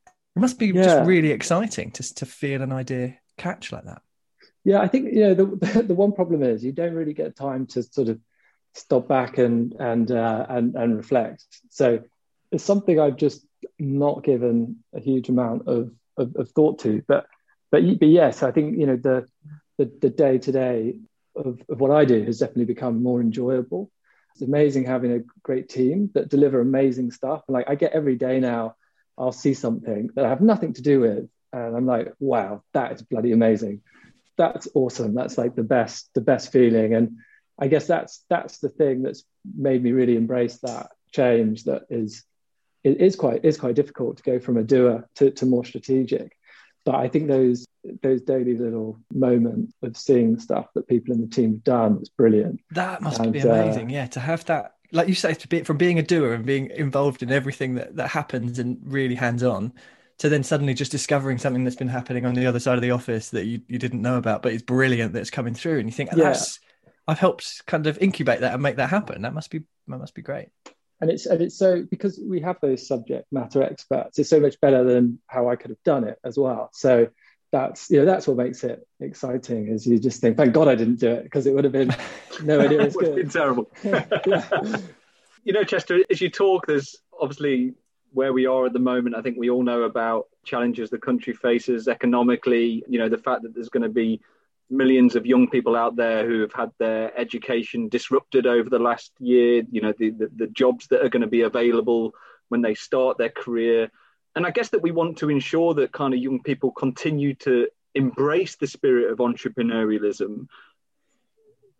it 0.05 0.39
must 0.39 0.59
be 0.59 0.67
yeah. 0.67 0.83
just 0.83 1.07
really 1.07 1.31
exciting 1.31 1.91
to 1.91 2.15
to 2.15 2.25
feel 2.25 2.61
an 2.61 2.71
idea 2.71 3.15
catch 3.37 3.71
like 3.71 3.85
that 3.85 4.01
yeah 4.63 4.79
i 4.79 4.87
think 4.87 5.13
you 5.13 5.21
know 5.21 5.33
the 5.33 5.45
the 5.87 5.95
one 5.95 6.11
problem 6.11 6.43
is 6.43 6.63
you 6.63 6.71
don't 6.71 6.93
really 6.93 7.13
get 7.13 7.35
time 7.35 7.65
to 7.65 7.83
sort 7.83 8.07
of 8.07 8.19
stop 8.73 9.07
back 9.07 9.37
and 9.37 9.73
and 9.79 10.11
uh, 10.11 10.45
and 10.49 10.75
and 10.75 10.95
reflect 10.95 11.43
so 11.69 11.99
it's 12.51 12.63
something 12.63 12.99
i've 12.99 13.17
just 13.17 13.45
not 13.79 14.23
given 14.23 14.77
a 14.93 14.99
huge 14.99 15.29
amount 15.29 15.67
of 15.67 15.91
of, 16.15 16.35
of 16.35 16.49
thought 16.51 16.79
to 16.79 17.03
but 17.07 17.27
but 17.71 17.99
but 17.99 18.07
yes, 18.07 18.43
I 18.43 18.51
think 18.51 18.77
you 18.77 18.85
know 18.85 18.95
the 18.97 19.27
the 19.77 20.09
day 20.09 20.37
to 20.39 20.51
day 20.51 20.99
of 21.35 21.61
what 21.67 21.91
I 21.91 22.05
do 22.05 22.23
has 22.23 22.39
definitely 22.39 22.65
become 22.65 23.03
more 23.03 23.21
enjoyable. 23.21 23.91
It's 24.37 24.43
amazing 24.43 24.85
having 24.85 25.13
a 25.13 25.23
great 25.41 25.67
team 25.67 26.11
that 26.13 26.29
deliver 26.29 26.61
amazing 26.61 27.09
stuff. 27.09 27.41
Like 27.47 27.67
I 27.67 27.73
get 27.73 27.93
every 27.93 28.17
day 28.17 28.39
now, 28.39 28.75
I'll 29.17 29.31
see 29.31 29.55
something 29.55 30.11
that 30.13 30.25
I 30.25 30.29
have 30.29 30.41
nothing 30.41 30.73
to 30.73 30.83
do 30.83 30.99
with, 30.99 31.27
and 31.51 31.75
I'm 31.75 31.87
like, 31.87 32.13
wow, 32.19 32.61
that 32.73 32.91
is 32.91 33.01
bloody 33.01 33.31
amazing. 33.31 33.81
That's 34.37 34.67
awesome. 34.75 35.15
That's 35.15 35.39
like 35.39 35.55
the 35.55 35.63
best 35.63 36.11
the 36.13 36.21
best 36.21 36.51
feeling, 36.51 36.93
and 36.93 37.17
I 37.57 37.67
guess 37.67 37.87
that's 37.87 38.23
that's 38.29 38.59
the 38.59 38.69
thing 38.69 39.01
that's 39.01 39.23
made 39.57 39.81
me 39.81 39.91
really 39.91 40.15
embrace 40.15 40.59
that 40.59 40.91
change. 41.11 41.63
That 41.63 41.87
is 41.89 42.23
it 42.83 43.01
is 43.01 43.15
quite 43.15 43.43
is 43.43 43.57
quite 43.57 43.73
difficult 43.73 44.17
to 44.17 44.23
go 44.23 44.37
from 44.39 44.57
a 44.57 44.63
doer 44.63 45.09
to, 45.15 45.31
to 45.31 45.47
more 45.47 45.65
strategic 45.65 46.36
but 46.87 46.95
I 46.95 47.09
think 47.09 47.27
those 47.27 47.67
those 48.01 48.21
daily 48.21 48.57
little 48.57 48.97
moments 49.13 49.73
of 49.83 49.97
seeing 49.97 50.35
the 50.35 50.41
stuff 50.41 50.67
that 50.73 50.87
people 50.87 51.13
in 51.13 51.19
the 51.19 51.27
team 51.27 51.51
have 51.51 51.63
done 51.65 51.99
is 52.01 52.07
brilliant. 52.07 52.61
That 52.71 53.01
must 53.01 53.19
and, 53.19 53.33
be 53.33 53.39
amazing, 53.39 53.89
uh, 53.89 53.93
yeah. 53.93 54.05
To 54.07 54.21
have 54.21 54.45
that, 54.45 54.75
like 54.93 55.09
you 55.09 55.13
say, 55.13 55.33
to 55.33 55.47
be 55.49 55.63
from 55.63 55.75
being 55.75 55.99
a 55.99 56.01
doer 56.01 56.31
and 56.33 56.45
being 56.45 56.69
involved 56.69 57.21
in 57.21 57.29
everything 57.29 57.75
that 57.75 57.97
that 57.97 58.07
happens 58.07 58.57
and 58.57 58.79
really 58.85 59.15
hands 59.15 59.43
on, 59.43 59.73
to 60.19 60.29
then 60.29 60.43
suddenly 60.43 60.73
just 60.73 60.89
discovering 60.89 61.37
something 61.37 61.65
that's 61.65 61.75
been 61.75 61.89
happening 61.89 62.25
on 62.25 62.35
the 62.35 62.45
other 62.45 62.61
side 62.61 62.75
of 62.75 62.81
the 62.81 62.91
office 62.91 63.31
that 63.31 63.43
you, 63.43 63.59
you 63.67 63.77
didn't 63.77 64.01
know 64.01 64.15
about, 64.15 64.41
but 64.41 64.53
it's 64.53 64.63
brilliant 64.63 65.11
that's 65.11 65.29
coming 65.29 65.53
through, 65.53 65.79
and 65.79 65.89
you 65.89 65.93
think 65.93 66.11
yeah. 66.15 66.37
I've 67.05 67.19
helped 67.19 67.65
kind 67.65 67.85
of 67.85 67.97
incubate 67.97 68.39
that 68.39 68.53
and 68.53 68.63
make 68.63 68.77
that 68.77 68.89
happen. 68.89 69.23
That 69.23 69.33
must 69.33 69.51
be 69.51 69.63
that 69.89 69.97
must 69.97 70.15
be 70.15 70.21
great 70.21 70.47
and 71.01 71.09
it's 71.09 71.25
and 71.25 71.41
it's 71.41 71.57
so 71.57 71.83
because 71.89 72.19
we 72.23 72.41
have 72.41 72.57
those 72.61 72.87
subject 72.87 73.25
matter 73.31 73.61
experts 73.61 74.17
it's 74.17 74.29
so 74.29 74.39
much 74.39 74.59
better 74.61 74.83
than 74.83 75.19
how 75.27 75.49
i 75.49 75.55
could 75.55 75.69
have 75.69 75.83
done 75.83 76.03
it 76.03 76.17
as 76.23 76.37
well. 76.37 76.69
So 76.73 77.07
that's 77.51 77.89
you 77.89 77.99
know 77.99 78.05
that's 78.05 78.27
what 78.27 78.37
makes 78.37 78.63
it 78.63 78.85
exciting 78.99 79.69
is 79.69 79.87
you 79.87 79.97
just 79.99 80.19
think 80.19 80.35
thank 80.35 80.53
god 80.53 80.67
i 80.67 80.75
didn't 80.75 80.99
do 80.99 81.09
it 81.09 81.23
because 81.23 81.47
it 81.47 81.53
would 81.53 81.63
have 81.63 81.71
been 81.71 81.95
no 82.43 82.59
idea 82.59 82.81
it's 82.81 82.95
good 83.03 83.15
been 83.15 83.29
terrible. 83.29 83.71
Yeah. 83.83 84.77
you 85.45 85.53
know 85.53 85.63
chester 85.63 85.99
as 86.09 86.19
you 86.19 86.29
talk 86.29 86.67
there's 86.67 86.97
obviously 87.19 87.73
where 88.13 88.33
we 88.33 88.45
are 88.45 88.65
at 88.65 88.73
the 88.73 88.79
moment. 88.79 89.15
I 89.15 89.21
think 89.21 89.37
we 89.37 89.49
all 89.49 89.63
know 89.63 89.83
about 89.83 90.27
challenges 90.43 90.89
the 90.89 90.97
country 90.97 91.33
faces 91.33 91.87
economically 91.87 92.83
you 92.87 92.99
know 92.99 93.09
the 93.09 93.17
fact 93.17 93.43
that 93.43 93.53
there's 93.53 93.69
going 93.69 93.83
to 93.83 93.89
be 93.89 94.21
millions 94.69 95.15
of 95.15 95.25
young 95.25 95.49
people 95.49 95.75
out 95.75 95.95
there 95.95 96.25
who 96.25 96.41
have 96.41 96.53
had 96.53 96.71
their 96.77 97.17
education 97.17 97.87
disrupted 97.89 98.45
over 98.45 98.69
the 98.69 98.79
last 98.79 99.11
year, 99.19 99.63
you 99.71 99.81
know, 99.81 99.93
the, 99.97 100.11
the, 100.11 100.29
the, 100.35 100.47
jobs 100.47 100.87
that 100.87 101.03
are 101.03 101.09
going 101.09 101.21
to 101.21 101.27
be 101.27 101.41
available 101.41 102.13
when 102.49 102.61
they 102.61 102.73
start 102.73 103.17
their 103.17 103.29
career. 103.29 103.89
And 104.35 104.45
I 104.45 104.51
guess 104.51 104.69
that 104.69 104.81
we 104.81 104.91
want 104.91 105.17
to 105.19 105.29
ensure 105.29 105.73
that 105.75 105.91
kind 105.91 106.13
of 106.13 106.19
young 106.19 106.43
people 106.43 106.71
continue 106.71 107.33
to 107.35 107.67
embrace 107.95 108.55
the 108.55 108.67
spirit 108.67 109.11
of 109.11 109.19
entrepreneurialism. 109.19 110.47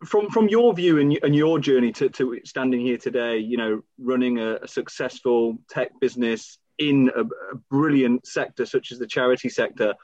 From 0.04 0.30
from 0.30 0.48
your 0.48 0.72
view 0.74 0.98
and, 0.98 1.18
and 1.22 1.34
your 1.34 1.58
journey 1.58 1.92
to, 1.92 2.08
to 2.10 2.40
standing 2.44 2.80
here 2.80 2.98
today, 2.98 3.38
you 3.38 3.56
know, 3.56 3.82
running 3.98 4.38
a, 4.38 4.56
a 4.56 4.68
successful 4.68 5.58
tech 5.68 5.90
business 6.00 6.58
in 6.78 7.10
a, 7.14 7.22
a 7.22 7.56
brilliant 7.68 8.26
sector 8.26 8.64
such 8.64 8.92
as 8.92 8.98
the 8.98 9.06
charity 9.06 9.48
sector, 9.48 9.94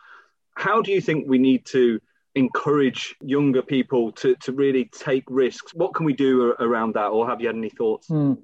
how 0.54 0.82
do 0.82 0.90
you 0.90 1.00
think 1.00 1.28
we 1.28 1.38
need 1.38 1.64
to 1.66 2.00
encourage 2.34 3.14
younger 3.20 3.62
people 3.62 4.12
to, 4.12 4.34
to 4.36 4.52
really 4.52 4.86
take 4.86 5.24
risks? 5.28 5.72
What 5.74 5.94
can 5.94 6.06
we 6.06 6.12
do 6.12 6.54
around 6.58 6.94
that, 6.94 7.08
or 7.08 7.28
have 7.28 7.40
you 7.40 7.46
had 7.46 7.56
any 7.56 7.70
thoughts? 7.70 8.08
Hmm. 8.08 8.34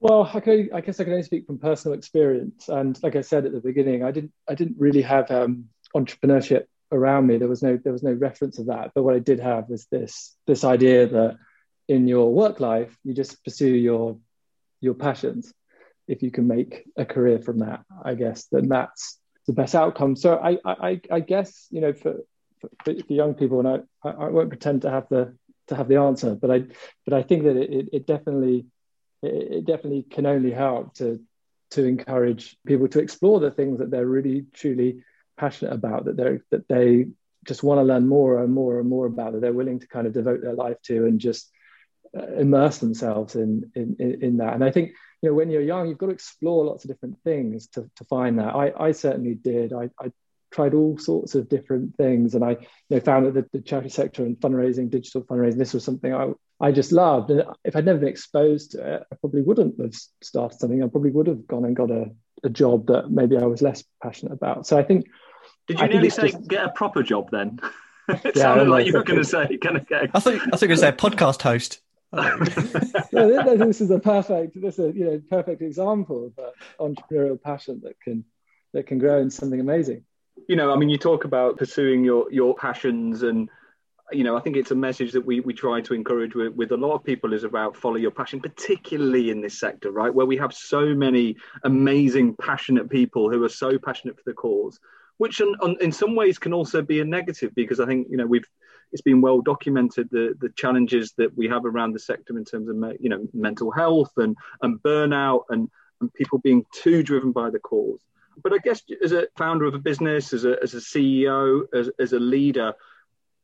Well, 0.00 0.28
I, 0.34 0.40
could, 0.40 0.70
I, 0.74 0.80
guess 0.80 0.98
I 0.98 1.04
can 1.04 1.12
only 1.12 1.22
speak 1.22 1.46
from 1.46 1.58
personal 1.58 1.96
experience, 1.96 2.68
and 2.68 3.00
like 3.04 3.14
I 3.14 3.20
said 3.20 3.46
at 3.46 3.52
the 3.52 3.60
beginning, 3.60 4.02
I 4.02 4.10
didn't 4.10 4.32
I 4.48 4.54
didn't 4.54 4.76
really 4.78 5.02
have 5.02 5.30
um, 5.30 5.66
entrepreneurship 5.94 6.64
around 6.92 7.26
me. 7.26 7.38
There 7.38 7.48
was 7.48 7.62
no 7.62 7.78
there 7.82 7.92
was 7.92 8.02
no 8.02 8.12
reference 8.12 8.58
of 8.58 8.66
that. 8.66 8.92
But 8.94 9.02
what 9.02 9.14
I 9.14 9.18
did 9.18 9.40
have 9.40 9.68
was 9.68 9.86
this 9.86 10.36
this 10.46 10.64
idea 10.64 11.06
that 11.06 11.36
in 11.88 12.06
your 12.06 12.32
work 12.32 12.60
life 12.60 12.96
you 13.04 13.14
just 13.14 13.42
pursue 13.44 13.74
your 13.74 14.18
your 14.80 14.94
passions. 14.94 15.52
If 16.08 16.22
you 16.22 16.30
can 16.30 16.46
make 16.46 16.84
a 16.96 17.04
career 17.04 17.40
from 17.40 17.60
that, 17.60 17.84
I 18.04 18.14
guess 18.14 18.46
then 18.50 18.68
that's 18.68 19.18
the 19.46 19.52
best 19.52 19.74
outcome. 19.74 20.16
So 20.16 20.36
I 20.36 20.58
I, 20.64 21.00
I 21.10 21.20
guess 21.20 21.66
you 21.70 21.80
know 21.80 21.92
for 21.92 22.18
for, 22.84 22.94
for 22.94 23.12
young 23.12 23.34
people, 23.34 23.60
and 23.60 23.84
I, 24.04 24.08
I 24.08 24.28
won't 24.28 24.48
pretend 24.48 24.82
to 24.82 24.90
have 24.90 25.08
the 25.08 25.36
to 25.68 25.76
have 25.76 25.88
the 25.88 25.96
answer, 25.96 26.34
but 26.34 26.50
I 26.50 26.64
but 27.04 27.14
I 27.14 27.22
think 27.22 27.44
that 27.44 27.56
it, 27.56 27.88
it 27.92 28.06
definitely 28.06 28.66
it 29.22 29.64
definitely 29.64 30.02
can 30.02 30.26
only 30.26 30.50
help 30.50 30.94
to 30.94 31.20
to 31.72 31.84
encourage 31.84 32.56
people 32.66 32.88
to 32.88 33.00
explore 33.00 33.40
the 33.40 33.50
things 33.50 33.78
that 33.78 33.90
they're 33.90 34.06
really 34.06 34.46
truly 34.52 35.02
passionate 35.38 35.72
about 35.72 36.04
that 36.04 36.16
they 36.16 36.40
that 36.50 36.68
they 36.68 37.06
just 37.46 37.62
want 37.62 37.78
to 37.78 37.84
learn 37.84 38.06
more 38.06 38.42
and 38.42 38.52
more 38.52 38.78
and 38.78 38.88
more 38.88 39.06
about 39.06 39.32
that 39.32 39.40
they're 39.40 39.52
willing 39.52 39.80
to 39.80 39.88
kind 39.88 40.06
of 40.06 40.12
devote 40.12 40.42
their 40.42 40.54
life 40.54 40.76
to 40.82 41.06
and 41.06 41.18
just 41.18 41.50
uh, 42.16 42.26
immerse 42.34 42.78
themselves 42.78 43.36
in, 43.36 43.70
in 43.74 43.96
in 43.98 44.36
that. 44.36 44.54
And 44.54 44.64
i 44.64 44.70
think 44.70 44.90
you 45.22 45.28
know 45.28 45.34
when 45.34 45.50
you're 45.50 45.62
young 45.62 45.88
you've 45.88 45.98
got 45.98 46.06
to 46.06 46.12
explore 46.12 46.64
lots 46.64 46.84
of 46.84 46.90
different 46.90 47.16
things 47.22 47.68
to, 47.68 47.88
to 47.96 48.04
find 48.04 48.38
that. 48.38 48.54
I 48.54 48.72
i 48.88 48.92
certainly 48.92 49.34
did. 49.34 49.72
I 49.72 49.90
i 49.98 50.12
tried 50.52 50.74
all 50.74 50.98
sorts 50.98 51.34
of 51.34 51.48
different 51.48 51.96
things, 51.96 52.34
and 52.34 52.44
I 52.44 52.50
you 52.50 52.58
know, 52.90 53.00
found 53.00 53.26
that 53.26 53.34
the, 53.34 53.58
the, 53.58 53.64
charity 53.64 53.88
sector 53.88 54.24
and 54.24 54.36
fundraising, 54.36 54.90
digital 54.90 55.22
fundraising, 55.22 55.58
this 55.58 55.74
was 55.74 55.84
something 55.84 56.14
I 56.14 56.32
I 56.60 56.70
just 56.70 56.92
loved. 56.92 57.30
And 57.30 57.42
if 57.64 57.74
I'd 57.74 57.84
never 57.84 57.98
been 57.98 58.08
exposed 58.08 58.72
to 58.72 58.94
it, 58.94 59.02
I 59.10 59.16
probably 59.16 59.42
wouldn't 59.42 59.80
have 59.80 59.94
started 60.22 60.60
something. 60.60 60.82
I 60.82 60.86
probably 60.86 61.10
would 61.10 61.26
have 61.26 61.46
gone 61.46 61.64
and 61.64 61.74
got 61.74 61.90
a, 61.90 62.10
a 62.44 62.48
job 62.48 62.86
that 62.86 63.10
maybe 63.10 63.36
I 63.36 63.46
was 63.46 63.62
less 63.62 63.82
passionate 64.02 64.32
about. 64.32 64.66
So 64.66 64.78
I 64.78 64.84
think. 64.84 65.06
Did 65.66 65.80
you 65.80 65.84
I 65.84 65.88
nearly 65.88 66.10
say 66.10 66.30
just, 66.30 66.46
get 66.46 66.64
a 66.64 66.70
proper 66.70 67.02
job 67.02 67.30
then? 67.32 67.58
it 68.08 68.36
yeah, 68.36 68.42
sounded 68.42 68.68
like 68.68 68.86
you 68.86 68.92
were 68.92 69.02
going 69.02 69.20
to 69.20 69.24
say, 69.24 69.58
"Can 69.58 69.76
I 69.76 69.80
get?" 69.80 70.10
I 70.14 70.20
thought 70.20 70.34
I 70.34 70.46
was 70.52 70.60
going 70.60 70.70
to 70.70 70.76
say 70.76 70.88
a 70.88 70.92
podcast 70.92 71.42
host. 71.42 71.80
this 72.12 73.80
is 73.80 73.90
a 73.90 73.98
perfect, 73.98 74.60
this 74.60 74.78
is 74.78 74.90
a 74.90 74.92
you 74.92 75.04
know 75.04 75.22
perfect 75.30 75.62
example 75.62 76.30
of 76.36 76.54
entrepreneurial 76.78 77.40
passion 77.40 77.80
that 77.84 77.98
can 78.00 78.24
that 78.74 78.86
can 78.86 78.98
grow 78.98 79.18
into 79.18 79.34
something 79.34 79.60
amazing 79.60 80.04
you 80.48 80.56
know, 80.56 80.72
I 80.72 80.76
mean, 80.76 80.88
you 80.88 80.98
talk 80.98 81.24
about 81.24 81.56
pursuing 81.56 82.04
your 82.04 82.30
your 82.30 82.54
passions, 82.54 83.22
and 83.22 83.48
you 84.10 84.24
know, 84.24 84.36
I 84.36 84.40
think 84.40 84.56
it's 84.56 84.70
a 84.70 84.76
message 84.76 85.12
that 85.12 85.24
we 85.24 85.40
we 85.40 85.54
try 85.54 85.80
to 85.80 85.94
encourage 85.94 86.34
with, 86.34 86.54
with 86.54 86.72
a 86.72 86.76
lot 86.76 86.94
of 86.94 87.04
people 87.04 87.32
is 87.32 87.44
about 87.44 87.76
follow 87.76 87.96
your 87.96 88.10
passion, 88.10 88.40
particularly 88.40 89.30
in 89.30 89.40
this 89.40 89.58
sector, 89.58 89.90
right, 89.90 90.12
where 90.12 90.26
we 90.26 90.36
have 90.36 90.52
so 90.52 90.94
many 90.94 91.36
amazing, 91.64 92.36
passionate 92.36 92.90
people 92.90 93.30
who 93.30 93.42
are 93.44 93.48
so 93.48 93.78
passionate 93.78 94.16
for 94.16 94.24
the 94.26 94.34
cause, 94.34 94.78
which 95.18 95.40
on, 95.40 95.76
in 95.80 95.92
some 95.92 96.14
ways 96.14 96.38
can 96.38 96.52
also 96.52 96.82
be 96.82 97.00
a 97.00 97.04
negative 97.04 97.54
because 97.54 97.80
I 97.80 97.86
think 97.86 98.08
you 98.10 98.16
know 98.16 98.26
we've 98.26 98.46
it's 98.92 99.02
been 99.02 99.20
well 99.20 99.40
documented 99.40 100.08
the 100.10 100.34
the 100.40 100.50
challenges 100.50 101.14
that 101.18 101.36
we 101.36 101.48
have 101.48 101.64
around 101.64 101.92
the 101.92 101.98
sector 101.98 102.36
in 102.36 102.44
terms 102.44 102.68
of 102.68 102.76
you 103.00 103.08
know 103.08 103.26
mental 103.32 103.70
health 103.70 104.12
and 104.16 104.36
and 104.62 104.82
burnout 104.82 105.44
and 105.50 105.70
and 106.00 106.12
people 106.14 106.38
being 106.38 106.64
too 106.74 107.02
driven 107.02 107.32
by 107.32 107.48
the 107.48 107.60
cause 107.60 108.00
but 108.42 108.52
I 108.52 108.58
guess 108.58 108.82
as 109.02 109.12
a 109.12 109.26
founder 109.36 109.64
of 109.64 109.74
a 109.74 109.78
business, 109.78 110.32
as 110.32 110.44
a, 110.44 110.56
as 110.62 110.74
a 110.74 110.78
CEO, 110.78 111.62
as, 111.74 111.90
as 111.98 112.12
a 112.12 112.20
leader, 112.20 112.74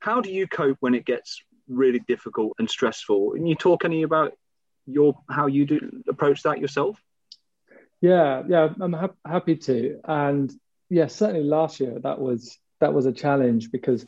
how 0.00 0.20
do 0.20 0.30
you 0.30 0.46
cope 0.46 0.76
when 0.80 0.94
it 0.94 1.04
gets 1.04 1.42
really 1.68 2.00
difficult 2.00 2.54
and 2.58 2.68
stressful. 2.68 3.32
Can 3.32 3.46
you 3.46 3.54
talk 3.54 3.84
any 3.84 4.02
about 4.02 4.32
your 4.86 5.18
how 5.28 5.46
you 5.46 5.66
do 5.66 6.02
approach 6.08 6.42
that 6.42 6.60
yourself? 6.60 7.00
Yeah, 8.00 8.42
yeah, 8.48 8.68
I'm 8.80 8.92
ha- 8.92 9.10
happy 9.26 9.56
to. 9.56 10.00
And 10.04 10.52
yeah, 10.88 11.06
certainly 11.08 11.44
last 11.44 11.80
year 11.80 11.98
that 12.02 12.18
was 12.18 12.58
that 12.80 12.94
was 12.94 13.06
a 13.06 13.12
challenge 13.12 13.70
because 13.70 14.06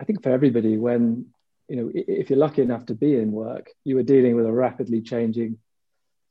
I 0.00 0.04
think 0.04 0.22
for 0.22 0.30
everybody, 0.30 0.76
when 0.76 1.26
you 1.68 1.76
know, 1.76 1.90
if 1.94 2.30
you're 2.30 2.38
lucky 2.38 2.62
enough 2.62 2.86
to 2.86 2.94
be 2.94 3.14
in 3.14 3.30
work, 3.30 3.70
you 3.84 3.94
were 3.94 4.02
dealing 4.02 4.34
with 4.34 4.46
a 4.46 4.52
rapidly 4.52 5.02
changing 5.02 5.58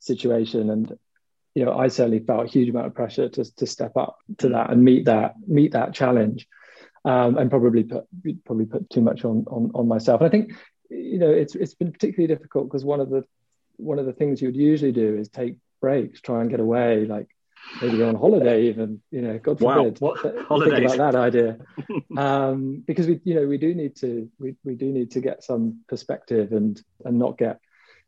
situation, 0.00 0.70
and 0.70 0.98
you 1.54 1.64
know, 1.64 1.76
I 1.76 1.88
certainly 1.88 2.20
felt 2.20 2.46
a 2.46 2.48
huge 2.48 2.68
amount 2.68 2.86
of 2.86 2.94
pressure 2.94 3.28
to 3.28 3.56
to 3.56 3.66
step 3.66 3.96
up 3.96 4.18
to 4.38 4.50
that 4.50 4.70
and 4.70 4.84
meet 4.84 5.06
that 5.06 5.34
meet 5.46 5.72
that 5.72 5.94
challenge, 5.94 6.46
um, 7.04 7.38
and 7.38 7.50
probably 7.50 7.84
put 7.84 8.04
probably 8.44 8.66
put 8.66 8.88
too 8.90 9.00
much 9.00 9.24
on 9.24 9.44
on 9.48 9.70
on 9.74 9.88
myself. 9.88 10.20
And 10.20 10.28
I 10.28 10.30
think 10.30 10.52
you 10.90 11.18
know, 11.18 11.30
it's 11.30 11.54
it's 11.54 11.74
been 11.74 11.92
particularly 11.92 12.32
difficult 12.32 12.66
because 12.66 12.84
one 12.84 13.00
of 13.00 13.10
the 13.10 13.24
one 13.76 13.98
of 13.98 14.06
the 14.06 14.12
things 14.12 14.40
you 14.40 14.48
would 14.48 14.56
usually 14.56 14.92
do 14.92 15.16
is 15.16 15.28
take 15.28 15.56
breaks, 15.80 16.20
try 16.20 16.40
and 16.40 16.50
get 16.50 16.60
away, 16.60 17.06
like 17.06 17.28
maybe 17.80 17.98
go 17.98 18.08
on 18.08 18.14
holiday 18.14 18.64
even, 18.64 19.00
you 19.10 19.22
know, 19.22 19.38
God 19.38 19.58
forbid. 19.58 20.00
Wow, 20.00 20.14
what 20.48 20.64
think 20.64 20.94
about 20.94 21.12
that 21.12 21.14
idea. 21.14 21.58
um, 22.16 22.82
because 22.86 23.06
we, 23.06 23.20
you 23.24 23.34
know, 23.34 23.46
we 23.46 23.58
do 23.58 23.74
need 23.74 23.96
to, 23.96 24.30
we, 24.38 24.54
we 24.64 24.74
do 24.74 24.86
need 24.86 25.12
to 25.12 25.20
get 25.20 25.42
some 25.42 25.80
perspective 25.88 26.52
and, 26.52 26.80
and 27.04 27.18
not 27.18 27.38
get 27.38 27.60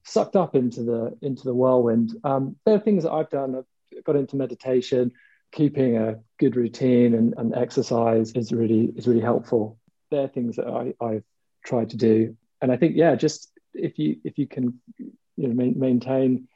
sucked 0.05 0.37
up 0.37 0.55
into 0.55 0.83
the, 0.83 1.17
into 1.23 1.45
the 1.45 1.55
whirlwind. 1.55 2.17
Um, 2.25 2.57
there 2.65 2.75
are 2.75 2.81
things 2.81 3.05
that 3.05 3.13
I've 3.13 3.31
done. 3.31 3.57
I've 3.57 4.05
got 4.05 4.17
into 4.17 4.37
meditation, 4.37 5.13
keeping 5.53 5.97
a 5.97 6.17
good 6.39 6.57
routine 6.57 7.15
and, 7.15 7.35
and 7.37 7.55
exercise 7.55 8.33
is 8.33 8.53
really, 8.53 8.93
is 8.97 9.07
really 9.07 9.21
helpful. 9.21 9.79
There 10.11 10.25
are 10.25 10.29
things 10.29 10.57
that 10.57 10.67
I, 10.67 10.95
I've 11.05 11.25
tried 11.65 11.91
to 11.91 11.97
do. 11.97 12.37
And 12.61 12.73
I 12.73 12.77
think, 12.77 12.97
yeah, 12.97 13.15
just 13.15 13.51
if 13.75 13.99
you, 13.99 14.17
if 14.25 14.39
you 14.39 14.47
can, 14.47 14.81
you 14.99 15.49
know, 15.49 15.55
maintain 15.55 16.49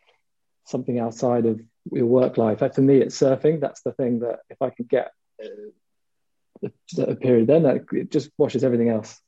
something 0.65 0.99
outside 0.99 1.47
of 1.47 1.61
your 1.93 2.07
work 2.07 2.37
life. 2.37 2.59
For 2.75 2.83
me, 2.83 2.99
it's 2.99 3.19
surfing. 3.19 3.61
That's 3.61 3.83
the 3.83 3.93
thing 3.93 4.21
that 4.21 4.41
if 4.51 4.61
I 4.61 4.71
can 4.71 4.87
get 4.87 5.13
uh, 5.43 6.69
a, 6.99 7.15
period, 7.15 7.47
then 7.47 7.63
that 7.63 7.85
it 7.93 8.11
just 8.11 8.31
washes 8.37 8.65
everything 8.65 8.89
else 8.89 9.21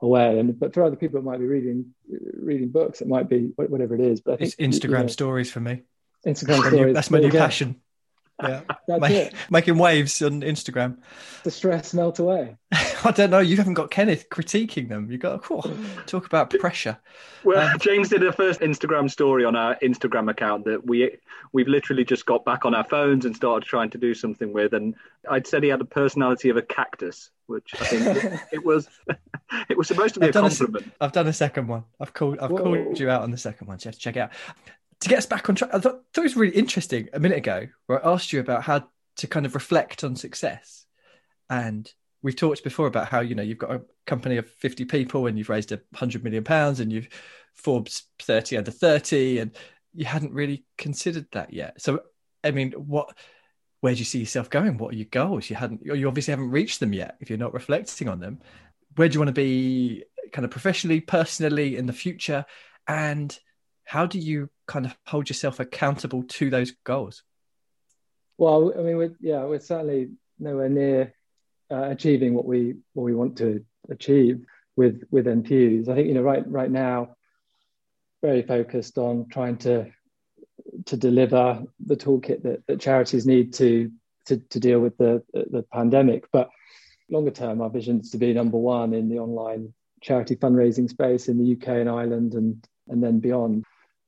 away. 0.00 0.38
And 0.38 0.58
but 0.58 0.74
for 0.74 0.84
other 0.84 0.96
people, 0.96 1.18
it 1.18 1.24
might 1.24 1.38
be 1.38 1.46
reading 1.46 1.94
reading 2.40 2.68
books. 2.68 3.00
It 3.00 3.08
might 3.08 3.28
be 3.28 3.52
whatever 3.56 3.94
it 3.94 4.00
is. 4.00 4.20
But 4.20 4.34
I 4.34 4.36
think, 4.38 4.54
it's 4.58 4.78
Instagram 4.78 4.90
you 4.90 5.02
know, 5.04 5.06
stories 5.08 5.50
for 5.50 5.60
me. 5.60 5.82
Instagram 6.26 6.66
stories. 6.68 6.94
That's 6.94 7.10
my 7.10 7.18
new 7.18 7.30
passion. 7.30 7.76
Yeah, 8.42 8.60
That's 8.88 9.00
Ma- 9.00 9.06
it. 9.06 9.34
making 9.50 9.78
waves 9.78 10.22
on 10.22 10.42
Instagram. 10.42 10.98
The 11.42 11.50
stress 11.50 11.92
melt 11.92 12.18
away. 12.18 12.56
I 13.04 13.10
don't 13.10 13.30
know. 13.30 13.38
You 13.38 13.56
haven't 13.56 13.74
got 13.74 13.90
Kenneth 13.90 14.28
critiquing 14.28 14.88
them. 14.88 15.10
You 15.10 15.18
got 15.18 15.44
oh, 15.50 15.76
talk 16.06 16.26
about 16.26 16.50
pressure. 16.50 16.98
Well, 17.44 17.68
um, 17.68 17.78
James 17.78 18.08
did 18.08 18.24
a 18.24 18.32
first 18.32 18.60
Instagram 18.60 19.10
story 19.10 19.44
on 19.44 19.56
our 19.56 19.76
Instagram 19.76 20.30
account 20.30 20.64
that 20.64 20.86
we 20.86 21.16
we've 21.52 21.68
literally 21.68 22.04
just 22.04 22.26
got 22.26 22.44
back 22.44 22.64
on 22.64 22.74
our 22.74 22.84
phones 22.84 23.24
and 23.24 23.34
started 23.34 23.66
trying 23.66 23.90
to 23.90 23.98
do 23.98 24.14
something 24.14 24.52
with. 24.52 24.72
And 24.72 24.94
I'd 25.28 25.46
said 25.46 25.62
he 25.62 25.68
had 25.68 25.80
the 25.80 25.84
personality 25.84 26.48
of 26.48 26.56
a 26.56 26.62
cactus, 26.62 27.30
which 27.46 27.74
I 27.80 27.84
think 27.84 28.24
it, 28.24 28.40
it, 28.52 28.64
was. 28.64 28.88
It 29.68 29.76
was 29.76 29.88
supposed 29.88 30.14
to 30.14 30.20
be 30.20 30.26
I've 30.26 30.36
a 30.36 30.40
compliment. 30.40 30.86
A, 31.00 31.04
I've 31.04 31.12
done 31.12 31.26
a 31.26 31.32
second 31.32 31.68
one. 31.68 31.84
I've 32.00 32.12
called. 32.12 32.38
I've 32.38 32.50
Whoa. 32.50 32.62
called 32.62 33.00
you 33.00 33.10
out 33.10 33.22
on 33.22 33.30
the 33.30 33.38
second 33.38 33.66
one. 33.66 33.78
So 33.78 33.86
you 33.86 33.88
have 33.90 33.94
to 33.96 34.00
check 34.00 34.16
it 34.16 34.20
out. 34.20 34.30
To 35.00 35.08
get 35.08 35.18
us 35.18 35.26
back 35.26 35.48
on 35.48 35.54
track, 35.54 35.70
I 35.72 35.78
thought, 35.78 36.02
thought 36.12 36.20
it 36.20 36.24
was 36.24 36.36
really 36.36 36.56
interesting 36.56 37.08
a 37.12 37.20
minute 37.20 37.38
ago 37.38 37.68
where 37.86 38.04
I 38.04 38.12
asked 38.12 38.32
you 38.32 38.40
about 38.40 38.62
how 38.64 38.88
to 39.16 39.26
kind 39.26 39.46
of 39.46 39.54
reflect 39.54 40.04
on 40.04 40.16
success 40.16 40.86
and 41.50 41.92
we've 42.22 42.36
talked 42.36 42.64
before 42.64 42.86
about 42.86 43.08
how 43.08 43.20
you 43.20 43.34
know 43.34 43.42
you've 43.42 43.58
got 43.58 43.70
a 43.70 43.82
company 44.06 44.36
of 44.36 44.48
50 44.48 44.84
people 44.86 45.26
and 45.26 45.38
you've 45.38 45.48
raised 45.48 45.72
a 45.72 45.80
hundred 45.94 46.24
million 46.24 46.44
pounds 46.44 46.80
and 46.80 46.92
you've 46.92 47.08
Forbes 47.54 48.04
30 48.20 48.58
under 48.58 48.70
30 48.70 49.38
and 49.40 49.56
you 49.94 50.04
hadn't 50.04 50.32
really 50.32 50.64
considered 50.76 51.26
that 51.32 51.52
yet. 51.52 51.80
So 51.80 52.00
I 52.44 52.50
mean, 52.50 52.72
what 52.72 53.16
where 53.80 53.92
do 53.92 53.98
you 53.98 54.04
see 54.04 54.18
yourself 54.18 54.50
going? 54.50 54.78
What 54.78 54.94
are 54.94 54.96
your 54.96 55.06
goals? 55.10 55.48
You 55.50 55.56
hadn't 55.56 55.84
you 55.84 56.08
obviously 56.08 56.32
haven't 56.32 56.50
reached 56.50 56.80
them 56.80 56.92
yet 56.92 57.16
if 57.20 57.30
you're 57.30 57.38
not 57.38 57.54
reflecting 57.54 58.08
on 58.08 58.20
them. 58.20 58.40
Where 58.96 59.08
do 59.08 59.14
you 59.14 59.20
want 59.20 59.28
to 59.28 59.32
be 59.32 60.04
kind 60.32 60.44
of 60.44 60.50
professionally, 60.50 61.00
personally 61.00 61.76
in 61.76 61.86
the 61.86 61.92
future? 61.92 62.44
And 62.86 63.36
how 63.88 64.04
do 64.04 64.18
you 64.18 64.50
kind 64.66 64.84
of 64.84 64.94
hold 65.06 65.30
yourself 65.30 65.60
accountable 65.60 66.22
to 66.22 66.50
those 66.50 66.72
goals? 66.84 67.22
Well, 68.36 68.74
I 68.78 68.82
mean, 68.82 68.98
we're, 68.98 69.16
yeah, 69.18 69.44
we're 69.44 69.60
certainly 69.60 70.10
nowhere 70.38 70.68
near 70.68 71.14
uh, 71.70 71.88
achieving 71.88 72.34
what 72.34 72.44
we 72.44 72.74
what 72.92 73.04
we 73.04 73.14
want 73.14 73.38
to 73.38 73.64
achieve 73.88 74.44
with 74.76 75.04
with 75.10 75.26
Enthuse. 75.26 75.88
I 75.88 75.94
think 75.94 76.06
you 76.06 76.12
know 76.12 76.20
right 76.20 76.46
right 76.46 76.70
now, 76.70 77.16
very 78.22 78.42
focused 78.42 78.98
on 78.98 79.26
trying 79.30 79.56
to 79.58 79.90
to 80.84 80.96
deliver 80.98 81.62
the 81.80 81.96
toolkit 81.96 82.42
that, 82.42 82.66
that 82.66 82.80
charities 82.80 83.26
need 83.26 83.54
to, 83.54 83.90
to 84.26 84.36
to 84.50 84.60
deal 84.60 84.80
with 84.80 84.98
the 84.98 85.22
the 85.32 85.64
pandemic. 85.72 86.26
But 86.30 86.50
longer 87.08 87.30
term, 87.30 87.62
our 87.62 87.70
vision 87.70 88.00
is 88.00 88.10
to 88.10 88.18
be 88.18 88.34
number 88.34 88.58
one 88.58 88.92
in 88.92 89.08
the 89.08 89.18
online 89.18 89.72
charity 90.02 90.36
fundraising 90.36 90.90
space 90.90 91.28
in 91.28 91.38
the 91.38 91.56
UK 91.56 91.68
and 91.80 91.88
Ireland 91.88 92.34
and 92.34 92.62
and 92.88 93.02
then 93.02 93.20
beyond. 93.20 93.64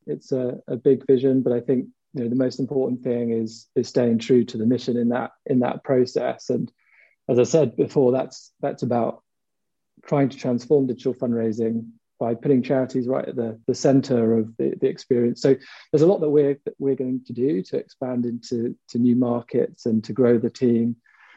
It's 0.07 0.33
a, 0.33 0.61
a 0.67 0.77
big 0.77 1.07
vision, 1.07 1.43
but 1.43 1.53
I 1.53 1.61
think 1.61 1.87
you 2.15 2.25
know 2.25 2.29
the 2.29 2.37
most 2.37 2.59
important 2.59 3.03
thing 3.03 3.31
is 3.31 3.69
is 3.77 3.89
staying 3.89 4.19
true 4.19 4.45
to 4.45 4.59
the 4.59 4.67
mission 4.67 4.97
in 4.97 5.11
that 5.11 5.33
in 5.47 5.61
that 5.61 5.85
process 5.85 6.51
and 6.51 6.73
as 7.31 7.39
I 7.39 7.45
said 7.45 7.77
before, 7.77 8.11
that's 8.11 8.53
that's 8.61 8.83
about 8.83 9.23
trying 10.05 10.29
to 10.31 10.37
transform 10.37 10.87
digital 10.87 11.15
fundraising 11.15 11.91
by 12.19 12.35
putting 12.35 12.63
charities 12.63 13.07
right 13.07 13.27
at 13.27 13.37
the, 13.37 13.59
the 13.67 13.75
center 13.75 14.37
of 14.37 14.55
the, 14.59 14.75
the 14.79 14.89
experience. 14.89 15.41
So 15.41 15.55
there's 15.91 16.03
a 16.03 16.07
lot 16.07 16.21
that 16.21 16.29
we're 16.29 16.59
that 16.65 16.75
we're 16.79 16.97
going 16.97 17.23
to 17.27 17.33
do 17.33 17.63
to 17.63 17.77
expand 17.77 18.27
into 18.27 18.77
to 18.89 18.99
new 18.99 19.15
markets 19.15 19.87
and 19.87 20.03
to 20.05 20.13
grow 20.13 20.39
the 20.39 20.51
team. 20.51 20.97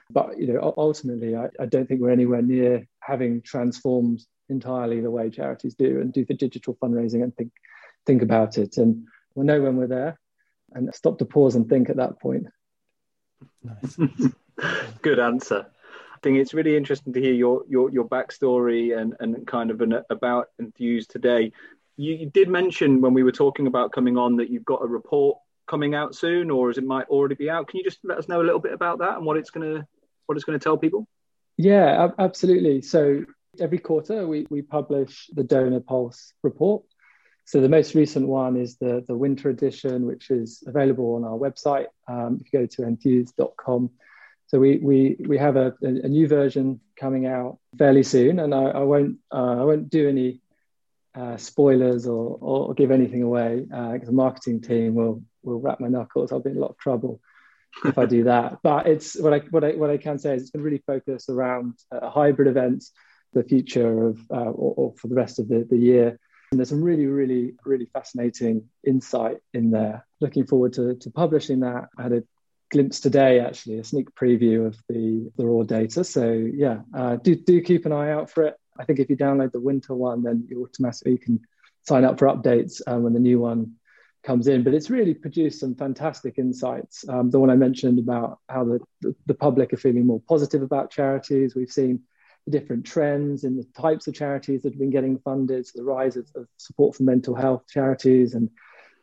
But 0.10 0.40
you 0.40 0.48
know, 0.48 0.74
ultimately, 0.78 1.36
I, 1.36 1.50
I 1.60 1.68
don't 1.68 1.88
think 1.88 2.02
we're 2.02 2.10
anywhere 2.10 2.42
near 2.42 2.88
having 3.00 3.42
transformed 3.44 4.24
entirely 4.50 5.00
the 5.00 5.12
way 5.12 5.30
charities 5.30 5.76
do 5.76 6.02
and 6.02 6.12
do 6.12 6.26
the 6.26 6.34
digital 6.34 6.76
fundraising 6.82 7.24
and 7.24 7.36
think 7.36 7.52
think 8.06 8.22
about 8.22 8.58
it. 8.58 8.78
And 8.78 9.08
we'll 9.36 9.46
know 9.46 9.62
when 9.62 9.78
we're 9.78 9.88
there 9.88 10.20
and 10.74 10.94
stop 10.94 11.20
to 11.20 11.26
pause 11.26 11.56
and 11.56 11.68
think 11.70 11.90
at 11.90 11.98
that 11.98 12.20
point. 12.20 12.48
Nice. 13.64 13.98
Good 15.02 15.20
answer 15.20 15.68
I 16.14 16.20
think 16.24 16.38
it's 16.38 16.54
really 16.54 16.78
interesting 16.78 17.12
to 17.12 17.20
hear 17.20 17.34
your 17.34 17.64
your 17.68 17.92
your 17.92 18.08
backstory 18.08 18.98
and 18.98 19.14
and 19.20 19.46
kind 19.46 19.70
of 19.70 19.82
an, 19.82 20.02
about 20.10 20.48
Enthuse 20.58 21.06
today. 21.06 21.52
You, 21.98 22.16
you, 22.16 22.30
did 22.30 22.48
mention 22.48 23.02
when 23.02 23.14
we 23.14 23.24
were 23.24 23.34
talking 23.34 23.68
about 23.68 23.92
coming 23.92 24.18
on 24.18 24.38
that 24.38 24.50
you've 24.50 24.64
got 24.64 24.82
a 24.82 24.88
report 24.88 25.38
coming 25.68 25.96
out 25.96 26.16
soon, 26.16 26.50
or 26.50 26.70
as 26.70 26.78
it 26.78 26.86
might 26.86 27.08
already 27.10 27.36
be 27.36 27.50
out. 27.50 27.68
Can 27.68 27.80
you 27.80 27.84
just 27.84 28.00
let 28.06 28.18
us 28.18 28.30
know 28.30 28.42
a 28.42 28.48
little 28.48 28.62
bit 28.62 28.72
about 28.72 29.00
that 29.00 29.18
and 29.18 29.26
what 29.26 29.36
it's 29.36 29.50
gonna 29.50 29.86
what 30.26 30.38
it's 30.38 30.46
gonna 30.46 30.60
tell 30.60 30.78
people? 30.78 31.10
Yeah, 31.58 32.08
absolutely. 32.18 32.82
So 32.84 33.26
every 33.60 33.80
quarter 33.80 34.26
we 34.26 34.48
we 34.50 34.62
publish 34.62 35.30
the 35.34 35.44
Donor 35.44 35.82
Pulse 35.82 36.32
report. 36.42 36.84
So 37.46 37.60
the 37.60 37.70
most 37.70 37.94
recent 37.94 38.28
one 38.28 38.56
is 38.56 38.78
the 38.78 39.04
the 39.08 39.16
winter 39.16 39.50
edition, 39.50 40.06
which 40.06 40.32
is 40.32 40.64
available 40.66 41.16
on 41.16 41.24
our 41.24 41.38
website. 41.38 41.88
Um, 42.08 42.40
if 42.42 42.52
you 42.52 42.60
go 42.60 42.66
to 42.66 42.84
enthuse.com 42.84 43.90
so 44.54 44.60
we 44.60 44.78
we 44.78 45.16
we 45.28 45.40
have 45.40 45.56
a, 45.56 45.74
a 45.82 46.08
new 46.08 46.28
version 46.28 46.80
coming 46.96 47.26
out 47.26 47.58
fairly 47.76 48.04
soon, 48.04 48.38
and 48.40 48.54
I, 48.54 48.66
I 48.66 48.80
won't 48.82 49.18
uh, 49.32 49.62
I 49.62 49.64
won't 49.64 49.90
do 49.90 50.08
any 50.08 50.42
uh, 51.16 51.38
spoilers 51.38 52.06
or, 52.06 52.38
or 52.40 52.74
give 52.76 52.92
anything 52.92 53.24
away 53.24 53.62
because 53.62 54.04
uh, 54.04 54.06
the 54.06 54.12
marketing 54.12 54.62
team 54.62 54.94
will 54.94 55.24
will 55.42 55.60
wrap 55.60 55.80
my 55.80 55.88
knuckles. 55.88 56.32
I'll 56.32 56.40
be 56.40 56.52
in 56.52 56.58
a 56.58 56.60
lot 56.60 56.70
of 56.70 56.78
trouble 56.78 57.20
if 57.84 57.98
I 57.98 58.06
do 58.06 58.24
that. 58.26 58.60
But 58.62 58.86
it's 58.86 59.20
what 59.20 59.34
I 59.34 59.40
what 59.50 59.64
I 59.64 59.72
what 59.72 59.90
I 59.90 59.98
can 59.98 60.20
say 60.20 60.36
is 60.36 60.44
it's 60.44 60.52
to 60.52 60.60
really 60.60 60.84
focus 60.86 61.30
around 61.30 61.74
uh, 61.92 62.12
hybrid 62.12 62.48
events, 62.48 62.92
the 63.34 63.44
future 63.44 64.10
of 64.10 64.20
uh, 64.30 64.52
or, 64.52 64.74
or, 64.78 64.94
for 64.98 65.08
the 65.08 65.16
rest 65.16 65.40
of 65.40 65.48
the, 65.48 65.66
the 65.68 65.78
year. 65.78 66.20
And 66.54 66.60
there's 66.60 66.70
some 66.70 66.84
really, 66.84 67.08
really, 67.08 67.56
really 67.66 67.88
fascinating 67.88 68.70
insight 68.86 69.38
in 69.56 69.72
there. 69.72 70.06
Looking 70.22 70.46
forward 70.46 70.74
to, 70.74 70.94
to 70.98 71.10
publishing 71.10 71.62
that. 71.62 71.90
I 71.98 72.04
had 72.04 72.14
a 72.14 72.24
glimpse 72.70 73.00
today, 73.00 73.40
actually, 73.40 73.80
a 73.80 73.84
sneak 73.84 74.14
preview 74.14 74.68
of 74.68 74.78
the, 74.88 75.32
the 75.36 75.48
raw 75.48 75.64
data. 75.64 76.04
So 76.04 76.32
yeah, 76.32 76.82
uh, 76.96 77.16
do, 77.16 77.34
do 77.34 77.60
keep 77.62 77.88
an 77.88 77.92
eye 77.92 78.12
out 78.12 78.30
for 78.30 78.44
it. 78.44 78.56
I 78.78 78.86
think 78.86 79.00
if 79.00 79.10
you 79.10 79.18
download 79.18 79.52
the 79.52 79.62
winter 79.62 79.96
one, 79.96 80.22
then 80.22 80.46
you 80.48 80.64
automatically 80.64 81.18
can 81.18 81.40
sign 81.88 82.06
up 82.06 82.20
for 82.20 82.28
updates 82.28 82.84
uh, 82.86 83.00
when 83.00 83.14
the 83.14 83.20
new 83.20 83.40
one 83.40 83.74
comes 84.24 84.48
in. 84.48 84.64
But 84.64 84.76
it's 84.76 84.92
really 84.92 85.16
produced 85.16 85.60
some 85.60 85.74
fantastic 85.74 86.38
insights. 86.38 87.04
Um, 87.10 87.32
the 87.32 87.40
one 87.40 87.50
I 87.50 87.56
mentioned 87.56 87.98
about 87.98 88.38
how 88.48 88.64
the, 88.64 88.80
the, 89.02 89.16
the, 89.26 89.34
public 89.34 89.74
are 89.74 89.78
feeling 89.78 90.06
more 90.06 90.22
positive 90.30 90.62
about 90.62 90.92
charities. 90.92 91.56
We've 91.56 91.72
seen 91.72 92.02
the 92.46 92.52
different 92.52 92.86
trends 92.86 93.44
in 93.44 93.56
the 93.56 93.66
types 93.80 94.08
of 94.08 94.14
charities 94.14 94.62
that 94.64 94.74
have 94.74 94.80
been 94.80 94.90
getting 94.90 95.20
funded, 95.20 95.66
so 95.66 95.72
the 95.76 95.84
rise 95.84 96.18
of, 96.18 96.28
of 96.36 96.48
support 96.58 96.96
for 96.96 97.04
mental 97.04 97.36
health 97.36 97.64
charities, 97.70 98.34
and 98.34 98.50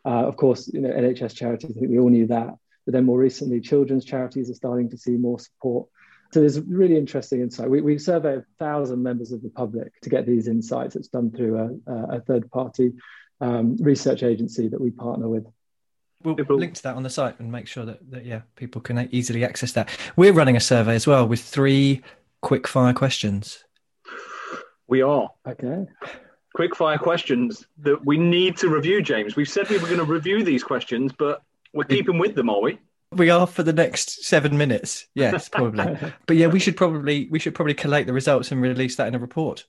uh, 0.04 0.26
of 0.26 0.36
course, 0.36 0.68
you 0.72 0.80
know, 0.80 0.90
NHS 0.90 1.34
charities. 1.34 1.70
I 1.76 1.80
think 1.80 1.90
we 1.90 1.98
all 1.98 2.10
knew 2.10 2.26
that. 2.28 2.54
But 2.86 2.92
then 2.92 3.04
more 3.04 3.18
recently, 3.18 3.60
children's 3.60 4.04
charities 4.04 4.50
are 4.50 4.54
starting 4.54 4.90
to 4.90 4.98
see 4.98 5.12
more 5.12 5.38
support 5.38 5.88
So 6.32 6.40
there's 6.40 6.60
really 6.60 6.96
interesting 6.96 7.40
insight. 7.40 7.68
We, 7.68 7.80
we 7.80 7.98
survey 7.98 8.36
a 8.36 8.44
thousand 8.58 9.02
members 9.02 9.32
of 9.32 9.42
the 9.42 9.50
public 9.50 10.00
to 10.02 10.10
get 10.10 10.26
these 10.26 10.48
insights. 10.48 10.96
It's 10.96 11.08
done 11.08 11.30
through 11.30 11.80
a, 11.86 12.16
a 12.16 12.20
third 12.20 12.50
party 12.50 12.92
um, 13.40 13.76
research 13.78 14.22
agency 14.22 14.68
that 14.68 14.80
we 14.80 14.90
partner 14.90 15.28
with. 15.28 15.46
We'll 16.22 16.36
link 16.58 16.74
to 16.74 16.82
that 16.82 16.96
on 16.96 17.02
the 17.02 17.10
site 17.10 17.40
and 17.40 17.50
make 17.50 17.66
sure 17.66 17.86
that, 17.86 18.10
that 18.10 18.26
yeah 18.26 18.42
people 18.54 18.82
can 18.82 19.08
easily 19.10 19.42
access 19.42 19.72
that. 19.72 19.88
We're 20.16 20.34
running 20.34 20.54
a 20.54 20.60
survey 20.60 20.94
as 20.94 21.06
well 21.06 21.26
with 21.26 21.40
three 21.40 22.02
quick 22.42 22.66
fire 22.66 22.92
questions. 22.92 23.64
We 24.88 25.02
are. 25.02 25.30
Okay. 25.46 25.86
Quick 26.54 26.74
fire 26.74 26.98
questions 26.98 27.66
that 27.78 28.04
we 28.04 28.18
need 28.18 28.56
to 28.58 28.68
review, 28.68 29.02
James. 29.02 29.36
We've 29.36 29.48
said 29.48 29.68
we 29.68 29.78
were 29.78 29.86
going 29.86 29.98
to 29.98 30.04
review 30.04 30.42
these 30.42 30.64
questions, 30.64 31.12
but 31.16 31.42
we're 31.72 31.84
keeping 31.84 32.18
with 32.18 32.34
them, 32.34 32.50
are 32.50 32.60
we? 32.60 32.78
We 33.12 33.30
are 33.30 33.46
for 33.46 33.62
the 33.62 33.72
next 33.72 34.24
seven 34.24 34.56
minutes. 34.56 35.06
Yes, 35.14 35.48
probably. 35.48 35.96
but 36.26 36.36
yeah, 36.36 36.46
we 36.48 36.60
should 36.60 36.76
probably 36.76 37.28
we 37.30 37.38
should 37.38 37.54
probably 37.54 37.74
collate 37.74 38.06
the 38.06 38.12
results 38.12 38.50
and 38.50 38.60
release 38.60 38.96
that 38.96 39.08
in 39.08 39.14
a 39.14 39.18
report. 39.18 39.66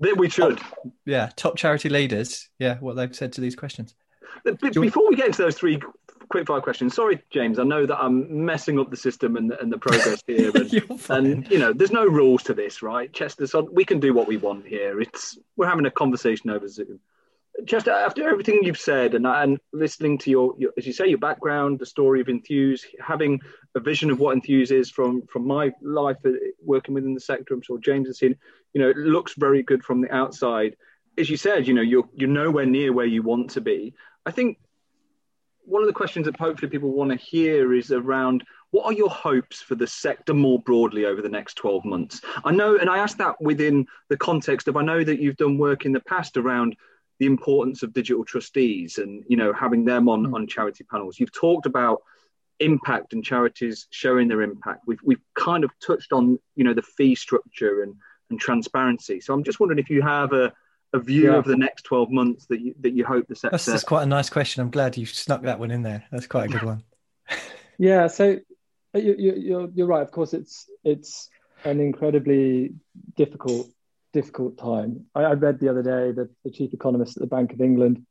That 0.00 0.16
we 0.16 0.28
should. 0.28 0.60
Yeah, 1.06 1.30
top 1.36 1.56
charity 1.56 1.88
leaders. 1.88 2.48
Yeah, 2.58 2.78
what 2.78 2.96
they've 2.96 3.14
said 3.14 3.32
to 3.34 3.40
these 3.40 3.56
questions. 3.56 3.94
Before 4.60 5.08
we 5.08 5.16
get 5.16 5.28
into 5.28 5.42
those 5.42 5.56
three 5.56 5.80
quickfire 6.32 6.62
questions, 6.62 6.94
sorry, 6.94 7.22
James, 7.30 7.58
I 7.58 7.64
know 7.64 7.86
that 7.86 7.98
I'm 7.98 8.44
messing 8.44 8.78
up 8.78 8.90
the 8.90 8.96
system 8.96 9.36
and, 9.36 9.52
and 9.52 9.72
the 9.72 9.78
progress 9.78 10.22
here, 10.26 10.50
and, 10.54 10.72
and, 11.08 11.50
you 11.50 11.58
know, 11.58 11.72
there's 11.72 11.90
no 11.92 12.04
rules 12.04 12.44
to 12.44 12.54
this, 12.54 12.82
right? 12.82 13.12
Chester, 13.12 13.46
so 13.46 13.68
we 13.72 13.84
can 13.84 14.00
do 14.00 14.14
what 14.14 14.26
we 14.26 14.36
want 14.36 14.66
here. 14.66 15.00
It's 15.00 15.38
we're 15.56 15.68
having 15.68 15.86
a 15.86 15.90
conversation 15.90 16.50
over 16.50 16.68
Zoom. 16.68 17.00
Chester, 17.66 17.92
after 17.92 18.28
everything 18.28 18.60
you've 18.62 18.78
said 18.78 19.14
and, 19.14 19.26
and 19.26 19.60
listening 19.72 20.18
to 20.18 20.30
your, 20.30 20.54
your, 20.58 20.72
as 20.76 20.86
you 20.86 20.92
say, 20.92 21.06
your 21.06 21.18
background, 21.18 21.78
the 21.78 21.86
story 21.86 22.20
of 22.20 22.28
Enthuse, 22.28 22.84
having 23.00 23.40
a 23.76 23.80
vision 23.80 24.10
of 24.10 24.18
what 24.18 24.32
Enthuse 24.32 24.72
is 24.72 24.90
from 24.90 25.26
from 25.28 25.46
my 25.46 25.72
life 25.80 26.16
uh, 26.26 26.30
working 26.62 26.94
within 26.94 27.14
the 27.14 27.20
sector, 27.20 27.54
I'm 27.54 27.62
sure 27.62 27.78
James 27.78 28.08
has 28.08 28.18
seen. 28.18 28.36
You 28.72 28.80
know, 28.80 28.90
it 28.90 28.96
looks 28.96 29.34
very 29.34 29.62
good 29.62 29.84
from 29.84 30.00
the 30.00 30.12
outside. 30.12 30.76
As 31.16 31.30
you 31.30 31.36
said, 31.36 31.68
you 31.68 31.74
know, 31.74 31.82
you're 31.82 32.08
you're 32.14 32.28
nowhere 32.28 32.66
near 32.66 32.92
where 32.92 33.06
you 33.06 33.22
want 33.22 33.50
to 33.50 33.60
be. 33.60 33.94
I 34.26 34.32
think 34.32 34.58
one 35.66 35.82
of 35.82 35.86
the 35.86 35.94
questions 35.94 36.26
that 36.26 36.38
hopefully 36.38 36.70
people 36.70 36.92
want 36.92 37.10
to 37.10 37.16
hear 37.16 37.74
is 37.74 37.90
around 37.90 38.44
what 38.70 38.86
are 38.86 38.92
your 38.92 39.10
hopes 39.10 39.60
for 39.60 39.74
the 39.74 39.86
sector 39.86 40.34
more 40.34 40.60
broadly 40.60 41.04
over 41.04 41.22
the 41.22 41.28
next 41.28 41.54
12 41.54 41.84
months? 41.84 42.20
I 42.44 42.50
know, 42.50 42.76
and 42.76 42.90
I 42.90 42.98
ask 42.98 43.16
that 43.18 43.40
within 43.40 43.86
the 44.08 44.16
context 44.16 44.68
of 44.68 44.76
I 44.76 44.82
know 44.82 45.04
that 45.04 45.20
you've 45.20 45.36
done 45.36 45.58
work 45.58 45.84
in 45.84 45.92
the 45.92 46.00
past 46.00 46.36
around 46.36 46.76
the 47.20 47.26
importance 47.26 47.82
of 47.82 47.92
digital 47.92 48.24
trustees 48.24 48.98
and 48.98 49.22
you 49.28 49.36
know 49.36 49.52
having 49.52 49.84
them 49.84 50.08
on 50.08 50.26
mm. 50.26 50.34
on 50.34 50.46
charity 50.46 50.84
panels. 50.90 51.18
You've 51.18 51.32
talked 51.32 51.66
about 51.66 52.02
impact 52.60 53.12
and 53.12 53.24
charities 53.24 53.86
showing 53.90 54.28
their 54.28 54.42
impact. 54.42 54.80
We've 54.86 55.00
we've 55.04 55.22
kind 55.34 55.64
of 55.64 55.70
touched 55.84 56.12
on 56.12 56.38
you 56.56 56.64
know 56.64 56.74
the 56.74 56.82
fee 56.82 57.14
structure 57.14 57.82
and 57.82 57.94
and 58.30 58.40
transparency. 58.40 59.20
So 59.20 59.34
I'm 59.34 59.44
just 59.44 59.60
wondering 59.60 59.78
if 59.78 59.90
you 59.90 60.02
have 60.02 60.32
a 60.32 60.52
a 60.94 61.00
view 61.00 61.32
yeah. 61.32 61.38
of 61.38 61.44
the 61.44 61.56
next 61.56 61.82
12 61.82 62.10
months 62.10 62.46
that 62.46 62.60
you, 62.60 62.74
that 62.80 62.92
you 62.92 63.04
hope 63.04 63.26
the 63.26 63.34
sector. 63.34 63.50
That's, 63.50 63.66
that's 63.66 63.84
quite 63.84 64.04
a 64.04 64.06
nice 64.06 64.30
question. 64.30 64.62
I'm 64.62 64.70
glad 64.70 64.96
you 64.96 65.04
snuck 65.04 65.42
that 65.42 65.58
one 65.58 65.72
in 65.72 65.82
there. 65.82 66.04
That's 66.10 66.28
quite 66.28 66.46
a 66.46 66.52
good 66.52 66.62
one. 66.62 66.84
yeah. 67.78 68.06
So 68.06 68.38
uh, 68.94 68.98
you, 68.98 69.16
you, 69.18 69.34
you're, 69.34 69.68
you're 69.74 69.86
right. 69.88 70.02
Of 70.02 70.12
course, 70.12 70.32
it's, 70.32 70.66
it's 70.84 71.28
an 71.64 71.80
incredibly 71.80 72.74
difficult, 73.16 73.68
difficult 74.12 74.56
time. 74.56 75.06
I, 75.14 75.22
I 75.22 75.32
read 75.32 75.58
the 75.58 75.68
other 75.68 75.82
day 75.82 76.12
that 76.12 76.30
the 76.44 76.50
chief 76.50 76.72
economist 76.72 77.16
at 77.16 77.22
the 77.22 77.26
Bank 77.26 77.52
of 77.52 77.60
England 77.60 78.06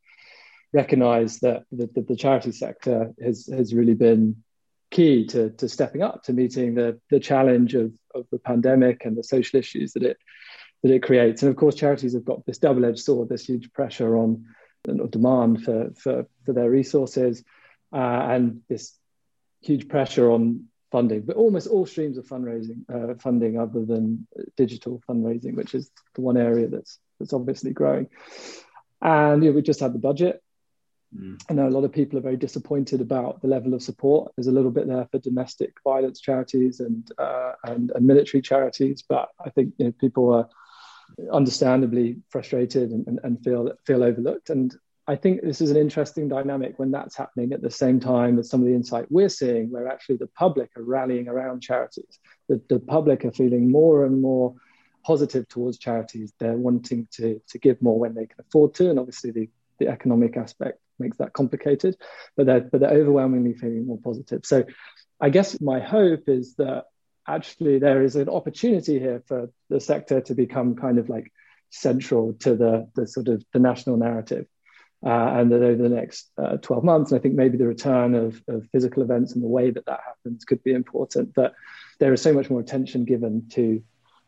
recognised 0.74 1.42
that 1.42 1.64
the, 1.72 1.90
the, 1.96 2.02
the, 2.02 2.16
charity 2.16 2.52
sector 2.52 3.14
has, 3.24 3.48
has 3.48 3.74
really 3.74 3.94
been 3.94 4.44
key 4.92 5.26
to, 5.28 5.52
to 5.52 5.70
stepping 5.70 6.02
up 6.02 6.24
to 6.24 6.34
meeting 6.34 6.76
the, 6.76 7.00
the 7.10 7.20
challenge 7.20 7.76
of, 7.76 7.94
of 8.14 8.26
the 8.32 8.40
pandemic 8.40 9.06
and 9.06 9.16
the 9.16 9.24
social 9.24 9.60
issues 9.60 9.94
that 9.94 10.04
it 10.04 10.18
that 10.84 10.92
it 10.92 11.02
creates. 11.02 11.42
And 11.42 11.50
of 11.50 11.56
course, 11.56 11.76
charities 11.76 12.14
have 12.14 12.26
got 12.26 12.46
this 12.46 12.60
double-edged 12.60 13.00
sword, 13.00 13.30
this 13.30 13.46
huge 13.46 13.72
pressure 13.74 14.18
on 14.18 14.46
demand 15.10 15.64
for, 15.64 15.92
for, 15.98 16.28
for 16.46 16.54
their 16.54 16.70
resources 16.70 17.44
uh, 17.94 18.28
and 18.30 18.62
this 18.70 18.94
huge 19.62 19.88
pressure 19.88 20.30
on 20.30 20.66
funding, 20.92 21.22
but 21.22 21.38
almost 21.38 21.68
all 21.68 21.86
streams 21.86 22.18
of 22.18 22.28
fundraising 22.28 22.84
uh, 22.94 23.16
funding 23.16 23.60
other 23.60 23.84
than 23.86 24.28
digital 24.58 25.02
fundraising, 25.10 25.56
which 25.56 25.74
is 25.74 25.90
the 26.16 26.22
one 26.22 26.38
area 26.38 26.68
that's 26.68 27.00
that's 27.20 27.34
obviously 27.34 27.72
growing. 27.72 28.08
And 29.02 29.44
you 29.44 29.50
know, 29.50 29.56
we 29.56 29.62
just 29.62 29.80
had 29.80 29.94
the 29.94 30.00
budget. 30.00 30.42
Mm. 31.18 31.42
I 31.50 31.54
know 31.54 31.68
a 31.68 31.76
lot 31.78 31.84
of 31.84 31.92
people 31.92 32.20
are 32.20 32.28
very 32.30 32.38
disappointed 32.38 33.02
about 33.02 33.42
the 33.42 33.48
level 33.48 33.74
of 33.74 33.82
support. 33.82 34.34
There's 34.36 34.48
a 34.48 34.52
little 34.52 34.72
bit 34.72 34.88
there 34.88 35.08
for 35.12 35.20
domestic 35.20 35.74
violence 35.84 36.20
charities 36.20 36.80
and 36.80 37.10
uh, 37.18 37.54
and, 37.64 37.92
and 37.96 38.06
military 38.06 38.42
charities, 38.42 39.04
but 39.08 39.30
I 39.44 39.50
think 39.50 39.74
you 39.78 39.86
know, 39.86 39.92
people 39.94 40.34
are 40.34 40.50
understandably 41.32 42.18
frustrated 42.30 42.92
and, 42.92 43.08
and, 43.08 43.20
and 43.24 43.44
feel 43.44 43.72
feel 43.86 44.04
overlooked. 44.04 44.50
And 44.50 44.76
I 45.08 45.16
think 45.16 45.42
this 45.42 45.60
is 45.60 45.70
an 45.70 45.78
interesting 45.78 46.30
dynamic 46.30 46.80
when 46.80 46.92
that's 46.92 47.18
happening 47.18 47.52
at 47.52 47.62
the 47.62 47.70
same 47.70 48.00
time 48.00 48.40
as 48.40 48.50
some 48.50 48.62
of 48.62 48.68
the 48.68 48.74
insight 48.74 49.06
we're 49.10 49.30
seeing, 49.30 49.70
where 49.70 49.88
actually 49.88 50.18
the 50.18 50.28
public 50.28 50.70
are 50.78 50.84
rallying 50.84 51.28
around 51.28 51.62
charities. 51.62 52.20
The, 52.48 52.62
the 52.70 52.80
public 52.80 53.26
are 53.26 53.32
feeling 53.32 53.70
more 53.70 54.06
and 54.06 54.22
more 54.22 54.56
positive 55.04 55.48
towards 55.50 55.78
charities. 55.78 56.32
They're 56.40 56.54
wanting 56.54 57.08
to, 57.16 57.42
to 57.50 57.60
give 57.60 57.82
more 57.82 58.00
when 58.00 58.14
they 58.14 58.26
can 58.26 58.40
afford 58.40 58.74
to. 58.76 58.90
And 58.90 58.98
obviously, 58.98 59.32
the, 59.32 59.50
the 59.80 59.90
economic 59.90 60.38
aspect 60.38 60.80
makes 61.00 61.18
that 61.18 61.34
complicated, 61.34 61.98
but 62.38 62.46
they're, 62.46 62.62
but 62.62 62.80
they're 62.80 62.92
overwhelmingly 62.92 63.54
feeling 63.54 63.86
more 63.86 64.00
positive. 64.02 64.46
So 64.46 64.64
I 65.20 65.30
guess 65.30 65.60
my 65.60 65.80
hope 65.80 66.28
is 66.28 66.56
that 66.56 66.86
actually 67.28 67.80
there 67.80 68.04
is 68.04 68.16
an 68.16 68.30
opportunity 68.30 69.00
here 69.00 69.24
for 69.28 69.50
the 69.70 69.80
sector 69.80 70.22
to 70.22 70.36
become 70.36 70.76
kind 70.76 70.98
of 70.98 71.10
like 71.10 71.32
central 71.70 72.34
to 72.34 72.56
the, 72.56 72.90
the 72.96 73.08
sort 73.08 73.28
of 73.28 73.44
the 73.54 73.60
national 73.60 73.98
narrative. 73.98 74.46
Uh, 75.06 75.34
and 75.38 75.52
that 75.52 75.62
over 75.62 75.84
the 75.84 75.90
next 75.90 76.32
uh, 76.38 76.56
12 76.58 76.82
months, 76.82 77.12
and 77.12 77.20
I 77.20 77.22
think 77.22 77.36
maybe 77.36 77.58
the 77.58 77.68
return 77.68 78.16
of, 78.16 78.42
of, 78.48 78.66
physical 78.72 79.04
events 79.04 79.34
and 79.34 79.44
the 79.44 79.50
way 79.50 79.70
that 79.70 79.86
that 79.86 80.00
happens 80.00 80.46
could 80.46 80.64
be 80.64 80.72
important. 80.72 81.36
That 81.36 81.56
there 82.00 82.14
is 82.14 82.22
so 82.22 82.32
much 82.32 82.50
more 82.50 82.62
attention 82.62 83.04
given 83.04 83.50
to 83.50 83.84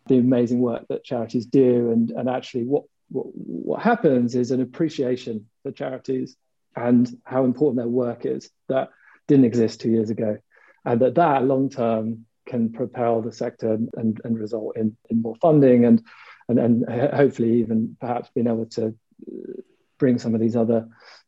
the 0.07 0.17
amazing 0.17 0.59
work 0.59 0.85
that 0.89 1.05
charities 1.05 1.45
do, 1.45 1.91
and, 1.91 2.11
and 2.11 2.29
actually 2.29 2.65
what, 2.65 2.83
what, 3.09 3.27
what 3.33 3.81
happens 3.81 4.35
is 4.35 4.51
an 4.51 4.61
appreciation 4.61 5.45
for 5.63 5.71
charities 5.71 6.35
and 6.75 7.09
how 7.23 7.45
important 7.45 7.77
their 7.77 7.87
work 7.87 8.25
is 8.25 8.49
that 8.67 8.89
didn't 9.29 9.45
exist 9.45 9.79
two 9.79 9.91
years 9.91 10.09
ago, 10.09 10.39
and 10.83 10.99
that 10.99 11.15
that 11.15 11.45
long 11.45 11.69
term 11.69 12.25
can 12.45 12.71
propel 12.71 13.21
the 13.21 13.31
sector 13.31 13.73
and, 13.73 14.21
and 14.23 14.39
result 14.39 14.77
in, 14.77 14.95
in 15.09 15.21
more 15.21 15.35
funding 15.35 15.85
and, 15.85 16.03
and, 16.47 16.59
and 16.59 17.13
hopefully 17.13 17.59
even 17.59 17.97
perhaps 17.99 18.29
being 18.33 18.47
able 18.47 18.65
to 18.67 18.87
uh, 18.87 19.61
bring 19.97 20.17
some 20.19 20.35
of 20.35 20.41
these 20.41 20.55
other 20.55 20.87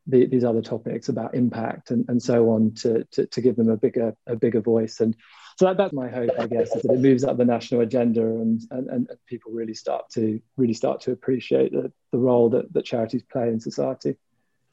these 0.09 0.45
other 0.45 0.61
topics 0.61 1.09
about 1.09 1.36
impact 1.36 1.91
and, 1.91 2.05
and 2.07 2.24
so 2.24 2.49
on 2.51 2.74
to, 2.74 3.03
to, 3.11 3.26
to 3.26 3.41
give 3.41 3.57
them 3.57 3.70
a 3.70 3.76
bigger 3.76 4.15
a 4.26 4.36
bigger 4.36 4.61
voice 4.61 5.01
and 5.01 5.15
so 5.57 5.65
that, 5.65 5.78
that's 5.78 5.93
my 5.93 6.07
hope 6.07 6.30
I 6.39 6.47
guess 6.47 6.74
is 6.76 6.84
that 6.84 6.93
it 6.93 6.99
moves 7.01 7.26
up 7.26 7.36
the 7.38 7.43
national 7.43 7.82
agenda 7.82 8.22
and, 8.22 8.61
and, 8.72 8.88
and 8.89 9.09
people 9.26 9.51
really 9.51 9.74
start 9.74 10.09
to 10.11 10.39
really 10.55 10.74
start 10.74 11.01
to 11.01 11.11
appreciate 11.11 11.74
the, 11.74 11.91
the 12.11 12.18
role 12.18 12.49
that, 12.51 12.72
that 12.74 12.86
charities 12.86 13.24
play 13.24 13.49
in 13.49 13.59
society. 13.59 14.15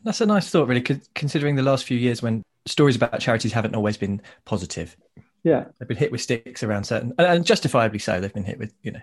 That's 0.05 0.21
a 0.21 0.27
nice 0.27 0.51
thought, 0.51 0.69
really, 0.69 0.83
considering 1.15 1.57
the 1.57 1.63
last 1.63 1.85
few 1.85 1.97
years 1.97 2.23
when 2.23 2.43
stories 2.67 2.95
about 2.95 3.19
charities 3.21 3.55
haven't 3.55 3.75
always 3.75 3.97
been 3.97 4.21
positive 4.45 4.97
yeah. 5.45 5.67
They've 5.79 5.87
been 5.87 5.99
hit 5.99 6.11
with 6.11 6.23
sticks 6.23 6.63
around 6.63 6.85
certain 6.85 7.13
and 7.19 7.45
justifiably 7.45 7.99
so 7.99 8.19
they've 8.19 8.33
been 8.33 8.45
hit 8.45 8.59
with 8.59 8.75
you 8.83 8.93
know 8.93 9.01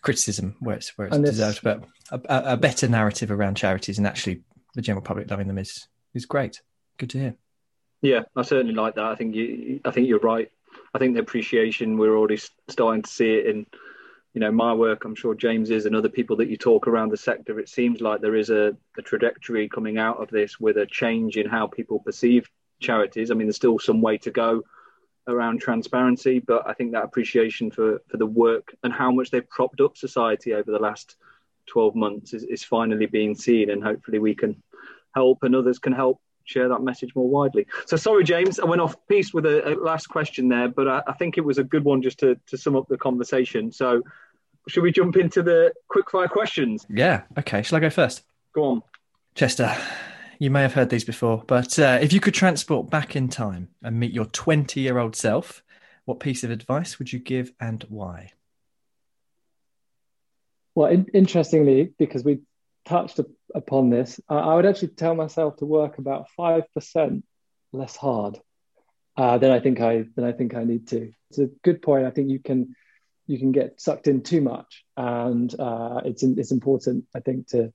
criticism 0.00 0.56
where 0.60 0.76
it's 0.76 0.96
where 0.96 1.08
it's 1.08 1.18
this, 1.18 1.30
deserved 1.30 1.60
but 1.62 1.84
a, 2.10 2.52
a, 2.52 2.56
better 2.56 2.86
narrative 2.86 3.30
around 3.30 3.56
charities 3.56 3.98
and 3.98 4.06
actually 4.06 4.42
the 4.74 4.82
general 4.82 5.02
public 5.02 5.30
loving 5.30 5.48
them 5.48 5.58
is 5.58 5.88
is 6.14 6.26
great. 6.26 6.62
Good 6.96 7.10
to 7.10 7.18
hear. 7.18 7.34
Yeah 8.00 8.20
i 8.36 8.42
certainly 8.42 8.74
like 8.74 8.94
that. 8.94 9.04
I 9.04 9.16
think 9.16 9.34
you 9.34 9.80
i 9.84 9.90
think 9.90 10.08
you're 10.08 10.20
right. 10.20 10.50
I 10.94 10.98
think 10.98 11.14
the 11.14 11.20
appreciation 11.20 11.98
we're 11.98 12.16
already 12.16 12.40
starting 12.68 13.02
to 13.02 13.10
see 13.10 13.34
it 13.34 13.46
in 13.46 13.66
you 14.32 14.40
know 14.40 14.50
my 14.50 14.72
work 14.72 15.04
i'm 15.04 15.14
sure 15.14 15.34
james 15.36 15.70
is 15.70 15.86
and 15.86 15.94
other 15.94 16.08
people 16.08 16.36
that 16.36 16.48
you 16.48 16.56
talk 16.56 16.88
around 16.88 17.10
the 17.10 17.16
sector 17.16 17.60
it 17.60 17.68
seems 17.68 18.00
like 18.00 18.20
there 18.20 18.34
is 18.34 18.50
a, 18.50 18.76
a 18.98 19.02
trajectory 19.02 19.68
coming 19.68 19.96
out 19.96 20.20
of 20.20 20.28
this 20.28 20.58
with 20.58 20.76
a 20.76 20.86
change 20.86 21.36
in 21.36 21.48
how 21.48 21.68
people 21.68 22.00
perceive 22.00 22.50
charities. 22.80 23.30
I 23.30 23.34
mean 23.34 23.46
there's 23.46 23.56
still 23.56 23.78
some 23.78 24.00
way 24.00 24.18
to 24.18 24.30
go 24.30 24.62
around 25.26 25.60
transparency, 25.60 26.38
but 26.38 26.66
I 26.66 26.74
think 26.74 26.92
that 26.92 27.04
appreciation 27.04 27.70
for 27.70 28.02
for 28.08 28.16
the 28.16 28.26
work 28.26 28.74
and 28.82 28.92
how 28.92 29.10
much 29.10 29.30
they've 29.30 29.48
propped 29.48 29.80
up 29.80 29.96
society 29.96 30.54
over 30.54 30.70
the 30.70 30.78
last 30.78 31.16
12 31.66 31.94
months 31.94 32.34
is, 32.34 32.44
is 32.44 32.64
finally 32.64 33.06
being 33.06 33.34
seen, 33.34 33.70
and 33.70 33.82
hopefully 33.82 34.18
we 34.18 34.34
can 34.34 34.62
help 35.14 35.42
and 35.42 35.54
others 35.54 35.78
can 35.78 35.92
help 35.92 36.20
share 36.44 36.68
that 36.68 36.82
message 36.82 37.14
more 37.14 37.28
widely. 37.28 37.66
So 37.86 37.96
sorry, 37.96 38.24
James, 38.24 38.60
I 38.60 38.66
went 38.66 38.80
off 38.80 38.96
piece 39.08 39.32
with 39.32 39.46
a, 39.46 39.72
a 39.72 39.72
last 39.76 40.08
question 40.08 40.48
there, 40.48 40.68
but 40.68 40.86
I, 40.86 41.02
I, 41.06 41.12
think 41.14 41.38
it 41.38 41.44
was 41.44 41.58
a 41.58 41.64
good 41.64 41.84
one 41.84 42.02
just 42.02 42.18
to 42.18 42.38
to 42.48 42.58
sum 42.58 42.76
up 42.76 42.86
the 42.88 42.98
conversation. 42.98 43.72
So 43.72 44.02
should 44.68 44.82
we 44.82 44.92
jump 44.92 45.16
into 45.16 45.42
the 45.42 45.72
quickfire 45.90 46.28
questions? 46.28 46.86
Yeah. 46.88 47.22
Okay. 47.38 47.62
Shall 47.62 47.76
I 47.76 47.80
go 47.80 47.90
first? 47.90 48.22
Go 48.52 48.64
on, 48.64 48.82
Chester. 49.34 49.74
You 50.44 50.50
may 50.50 50.60
have 50.60 50.74
heard 50.74 50.90
these 50.90 51.06
before, 51.06 51.42
but 51.46 51.78
uh, 51.78 51.98
if 52.02 52.12
you 52.12 52.20
could 52.20 52.34
transport 52.34 52.90
back 52.90 53.16
in 53.16 53.28
time 53.28 53.70
and 53.82 53.98
meet 53.98 54.12
your 54.12 54.26
20 54.26 54.78
year 54.78 54.98
old 54.98 55.16
self, 55.16 55.64
What 56.04 56.20
piece 56.20 56.44
of 56.44 56.50
advice 56.50 56.98
would 56.98 57.10
you 57.10 57.18
give 57.18 57.54
and 57.58 57.82
why? 57.88 58.32
Well, 60.74 60.90
in- 60.90 61.06
interestingly, 61.14 61.94
because 61.98 62.24
we 62.24 62.40
touched 62.84 63.20
upon 63.54 63.88
this, 63.88 64.20
I-, 64.28 64.54
would 64.54 64.66
actually 64.66 64.88
tell 64.88 65.14
myself 65.14 65.56
to 65.56 65.64
work 65.64 65.96
about 65.96 66.28
five 66.36 66.70
percent 66.74 67.24
less 67.72 67.96
hard 67.96 68.38
uh, 69.16 69.38
than 69.38 69.50
I 69.50 69.60
think 69.60 69.80
I 69.80 70.04
than 70.14 70.26
I 70.26 70.32
think 70.32 70.54
I 70.54 70.64
need 70.64 70.88
to. 70.88 71.10
It's 71.30 71.38
a 71.38 71.48
good 71.62 71.80
point. 71.80 72.04
I 72.04 72.10
think 72.10 72.28
you 72.28 72.38
can 72.38 72.76
you 73.26 73.38
can 73.38 73.50
get 73.50 73.80
sucked 73.80 74.08
in 74.08 74.22
too 74.22 74.42
much, 74.42 74.84
and 74.94 75.58
uh, 75.58 76.02
it's 76.04 76.22
it's 76.22 76.52
important. 76.52 77.06
I 77.16 77.20
think 77.20 77.46
to 77.48 77.72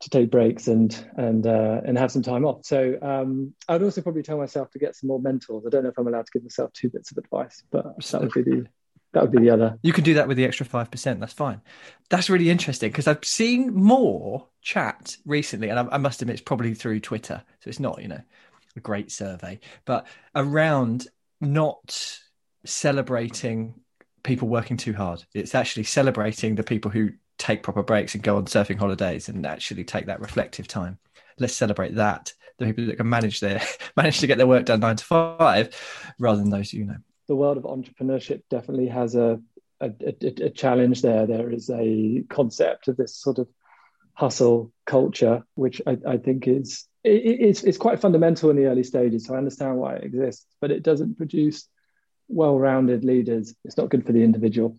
to 0.00 0.10
take 0.10 0.30
breaks 0.30 0.68
and 0.68 0.94
and 1.16 1.46
uh, 1.46 1.80
and 1.84 1.96
have 1.98 2.10
some 2.10 2.22
time 2.22 2.44
off. 2.44 2.64
So 2.64 2.98
um, 3.00 3.54
I 3.68 3.74
would 3.74 3.82
also 3.82 4.02
probably 4.02 4.22
tell 4.22 4.38
myself 4.38 4.70
to 4.72 4.78
get 4.78 4.94
some 4.94 5.08
more 5.08 5.20
mentors. 5.20 5.64
I 5.66 5.70
don't 5.70 5.84
know 5.84 5.90
if 5.90 5.98
I'm 5.98 6.06
allowed 6.06 6.26
to 6.26 6.32
give 6.32 6.42
myself 6.42 6.72
two 6.72 6.90
bits 6.90 7.10
of 7.10 7.18
advice, 7.18 7.62
but 7.70 7.96
that 8.10 8.20
would 8.20 8.32
be 8.32 8.42
the 8.42 8.66
that 9.12 9.22
would 9.22 9.32
be 9.32 9.38
the 9.38 9.50
other. 9.50 9.78
You 9.82 9.92
can 9.92 10.04
do 10.04 10.14
that 10.14 10.28
with 10.28 10.36
the 10.36 10.44
extra 10.44 10.66
five 10.66 10.90
percent. 10.90 11.20
That's 11.20 11.32
fine. 11.32 11.62
That's 12.10 12.28
really 12.28 12.50
interesting 12.50 12.90
because 12.90 13.06
I've 13.06 13.24
seen 13.24 13.74
more 13.74 14.46
chat 14.60 15.16
recently, 15.24 15.70
and 15.70 15.78
I, 15.78 15.86
I 15.92 15.98
must 15.98 16.20
admit 16.20 16.34
it's 16.34 16.42
probably 16.42 16.74
through 16.74 17.00
Twitter, 17.00 17.42
so 17.60 17.68
it's 17.68 17.80
not 17.80 18.02
you 18.02 18.08
know 18.08 18.20
a 18.76 18.80
great 18.80 19.10
survey, 19.10 19.60
but 19.86 20.06
around 20.34 21.08
not 21.40 22.20
celebrating 22.64 23.74
people 24.22 24.48
working 24.48 24.76
too 24.76 24.92
hard. 24.92 25.24
It's 25.32 25.54
actually 25.54 25.84
celebrating 25.84 26.56
the 26.56 26.62
people 26.62 26.90
who 26.90 27.12
take 27.38 27.62
proper 27.62 27.82
breaks 27.82 28.14
and 28.14 28.22
go 28.22 28.36
on 28.36 28.46
surfing 28.46 28.78
holidays 28.78 29.28
and 29.28 29.46
actually 29.46 29.84
take 29.84 30.06
that 30.06 30.20
reflective 30.20 30.66
time. 30.68 30.98
Let's 31.38 31.54
celebrate 31.54 31.96
that. 31.96 32.32
The 32.58 32.66
people 32.66 32.86
that 32.86 32.96
can 32.96 33.08
manage 33.08 33.40
their 33.40 33.60
manage 33.96 34.20
to 34.20 34.26
get 34.26 34.38
their 34.38 34.46
work 34.46 34.64
done 34.64 34.80
nine 34.80 34.96
to 34.96 35.04
five, 35.04 36.14
rather 36.18 36.40
than 36.40 36.50
those 36.50 36.72
you 36.72 36.84
know. 36.84 36.96
The 37.28 37.36
world 37.36 37.58
of 37.58 37.64
entrepreneurship 37.64 38.42
definitely 38.48 38.88
has 38.88 39.14
a 39.14 39.40
a, 39.80 39.90
a, 40.00 40.44
a 40.44 40.50
challenge 40.50 41.02
there. 41.02 41.26
There 41.26 41.50
is 41.50 41.70
a 41.70 42.24
concept 42.28 42.88
of 42.88 42.96
this 42.96 43.16
sort 43.16 43.38
of 43.38 43.48
hustle 44.14 44.72
culture, 44.86 45.44
which 45.54 45.82
I, 45.86 45.98
I 46.06 46.16
think 46.16 46.48
is 46.48 46.86
it, 47.04 47.40
it's 47.40 47.62
it's 47.62 47.78
quite 47.78 48.00
fundamental 48.00 48.50
in 48.50 48.56
the 48.56 48.66
early 48.66 48.84
stages. 48.84 49.26
So 49.26 49.34
I 49.34 49.38
understand 49.38 49.76
why 49.76 49.96
it 49.96 50.04
exists, 50.04 50.46
but 50.60 50.70
it 50.70 50.82
doesn't 50.82 51.16
produce 51.18 51.68
well-rounded 52.28 53.04
leaders. 53.04 53.54
It's 53.64 53.76
not 53.76 53.90
good 53.90 54.04
for 54.06 54.12
the 54.12 54.24
individual. 54.24 54.78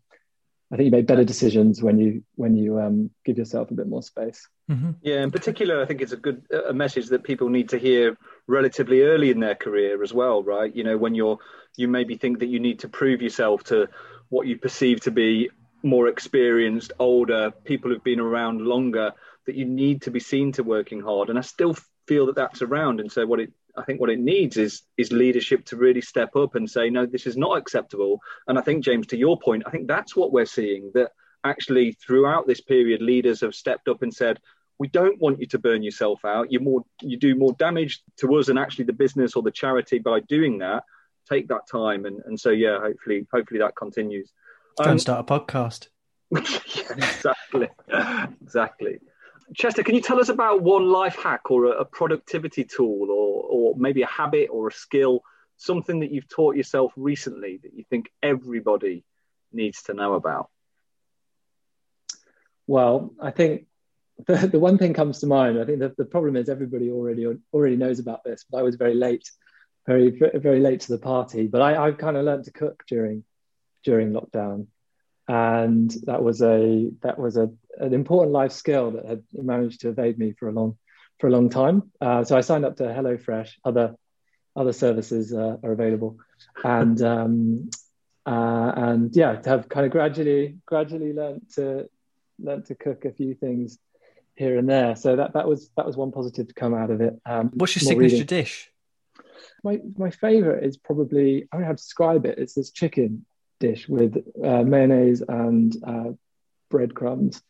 I 0.72 0.76
think 0.76 0.86
you 0.86 0.92
make 0.92 1.08
better 1.08 1.24
decisions 1.24 1.82
when 1.82 1.98
you 1.98 2.24
when 2.36 2.58
you 2.58 2.80
um, 2.80 3.10
give 3.24 3.38
yourself 3.38 3.72
a 3.72 3.74
bit 3.74 3.88
more 3.88 4.04
space. 4.04 4.48
Mm-hmm. 4.70 4.92
Yeah, 5.02 5.24
in 5.24 5.32
particular, 5.32 5.82
I 5.82 5.86
think 5.86 6.02
it's 6.02 6.12
a 6.12 6.18
good 6.18 6.44
a 6.52 6.74
message 6.74 7.08
that 7.08 7.24
people 7.24 7.50
need 7.50 7.70
to 7.70 7.78
hear 7.78 8.18
relatively 8.48 9.04
early 9.04 9.30
in 9.32 9.40
their 9.40 9.56
career 9.56 10.04
as 10.04 10.14
well, 10.14 10.44
right? 10.44 10.76
You 10.76 10.84
know, 10.84 10.98
when 10.98 11.16
you're 11.16 11.40
you 11.78 11.88
maybe 11.88 12.18
think 12.18 12.40
that 12.40 12.48
you 12.48 12.60
need 12.60 12.80
to 12.80 12.90
prove 12.90 13.22
yourself 13.22 13.64
to 13.66 13.88
what 14.30 14.48
you 14.48 14.58
perceive 14.58 15.02
to 15.02 15.12
be 15.12 15.50
more 15.84 16.08
experienced, 16.08 16.92
older 17.00 17.52
people 17.64 17.92
who've 17.92 18.04
been 18.04 18.20
around 18.20 18.62
longer, 18.62 19.14
that 19.46 19.56
you 19.56 19.64
need 19.64 20.02
to 20.02 20.12
be 20.12 20.20
seen 20.20 20.52
to 20.54 20.64
working 20.64 21.00
hard. 21.00 21.30
And 21.30 21.38
I 21.40 21.44
still 21.44 21.78
feel 22.08 22.26
that 22.26 22.36
that's 22.36 22.62
around. 22.62 23.00
And 23.00 23.12
so 23.12 23.26
what 23.26 23.40
it 23.40 23.54
I 23.78 23.84
think 23.84 24.02
what 24.02 24.10
it 24.10 24.20
needs 24.20 24.58
is 24.58 24.84
is 24.98 25.12
leadership 25.12 25.66
to 25.66 25.78
really 25.78 26.02
step 26.02 26.36
up 26.36 26.56
and 26.56 26.70
say, 26.70 26.90
no, 26.90 27.06
this 27.06 27.28
is 27.28 27.38
not 27.38 27.58
acceptable. 27.58 28.20
And 28.48 28.58
I 28.58 28.62
think 28.62 28.84
James, 28.84 29.08
to 29.08 29.18
your 29.18 29.40
point, 29.40 29.64
I 29.66 29.70
think 29.70 29.88
that's 29.88 30.16
what 30.16 30.32
we're 30.32 30.46
seeing 30.46 30.92
that 30.94 31.12
actually 31.44 31.94
throughout 31.94 32.48
this 32.48 32.62
period, 32.62 33.02
leaders 33.02 33.42
have 33.42 33.56
stepped 33.56 33.88
up 33.88 34.02
and 34.02 34.14
said, 34.14 34.40
we 34.80 34.88
don't 34.88 35.20
want 35.20 35.40
you 35.40 35.48
to 35.48 35.60
burn 35.60 35.84
yourself 35.84 36.24
out. 36.26 36.52
You 36.52 36.60
more 36.60 36.84
you 37.02 37.18
do 37.18 37.36
more 37.36 37.54
damage 37.54 38.02
to 38.18 38.36
us 38.36 38.50
and 38.50 38.60
actually 38.60 38.86
the 38.86 38.94
business 38.94 39.36
or 39.36 39.44
the 39.44 39.52
charity 39.52 40.00
by 40.00 40.20
doing 40.22 40.60
that. 40.60 40.84
Take 41.30 41.48
that 41.50 41.68
time 41.70 42.06
and 42.06 42.22
and 42.26 42.40
so 42.40 42.50
yeah, 42.50 42.80
hopefully 42.80 43.28
hopefully 43.32 43.60
that 43.60 43.76
continues. 43.76 44.32
Go 44.82 44.92
um, 44.92 45.00
start 45.00 45.30
a 45.30 45.40
podcast. 45.40 45.88
yeah, 46.32 46.92
exactly, 46.92 47.70
exactly. 48.42 49.00
Chester, 49.56 49.84
can 49.84 49.96
you 49.96 50.02
tell 50.02 50.20
us 50.20 50.30
about 50.30 50.62
one 50.62 50.90
life 50.90 51.16
hack 51.16 51.50
or 51.52 51.66
a, 51.66 51.70
a 51.80 51.86
productivity 51.86 52.64
tool 52.64 53.10
or, 53.10 53.44
or 53.50 53.76
maybe 53.78 54.02
a 54.02 54.08
habit 54.08 54.50
or 54.52 54.68
a 54.68 54.74
skill, 54.74 55.22
something 55.58 56.02
that 56.02 56.12
you've 56.12 56.28
taught 56.28 56.56
yourself 56.56 56.92
recently 56.96 57.60
that 57.64 57.74
you 57.74 57.84
think 57.90 58.12
everybody 58.22 59.04
needs 59.52 59.84
to 59.84 59.94
know 59.94 60.14
about? 60.16 60.50
Well, 62.68 63.14
I 63.22 63.32
think 63.32 63.68
the, 64.26 64.48
the 64.48 64.60
one 64.60 64.78
thing 64.78 64.94
comes 64.94 65.20
to 65.20 65.28
mind. 65.28 65.60
I 65.60 65.66
think 65.66 65.80
the, 65.80 65.94
the 65.98 66.06
problem 66.06 66.36
is 66.36 66.50
everybody 66.50 66.92
already 66.92 67.26
already 67.54 67.78
knows 67.78 68.00
about 68.00 68.24
this, 68.24 68.46
but 68.50 68.58
I 68.58 68.64
was 68.64 68.76
very 68.76 68.96
late, 68.96 69.30
very 69.86 70.10
very 70.10 70.60
late 70.60 70.82
to 70.82 70.92
the 70.92 71.00
party. 71.00 71.48
But 71.48 71.62
I, 71.62 71.88
I've 71.88 71.98
kind 71.98 72.18
of 72.18 72.26
learned 72.26 72.46
to 72.46 72.52
cook 72.52 72.84
during 72.88 73.24
during 73.84 74.12
lockdown, 74.12 74.68
and 75.28 75.92
that 76.04 76.24
was 76.24 76.42
a 76.42 76.90
that 77.02 77.20
was 77.20 77.38
a 77.38 77.50
an 77.78 77.94
important 77.94 78.32
life 78.32 78.52
skill 78.52 78.92
that 78.92 79.06
had 79.06 79.24
managed 79.34 79.82
to 79.82 79.90
evade 79.90 80.18
me 80.18 80.34
for 80.38 80.48
a 80.48 80.52
long 80.52 80.78
for 81.20 81.28
a 81.28 81.32
long 81.32 81.50
time. 81.50 81.92
Uh, 82.00 82.24
so 82.24 82.38
I 82.38 82.42
signed 82.42 82.66
up 82.66 82.78
to 82.78 82.84
HelloFresh. 82.84 83.52
Other 83.64 83.96
other 84.56 84.74
services 84.74 85.34
uh, 85.34 85.58
are 85.64 85.72
available, 85.72 86.18
and 86.64 87.02
um, 87.02 87.70
uh, 88.26 88.74
and 88.76 89.16
yeah, 89.16 89.36
to 89.36 89.50
have 89.50 89.70
kind 89.70 89.86
of 89.86 89.92
gradually 89.92 90.58
gradually 90.66 91.14
learned 91.14 91.44
to 91.56 91.90
learned 92.40 92.66
to 92.66 92.76
cook 92.76 93.06
a 93.06 93.12
few 93.12 93.36
things 93.36 93.78
here 94.36 94.58
and 94.58 94.70
there. 94.70 94.96
So 94.96 95.18
that 95.18 95.34
that 95.34 95.48
was 95.48 95.70
that 95.78 95.86
was 95.86 95.98
one 95.98 96.12
positive 96.12 96.48
to 96.48 96.54
come 96.54 96.74
out 96.74 96.90
of 96.90 97.02
it. 97.02 97.20
Um, 97.26 97.52
What's 97.54 97.76
your 97.76 97.82
signature 97.82 98.14
reading. 98.14 98.26
dish? 98.26 98.72
My 99.64 99.80
my 99.98 100.10
favorite 100.10 100.64
is 100.64 100.78
probably 100.78 101.44
I 101.52 101.58
don't 101.58 101.62
know 101.62 101.68
how 101.68 101.74
to 101.74 101.78
describe 101.78 102.26
it. 102.26 102.40
It's 102.40 102.54
this 102.54 102.72
chicken 102.72 103.26
dish 103.60 103.88
with 103.88 104.18
uh, 104.44 104.64
mayonnaise 104.64 105.22
and 105.28 105.76
uh, 105.86 106.12
breadcrumbs. 106.70 107.42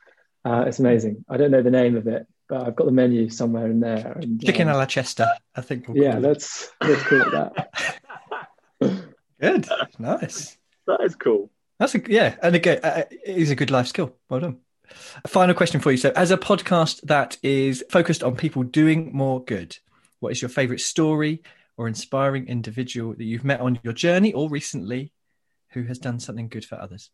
Uh, 0.45 0.65
it's 0.67 0.79
amazing. 0.79 1.25
I 1.29 1.37
don't 1.37 1.51
know 1.51 1.61
the 1.61 1.71
name 1.71 1.95
of 1.95 2.07
it, 2.07 2.27
but 2.47 2.65
I've 2.65 2.75
got 2.75 2.85
the 2.85 2.91
menu 2.91 3.29
somewhere 3.29 3.69
in 3.69 3.79
there. 3.79 4.17
And, 4.21 4.41
Chicken 4.43 4.69
um, 4.69 4.75
a 4.75 4.77
la 4.77 4.85
Chester, 4.85 5.27
I 5.55 5.61
think. 5.61 5.87
We'll 5.87 6.01
yeah, 6.01 6.17
let's 6.17 6.69
let's 6.81 7.03
call 7.03 7.21
it 7.21 7.31
that. 7.31 8.01
good, 9.41 9.67
nice. 9.99 10.57
That 10.85 11.01
is 11.01 11.15
cool. 11.15 11.49
That's 11.79 11.95
a 11.95 12.01
yeah, 12.07 12.35
and 12.41 12.55
again, 12.55 12.79
uh, 12.83 13.03
it 13.09 13.37
is 13.37 13.51
a 13.51 13.55
good 13.55 13.71
life 13.71 13.87
skill. 13.87 14.15
Well 14.29 14.39
done. 14.39 14.57
A 15.23 15.27
final 15.27 15.53
question 15.53 15.81
for 15.81 15.91
you. 15.91 15.97
So, 15.97 16.11
as 16.15 16.31
a 16.31 16.37
podcast 16.37 17.01
that 17.01 17.37
is 17.43 17.83
focused 17.89 18.23
on 18.23 18.35
people 18.35 18.63
doing 18.63 19.11
more 19.13 19.43
good, 19.43 19.77
what 20.19 20.31
is 20.31 20.41
your 20.41 20.49
favorite 20.49 20.79
story 20.79 21.43
or 21.75 21.87
inspiring 21.87 22.47
individual 22.47 23.13
that 23.13 23.23
you've 23.23 23.43
met 23.45 23.59
on 23.59 23.79
your 23.83 23.93
journey 23.93 24.33
or 24.33 24.49
recently 24.49 25.11
who 25.71 25.83
has 25.83 25.99
done 25.99 26.19
something 26.19 26.47
good 26.47 26.65
for 26.65 26.79
others? 26.79 27.11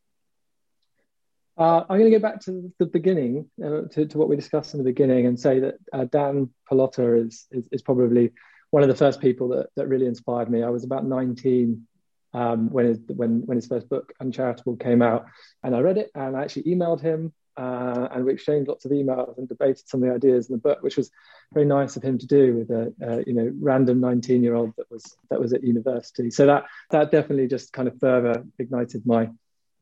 Uh, 1.57 1.81
I'm 1.87 1.99
going 1.99 2.11
to 2.11 2.17
go 2.17 2.21
back 2.21 2.41
to 2.41 2.73
the 2.79 2.87
beginning, 2.87 3.49
uh, 3.63 3.81
to, 3.91 4.07
to, 4.07 4.17
what 4.17 4.27
we 4.27 4.35
discussed 4.35 4.73
in 4.73 4.79
the 4.79 4.83
beginning, 4.83 5.27
and 5.27 5.39
say 5.39 5.59
that 5.59 5.75
uh, 5.91 6.05
Dan 6.05 6.49
Pallotta 6.69 7.27
is, 7.27 7.45
is, 7.51 7.67
is 7.71 7.81
probably 7.83 8.31
one 8.71 8.81
of 8.81 8.89
the 8.89 8.95
first 8.95 9.21
people 9.21 9.49
that, 9.49 9.67
that 9.75 9.87
really 9.87 10.07
inspired 10.07 10.49
me. 10.49 10.63
I 10.63 10.69
was 10.69 10.83
about 10.83 11.05
19 11.05 11.87
um, 12.33 12.71
when 12.71 12.85
his 12.87 12.99
when 13.07 13.45
when 13.45 13.57
his 13.57 13.67
first 13.67 13.87
book 13.87 14.11
Uncharitable 14.19 14.77
came 14.77 15.03
out, 15.03 15.27
and 15.61 15.75
I 15.75 15.79
read 15.81 15.99
it, 15.99 16.09
and 16.15 16.35
I 16.35 16.41
actually 16.41 16.63
emailed 16.63 16.99
him, 16.99 17.31
uh, 17.57 18.07
and 18.11 18.25
we 18.25 18.33
exchanged 18.33 18.67
lots 18.67 18.85
of 18.85 18.91
emails 18.91 19.37
and 19.37 19.47
debated 19.47 19.87
some 19.87 20.03
of 20.03 20.09
the 20.09 20.15
ideas 20.15 20.49
in 20.49 20.55
the 20.55 20.61
book, 20.61 20.81
which 20.81 20.97
was 20.97 21.11
very 21.53 21.65
nice 21.65 21.95
of 21.95 22.03
him 22.03 22.17
to 22.17 22.27
do 22.27 22.55
with 22.55 22.69
a, 22.71 22.93
a 23.01 23.23
you 23.27 23.33
know 23.33 23.51
random 23.59 23.99
19 23.99 24.43
year 24.43 24.55
old 24.55 24.73
that 24.77 24.89
was 24.89 25.03
that 25.29 25.39
was 25.39 25.53
at 25.53 25.63
university. 25.63 26.31
So 26.31 26.47
that 26.47 26.65
that 26.89 27.11
definitely 27.11 27.47
just 27.47 27.73
kind 27.73 27.87
of 27.87 27.99
further 27.99 28.43
ignited 28.59 29.05
my 29.05 29.29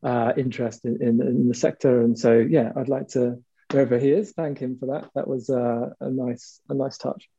uh, 0.04 0.34
interest 0.38 0.86
in, 0.86 1.02
in, 1.02 1.22
in, 1.22 1.48
the 1.48 1.54
sector. 1.54 2.02
And 2.02 2.18
so, 2.18 2.38
yeah, 2.38 2.72
I'd 2.76 2.90
like 2.90 3.10
to, 3.10 3.42
wherever 3.72 4.00
he 4.00 4.12
is, 4.12 4.32
thank 4.32 4.60
him 4.60 4.78
for 4.80 4.88
that. 4.88 5.10
That 5.16 5.28
was 5.28 5.50
uh, 5.50 5.90
a 6.00 6.10
nice, 6.10 6.60
a 6.70 6.74
nice 6.74 6.98
touch. 6.98 7.30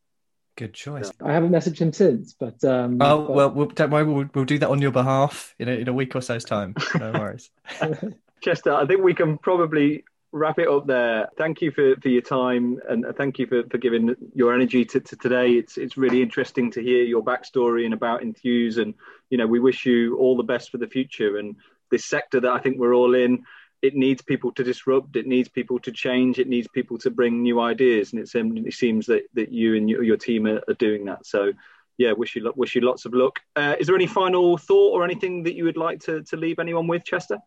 Good 0.57 0.75
choice. 0.75 1.11
I 1.25 1.33
haven't 1.33 1.51
messaged 1.51 1.79
him 1.79 1.93
since, 1.93 2.35
but 2.39 2.63
um, 2.63 3.01
oh 3.01 3.27
but... 3.27 3.31
well, 3.31 3.51
well, 3.51 3.67
don't 3.69 3.91
worry, 3.91 4.05
we'll, 4.05 4.29
we'll 4.35 4.45
do 4.45 4.59
that 4.59 4.69
on 4.69 4.83
your 4.83 4.91
behalf 4.91 5.55
in 5.59 5.69
a, 5.69 5.73
in 5.73 5.89
a 5.89 5.95
week 5.95 6.15
or 6.15 6.21
so's 6.21 6.45
time. 6.45 6.75
No 6.99 7.13
worries. 7.13 7.51
Chester, 8.43 8.75
I 8.75 8.85
think 8.87 9.03
we 9.03 9.15
can 9.15 9.39
probably 9.39 10.05
wrap 10.33 10.59
it 10.59 10.69
up 10.69 10.87
there. 10.87 11.29
Thank 11.37 11.61
you 11.61 11.71
for, 11.71 11.95
for 12.01 12.09
your 12.09 12.23
time 12.23 12.81
and 12.89 13.05
thank 13.17 13.39
you 13.39 13.47
for, 13.47 13.63
for 13.69 13.79
giving 13.79 14.17
your 14.35 14.55
energy 14.55 14.85
to, 14.87 15.01
to 15.01 15.17
today. 15.17 15.53
It's 15.53 15.77
it's 15.77 15.97
really 15.97 16.23
interesting 16.23 16.71
to 16.73 16.83
hear 16.83 17.05
your 17.05 17.23
backstory 17.23 17.85
and 17.85 17.95
about 17.95 18.23
Enthuse, 18.23 18.79
and 18.79 18.95
you 19.31 19.39
know 19.39 19.47
we 19.47 19.61
wish 19.61 19.87
you 19.87 20.17
all 20.17 20.37
the 20.37 20.43
best 20.43 20.71
for 20.71 20.79
the 20.79 20.87
future. 20.87 21.37
And 21.37 21.57
this 21.91 22.07
sector 22.07 22.41
that 22.41 22.51
I 22.51 22.59
think 22.59 22.79
we're 22.79 22.95
all 22.95 23.15
in, 23.15 23.45
it 23.83 23.95
needs 23.95 24.23
people 24.23 24.53
to 24.53 24.65
disrupt. 24.65 25.17
It 25.17 25.27
needs 25.27 25.49
people 25.49 25.79
to 25.81 25.93
change. 25.93 26.39
It 26.39 26.49
needs 26.49 26.69
people 26.69 26.99
to 26.99 27.11
bring 27.11 27.43
new 27.43 27.61
ideas. 27.61 28.13
And 28.13 28.23
it 28.23 28.73
seems 28.73 29.07
that, 29.07 29.23
that 29.35 29.53
you 29.53 29.77
and 29.77 29.91
your, 29.91 30.03
your 30.03 30.17
team 30.17 30.47
are, 30.47 30.63
are, 30.69 30.75
doing 30.75 31.05
that. 31.07 31.27
So, 31.27 31.53
yeah, 31.99 32.13
wish 32.13 32.35
you 32.35 32.51
wish 32.57 32.75
you 32.75 32.81
lots 32.81 33.05
of 33.05 33.13
luck. 33.13 33.41
Uh, 33.55 33.77
is 33.79 33.87
there 33.87 33.97
any 33.97 34.07
final 34.07 34.57
thought 34.57 34.93
or 34.95 35.05
anything 35.05 35.43
that 35.43 35.55
you 35.55 35.65
would 35.65 35.77
like 35.77 36.01
to, 36.01 36.23
to 36.23 36.37
leave 36.37 36.59
anyone 36.59 36.87
with, 36.87 37.05
Chester? 37.05 37.39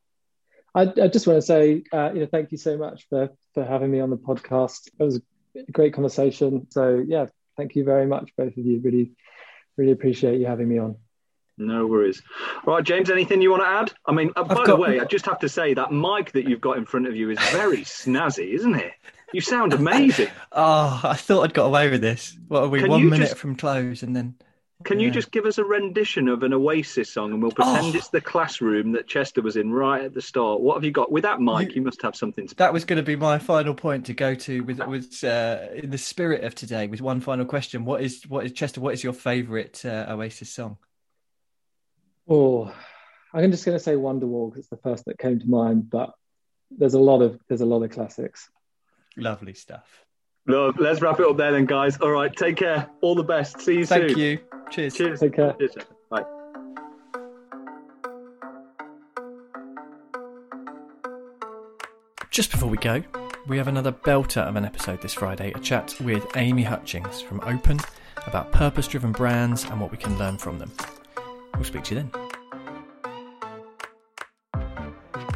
I, 0.75 0.81
I 0.81 1.07
just 1.07 1.25
want 1.25 1.37
to 1.37 1.41
say, 1.41 1.83
uh, 1.93 2.11
you 2.13 2.19
know, 2.19 2.27
thank 2.29 2.51
you 2.51 2.57
so 2.57 2.77
much 2.77 3.07
for 3.09 3.29
for 3.53 3.63
having 3.63 3.89
me 3.89 4.01
on 4.01 4.09
the 4.09 4.17
podcast. 4.17 4.87
It 4.99 5.03
was 5.03 5.21
a 5.55 5.71
great 5.71 5.93
conversation. 5.93 6.67
So, 6.69 7.03
yeah, 7.07 7.27
thank 7.55 7.75
you 7.75 7.85
very 7.85 8.05
much, 8.05 8.31
both 8.37 8.57
of 8.57 8.65
you. 8.65 8.81
Really, 8.81 9.13
really 9.77 9.93
appreciate 9.93 10.39
you 10.39 10.45
having 10.47 10.67
me 10.67 10.77
on. 10.77 10.97
No 11.57 11.87
worries. 11.87 12.21
All 12.67 12.73
right, 12.73 12.83
James, 12.83 13.09
anything 13.09 13.41
you 13.41 13.49
want 13.49 13.63
to 13.63 13.69
add? 13.69 13.93
I 14.05 14.11
mean, 14.11 14.31
uh, 14.35 14.43
by 14.43 14.65
the 14.65 14.75
way, 14.75 14.99
I 14.99 15.05
just 15.05 15.25
have 15.25 15.39
to 15.39 15.47
say 15.47 15.73
that 15.75 15.93
mic 15.93 16.33
that 16.33 16.49
you've 16.49 16.59
got 16.59 16.77
in 16.77 16.85
front 16.85 17.07
of 17.07 17.15
you 17.15 17.29
is 17.29 17.39
very 17.51 17.77
snazzy, 17.83 18.53
isn't 18.53 18.75
it? 18.75 18.91
You 19.31 19.39
sound 19.39 19.71
amazing. 19.73 20.27
Oh, 20.51 21.01
I 21.03 21.15
thought 21.15 21.43
I'd 21.43 21.53
got 21.53 21.65
away 21.65 21.89
with 21.89 21.99
this. 22.01 22.37
What 22.47 22.63
are 22.63 22.67
we? 22.69 22.79
Can 22.79 22.89
one 22.89 23.09
minute 23.09 23.29
just- 23.29 23.37
from 23.37 23.55
close, 23.55 24.03
and 24.03 24.15
then 24.15 24.35
Can 24.83 24.99
you 24.99 25.09
just 25.09 25.31
give 25.31 25.45
us 25.45 25.57
a 25.57 25.63
rendition 25.63 26.27
of 26.27 26.43
an 26.43 26.53
Oasis 26.53 27.09
song 27.09 27.31
and 27.31 27.41
we'll 27.41 27.51
pretend 27.51 27.95
Oh. 27.95 27.97
it's 27.97 28.09
the 28.09 28.19
classroom 28.19 28.91
that 28.91 29.07
Chester 29.07 29.41
was 29.41 29.55
in 29.55 29.71
right 29.71 30.03
at 30.03 30.13
the 30.13 30.21
start? 30.21 30.59
What 30.59 30.75
have 30.75 30.83
you 30.83 30.91
got? 30.91 31.11
With 31.11 31.23
that 31.23 31.39
mic, 31.39 31.69
you, 31.69 31.75
You- 31.75 31.81
must 31.81 32.01
have 32.01 32.15
something 32.15 32.45
to 32.47 32.55
that 32.55 32.73
was 32.73 32.83
going 32.83 32.97
to 32.97 33.03
be 33.03 33.15
my 33.15 33.39
final 33.39 33.73
point 33.73 34.05
to 34.07 34.13
go 34.13 34.35
to 34.35 34.61
with 34.63 34.85
with 34.85 35.23
uh, 35.23 35.59
in 35.75 35.89
the 35.91 35.97
spirit 35.97 36.43
of 36.43 36.55
today. 36.55 36.87
With 36.87 37.01
one 37.01 37.21
final 37.21 37.45
question: 37.45 37.85
What 37.85 38.01
is 38.01 38.23
what 38.27 38.45
is 38.45 38.51
Chester? 38.51 38.81
What 38.81 38.93
is 38.93 39.03
your 39.03 39.13
favourite 39.13 39.83
uh, 39.85 40.07
Oasis 40.09 40.49
song? 40.51 40.77
Oh, 42.27 42.71
I'm 43.33 43.51
just 43.51 43.65
going 43.65 43.77
to 43.77 43.83
say 43.83 43.93
Wonderwall 43.95 44.49
because 44.51 44.65
it's 44.65 44.69
the 44.69 44.77
first 44.77 45.05
that 45.05 45.17
came 45.17 45.39
to 45.39 45.47
mind. 45.47 45.89
But 45.89 46.11
there's 46.69 46.95
a 46.95 46.99
lot 46.99 47.21
of 47.21 47.39
there's 47.47 47.61
a 47.61 47.65
lot 47.65 47.81
of 47.81 47.91
classics. 47.91 48.49
Lovely 49.15 49.53
stuff. 49.53 49.87
Look, 50.47 50.75
let's 50.77 51.01
wrap 51.01 51.19
it 51.19 51.25
up 51.25 51.37
there 51.37 51.51
then, 51.51 51.65
guys. 51.65 51.97
All 51.97 52.11
right, 52.11 52.33
take 52.35 52.57
care. 52.57 52.87
All 53.01 53.15
the 53.15 53.23
best. 53.23 53.61
See 53.61 53.79
you 53.79 53.85
Thank 53.85 54.09
soon. 54.09 54.09
Thank 54.09 54.17
you. 54.19 54.39
Cheers. 54.69 54.95
Cheers. 54.95 55.19
Take 55.19 55.33
care. 55.33 55.53
Cheers. 55.53 55.75
Bye. 56.09 56.23
Just 62.29 62.51
before 62.51 62.69
we 62.69 62.77
go, 62.77 63.01
we 63.47 63.57
have 63.57 63.67
another 63.67 63.91
belter 63.91 64.41
of 64.41 64.55
an 64.55 64.65
episode 64.65 65.01
this 65.01 65.13
Friday 65.13 65.51
a 65.55 65.59
chat 65.59 65.95
with 66.01 66.23
Amy 66.35 66.63
Hutchings 66.63 67.21
from 67.21 67.39
Open 67.41 67.79
about 68.27 68.51
purpose 68.51 68.87
driven 68.87 69.11
brands 69.11 69.63
and 69.63 69.81
what 69.81 69.91
we 69.91 69.97
can 69.97 70.15
learn 70.19 70.37
from 70.37 70.59
them. 70.59 70.71
We'll 71.55 71.63
speak 71.63 71.85
to 71.85 71.95
you 71.95 72.01
then. 72.01 72.11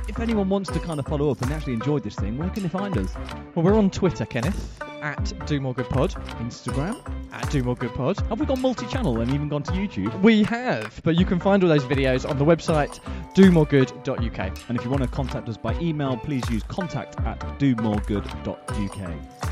If 0.08 0.20
anyone 0.20 0.50
wants 0.50 0.70
to 0.72 0.80
kind 0.80 1.00
of 1.00 1.08
follow 1.08 1.32
up 1.32 1.42
and 1.42 1.52
actually 1.52 1.74
enjoyed 1.74 2.04
this 2.04 2.16
thing, 2.16 2.38
where 2.38 2.50
can 2.50 2.64
they 2.64 2.70
find 2.70 2.96
us? 2.98 3.16
Well, 3.56 3.64
we're 3.64 3.76
on 3.76 3.90
Twitter, 3.90 4.26
Kenneth, 4.26 4.80
at 5.02 5.34
Do 5.46 5.60
More 5.60 5.74
Good 5.74 5.90
Pod, 5.90 6.12
Instagram? 6.40 7.02
at 7.32 7.50
Do 7.52 7.64
More 7.64 7.76
Good 7.76 7.94
Pod. 7.94 8.20
Have 8.28 8.40
we 8.40 8.46
gone 8.46 8.62
multi-channel 8.62 9.22
and 9.22 9.34
even 9.34 9.50
gone 9.50 9.64
to 9.64 9.72
YouTube? 9.72 10.20
We 10.22 10.44
have, 10.44 11.00
but 11.04 11.16
you 11.18 11.26
can 11.26 11.40
find 11.40 11.64
all 11.64 11.70
those 11.70 11.84
videos 11.84 12.30
on 12.30 12.38
the 12.38 12.46
website 12.46 13.00
domoregood.uk. 13.36 14.70
And 14.70 14.78
if 14.78 14.84
you 14.84 14.90
want 14.90 15.04
to 15.04 15.10
contact 15.10 15.48
us 15.50 15.58
by 15.58 15.78
email, 15.80 16.18
please 16.18 16.48
use 16.50 16.64
contact 16.64 17.20
at 17.22 17.40
domoregood.uk. 17.60 19.49